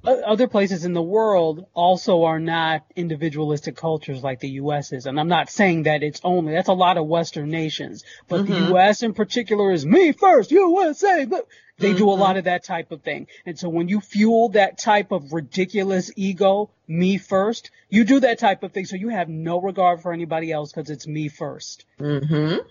[0.05, 4.93] Other places in the world also are not individualistic cultures like the U.S.
[4.93, 6.53] is, and I'm not saying that it's only.
[6.53, 8.69] That's a lot of Western nations, but the Mhm.
[8.69, 9.03] U.S.
[9.03, 11.25] in particular is me first, USA.
[11.25, 11.49] But
[11.79, 12.19] they do a Mhm.
[12.19, 16.11] lot of that type of thing, and so when you fuel that type of ridiculous
[16.17, 20.13] ego, me first, you do that type of thing, so you have no regard for
[20.13, 21.85] anybody else because it's me first.
[21.99, 22.67] Mm-hmm.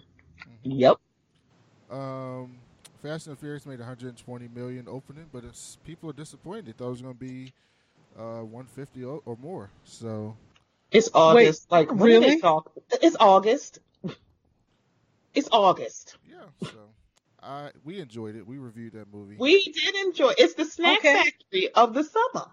[0.64, 0.98] Yep.
[1.92, 2.58] Um,
[3.04, 6.66] Fast and Furious made 120 million opening, but it's people are disappointed.
[6.66, 7.54] They thought it was going to be
[8.18, 9.70] uh, 150 o- or more.
[9.84, 10.36] So
[10.92, 11.70] It's August.
[11.70, 12.40] like really?
[13.02, 13.80] It's August.
[15.36, 16.18] It's August.
[16.28, 16.70] yeah, so
[17.46, 18.46] I we enjoyed it.
[18.46, 19.36] We reviewed that movie.
[19.38, 20.34] We did enjoy.
[20.38, 21.14] It's the snack Okay.
[21.24, 22.48] factory of the summer.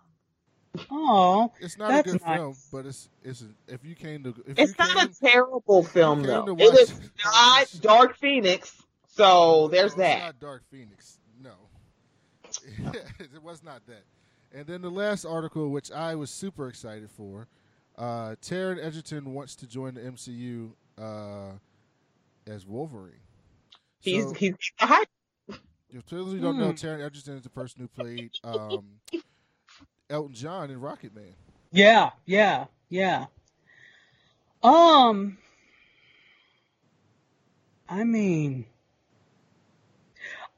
[0.90, 2.39] Oh, it's not that's a good nice.
[2.39, 5.14] film, but it's it's a, if you came to if It's you not came, a
[5.31, 6.44] terrible film though.
[6.47, 8.82] to It watch is it, not Dark Phoenix.
[9.09, 10.19] So there's No, it's that.
[10.20, 11.19] not Dark Phoenix.
[11.43, 11.52] No,
[13.19, 14.05] it was not that.
[14.55, 17.48] And then the last article, which I was super excited for,
[17.97, 21.52] uh, Taron Egerton wants to join the MCU uh,
[22.47, 23.14] as Wolverine.
[24.03, 25.09] He's So- he's hype.
[25.95, 26.70] If those who don't know, Hmm.
[26.73, 28.87] Taron Egerton is the person who played um,
[30.09, 31.35] Elton John in Rocket Man.
[31.70, 33.27] yeah, yeah, yeah.
[34.62, 35.37] Um,
[37.89, 38.65] I mean,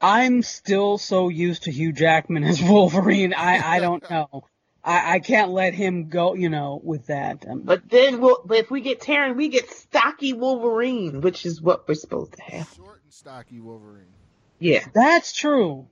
[0.01, 3.33] I'm still so used to Hugh Jackman as Wolverine.
[3.33, 4.45] I I don't know.
[4.83, 6.33] I I can't let him go.
[6.33, 7.45] You know, with that.
[7.47, 11.61] Um, But then we'll but if we get Taron, we get stocky Wolverine, which is
[11.61, 12.71] what we're supposed to have.
[12.75, 14.13] Short and stocky Wolverine.
[14.59, 14.83] Yeah.
[14.93, 15.87] that's true.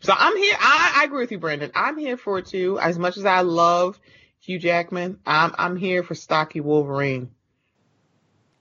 [0.00, 0.54] So I'm here.
[0.58, 1.72] I, I agree with you, Brandon.
[1.74, 2.78] I'm here for it too.
[2.78, 3.98] As much as I love
[4.40, 7.30] Hugh Jackman, I'm I'm here for stocky Wolverine.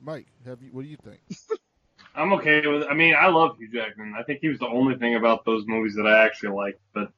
[0.02, 0.70] Mike, have you?
[0.72, 1.20] What do you think?
[2.16, 2.84] I'm okay with.
[2.90, 4.14] I mean, I love Hugh Jackman.
[4.18, 6.80] I think he was the only thing about those movies that I actually liked.
[6.94, 7.12] But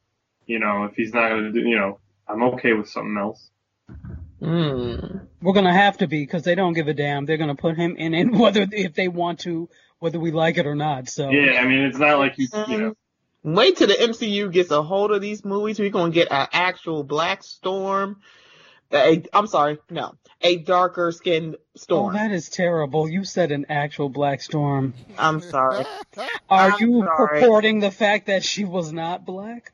[0.46, 3.50] you know, if he's not going to do, you know, I'm okay with something else.
[4.42, 5.26] Mm.
[5.40, 7.24] We're gonna have to be because they don't give a damn.
[7.24, 10.66] They're gonna put him in it whether if they want to, whether we like it
[10.66, 11.08] or not.
[11.08, 12.86] So Yeah, I mean, it's not like you, you know.
[13.44, 15.78] Um, wait till the MCU gets a hold of these movies.
[15.78, 18.20] We're gonna get an actual Black Storm.
[18.92, 22.06] A, I'm sorry, no, a darker skinned storm.
[22.06, 22.14] Oh, Storm.
[22.14, 23.08] that is terrible.
[23.08, 24.94] You said an actual Black Storm.
[25.18, 25.84] I'm sorry.
[26.48, 27.40] Are I'm you sorry.
[27.40, 29.72] purporting the fact that she was not black?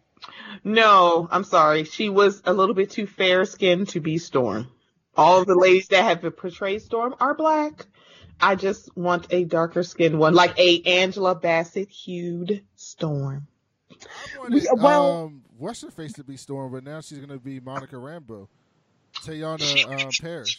[0.64, 1.84] No, I'm sorry.
[1.84, 4.68] She was a little bit too fair skinned to be Storm.
[5.14, 7.86] All of the ladies that have been portrayed Storm are black.
[8.42, 13.46] I just want a darker skinned one, like a Angela Bassett hued Storm.
[13.90, 17.60] I wanted, well- um, what's her face to be Storm, but now she's gonna be
[17.60, 18.48] Monica Rambeau,
[19.20, 20.56] Teyonah um, Parris.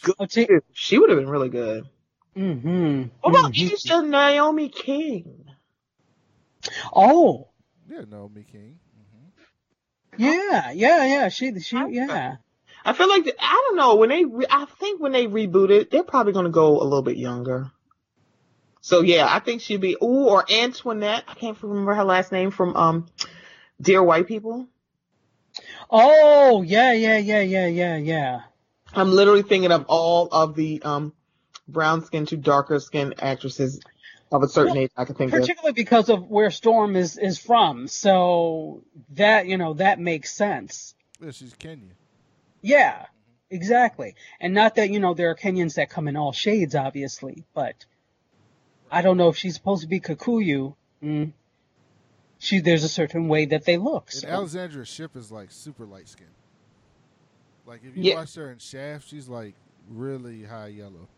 [0.72, 1.86] She would have been really good.
[2.36, 3.02] mm-hmm.
[3.20, 5.44] What about Keisha Naomi King?
[6.94, 7.48] Oh,
[7.90, 8.78] Yeah, Naomi King.
[8.96, 11.28] hmm yeah, yeah, yeah.
[11.28, 12.36] She, she, yeah.
[12.84, 14.24] I feel like the, I don't know when they.
[14.24, 17.16] Re- I think when they reboot it, they're probably going to go a little bit
[17.16, 17.70] younger.
[18.84, 19.96] So yeah, I think she'd be.
[20.02, 21.24] Ooh, or Antoinette.
[21.26, 23.06] I can't remember her last name from um,
[23.80, 24.66] Dear White People.
[25.88, 28.40] Oh, yeah, yeah, yeah, yeah, yeah, yeah.
[28.92, 31.14] I'm literally thinking of all of the um,
[31.66, 33.80] brown skin to darker skin actresses
[34.30, 35.40] of a certain Well, age I can think of.
[35.40, 38.82] Particularly because of where Storm is is from, so
[39.14, 40.94] that you know that makes sense.
[41.22, 41.92] Yeah, she's Kenyan.
[42.60, 43.06] Yeah,
[43.48, 44.14] exactly.
[44.40, 47.86] And not that you know there are Kenyans that come in all shades, obviously, but
[48.90, 50.74] I don't know if she's supposed to be Kikuyu.
[51.02, 51.32] Mm.
[52.38, 54.10] She there's a certain way that they look.
[54.12, 54.28] And So.
[54.28, 56.26] Alexandra Shipp is like super light skin.
[57.66, 58.16] Like if you Yeah.
[58.16, 59.54] watch her in Shaft, she's like
[59.90, 61.08] really high yellow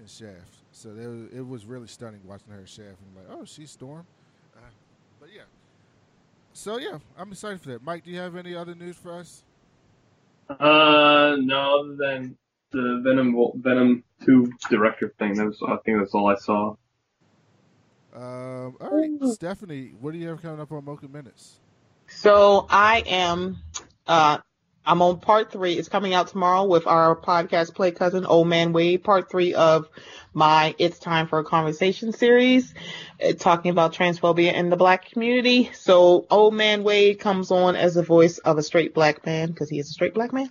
[0.00, 0.56] in Shaft.
[0.72, 2.98] So it was, it was really stunning watching her in Shaft.
[3.00, 4.06] And like, oh, she's Storm.
[4.56, 4.60] Uh,
[5.20, 5.42] but yeah.
[6.52, 7.82] So yeah, I'm excited for that.
[7.82, 9.44] Mike, do you have any other news for us?
[10.48, 12.36] Uh, no, other than
[12.72, 15.34] the Venom Venom Two director thing.
[15.34, 16.76] That was, I think that's all I saw.
[18.16, 21.56] Um, all right, Stephanie, what do you have coming up on Mocha Minutes?
[22.08, 23.58] So I am,
[24.06, 24.38] uh,
[24.86, 25.74] I'm on part three.
[25.74, 29.90] It's coming out tomorrow with our podcast Play Cousin Old Man Wade, part three of
[30.32, 32.72] my It's Time for a Conversation series,
[33.22, 35.70] uh, talking about transphobia in the black community.
[35.74, 39.68] So Old Man Wade comes on as the voice of a straight black man because
[39.68, 40.50] he is a straight black man.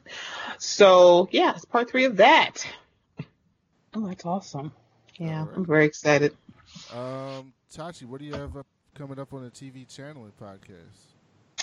[0.60, 2.64] So yeah, it's part three of that.
[3.96, 4.72] Oh, that's awesome.
[5.18, 5.56] Yeah, All right.
[5.56, 6.36] I'm very excited.
[6.94, 11.14] Um, Tachi, what do you have up, coming up on the TV channel and podcast?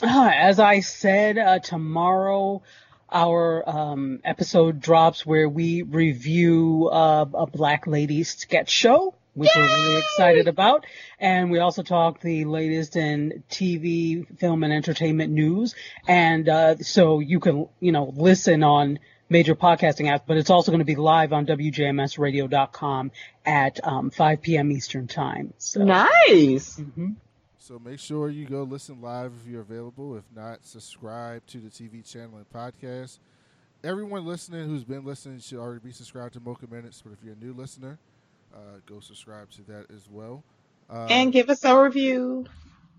[0.03, 2.63] Ah, As I said, uh, tomorrow
[3.11, 9.63] our um, episode drops where we review uh, a Black Lady sketch show, which we're
[9.63, 10.87] really excited about.
[11.19, 15.75] And we also talk the latest in TV, film, and entertainment news.
[16.09, 18.99] And uh, so you can, you know, listen on
[19.33, 23.11] major podcasting apps, but it's also going to be live on WJMSradio.com
[23.45, 24.71] at um, 5 p.m.
[24.71, 25.53] Eastern Time.
[25.59, 26.79] So, Nice.
[26.79, 27.17] mhm.
[27.59, 30.17] So make sure you go listen live if you're available.
[30.17, 33.19] If not, subscribe to the TV channel and podcast.
[33.85, 37.35] Everyone listening who's been listening should already be subscribed to Mocha Minutes, but if you're
[37.35, 37.99] a new listener,
[38.55, 40.43] uh, go subscribe to that as well.
[40.91, 42.47] Uh, And give us a review.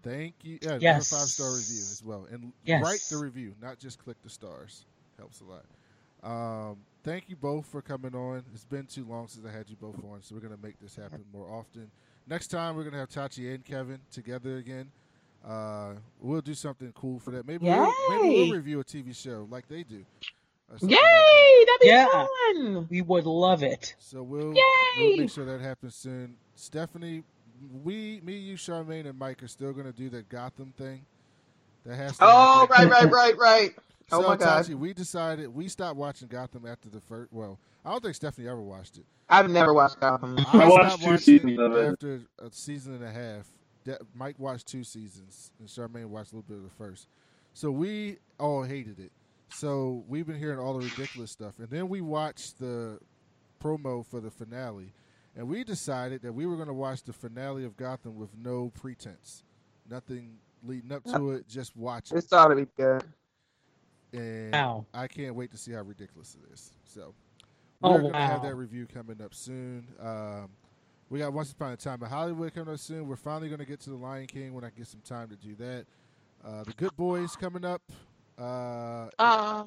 [0.01, 0.59] thank you.
[0.61, 1.09] Yeah, Yes.
[1.09, 2.83] five star review as well, and Yes.
[2.83, 4.85] write the review, not just click the stars.
[5.19, 5.63] helps a lot.
[6.23, 8.43] Um, thank you both for coming on.
[8.53, 10.95] It's been too long since I had you both on, so we're gonna make this
[10.95, 11.91] happen more often.
[12.27, 14.89] Next time we're gonna have Tachi and Kevin together again.
[15.45, 17.45] Uh, we'll do something cool for that.
[17.45, 20.05] Maybe we'll, maybe we'll review a TV show like they do.
[20.81, 20.87] Yay!
[20.89, 21.67] like that.
[21.67, 22.07] That'd be Yeah.
[22.53, 22.87] fun.
[22.89, 23.93] We would love it.
[23.99, 24.61] So we'll, Yay!
[24.97, 26.37] we'll make sure that happens soon.
[26.55, 27.23] Stephanie,
[27.83, 31.05] we, me, you, Charmaine, and Mike are still going to do that Gotham thing.
[31.85, 32.89] That has to Oh, happen.
[32.89, 33.75] right, right, right, right.
[34.11, 34.65] Oh so, my god.
[34.65, 37.31] Tachi, we decided we stopped watching Gotham after the first.
[37.31, 39.05] Well, I don't think Stephanie ever watched it.
[39.29, 40.37] I've never watched Gotham.
[40.53, 41.93] I watched two seasons of it.
[41.93, 43.47] after a season and a half.
[43.83, 47.07] De- Mike watched two seasons, and Charmaine watched a little bit of the first.
[47.53, 49.11] So we all hated it.
[49.49, 52.99] So we've been hearing all the ridiculous stuff, and then we watched the
[53.61, 54.93] promo for the finale,
[55.35, 58.71] and we decided that we were going to watch the finale of Gotham with no
[58.73, 59.43] pretense,
[59.89, 62.17] nothing leading up to it, just watch it.
[62.17, 63.03] It's ought to be good.
[64.13, 64.85] And Wow.
[64.93, 66.71] I can't wait to see how ridiculous it is.
[66.85, 67.13] So
[67.81, 69.87] Oh, we're gonna have that review coming up soon.
[69.99, 70.49] Um,
[71.09, 73.07] we got Once Upon a Time in Hollywood coming up soon.
[73.07, 75.55] We're finally gonna get to the Lion King when I get some time to do
[75.55, 75.85] that.
[76.45, 77.81] Uh, the Good Boys coming up.
[78.37, 79.65] Uh, Uh,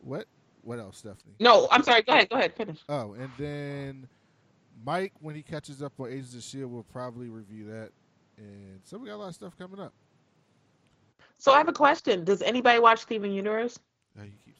[0.00, 0.26] what?
[0.62, 1.34] What else, Stephanie?
[1.40, 2.02] no, I'm sorry.
[2.02, 2.28] Go ahead.
[2.28, 2.52] Go ahead.
[2.54, 2.78] Finish.
[2.88, 4.06] Oh, and then
[4.84, 7.90] Mike, when he catches up on Agents of Shield, will probably review that.
[8.36, 9.94] And so we got a lot of stuff coming up.
[11.40, 12.24] So I have a question.
[12.24, 13.78] Does anybody watch Steven Universe?
[14.18, 14.54] Oh, you keep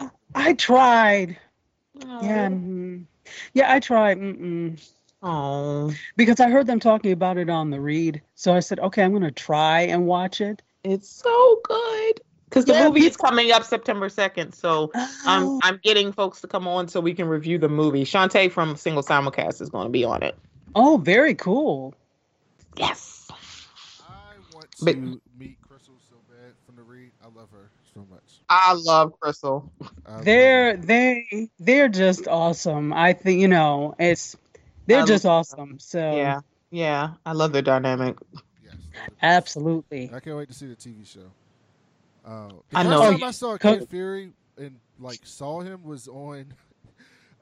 [0.00, 1.36] saying I tried.
[2.06, 2.22] Oh.
[2.24, 2.48] Yeah.
[2.48, 3.04] mm,
[3.52, 4.18] Yeah, I tried.
[4.18, 4.82] Mm-mm.
[5.22, 8.20] Oh, Because I heard them talking about it on the read.
[8.34, 10.62] So I said, okay, I'm going to try and watch it.
[10.84, 12.20] it's so good.
[12.48, 14.90] Because the Yeah, movie is coming up September 2nd, so
[15.26, 15.60] I'm Oh.
[15.64, 18.04] I'm getting folks to come on so we can review the movie.
[18.04, 20.34] Shantae from Single Simulcast is going to be on it.
[20.74, 21.94] Oh, very cool.
[22.76, 23.28] Yes.
[24.08, 25.63] I want to But- meet Crystal so
[26.94, 27.38] bad from the read.
[27.38, 28.40] I love her so much.
[28.48, 29.72] I love Crystal.
[30.06, 30.76] I love They're her.
[30.76, 32.92] they they're just awesome.
[32.92, 34.36] I think you know it's
[34.86, 35.78] they're I just love awesome.
[35.78, 36.40] So Yeah,
[36.70, 37.14] yeah.
[37.26, 38.16] I love their dynamic.
[38.64, 39.22] Yes, they're the best.
[39.22, 40.10] absolutely.
[40.14, 41.30] I can't wait to see the TV show.
[42.24, 43.10] Uh, the I first know.
[43.12, 46.54] time I saw Co- Kid Fury and like saw him was on.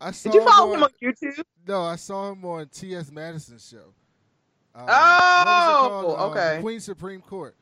[0.00, 1.42] I saw Did you follow him him on YouTube?
[1.66, 3.10] No, I saw him on T.S.
[3.10, 3.94] Madison's show.
[4.74, 6.20] Uh, Oh, what was it called?
[6.20, 6.60] Uh, okay.
[6.60, 7.54] Queen Supreme Court.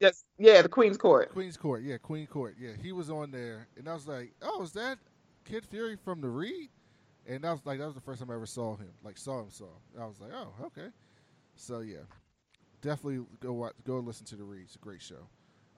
[0.00, 0.24] Yes.
[0.38, 1.32] Yeah, the Queen's Court.
[1.32, 2.72] Queen's Court, yeah, Queen Court, yeah.
[2.82, 4.98] He was on there, and I was like, "Oh, is that
[5.44, 6.70] Kid Fury from the Read?"
[7.26, 9.40] And that was like that was the first time I ever saw him, like saw
[9.40, 10.00] him, saw him.
[10.02, 10.88] I was like, "Oh, okay."
[11.56, 11.98] So yeah,
[12.82, 14.62] definitely go watch, go listen to the Read.
[14.64, 15.28] It's a great show.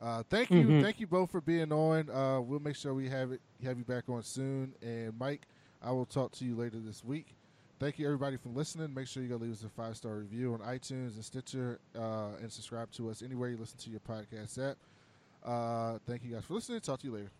[0.00, 0.82] Uh, thank you, Mhm.
[0.82, 2.10] thank you both for being on.
[2.10, 4.74] Uh, we'll make sure we have it have you back on soon.
[4.82, 5.46] And Mike,
[5.82, 7.36] I will talk to you later this week.
[7.82, 8.94] Thank you everybody for listening.
[8.94, 12.28] Make sure you go leave us a five star review on iTunes and Stitcher, uh,
[12.40, 14.76] and subscribe to us anywhere you listen to your podcast at.
[15.44, 16.78] Uh, thank you guys for listening.
[16.78, 17.32] Talk to you later.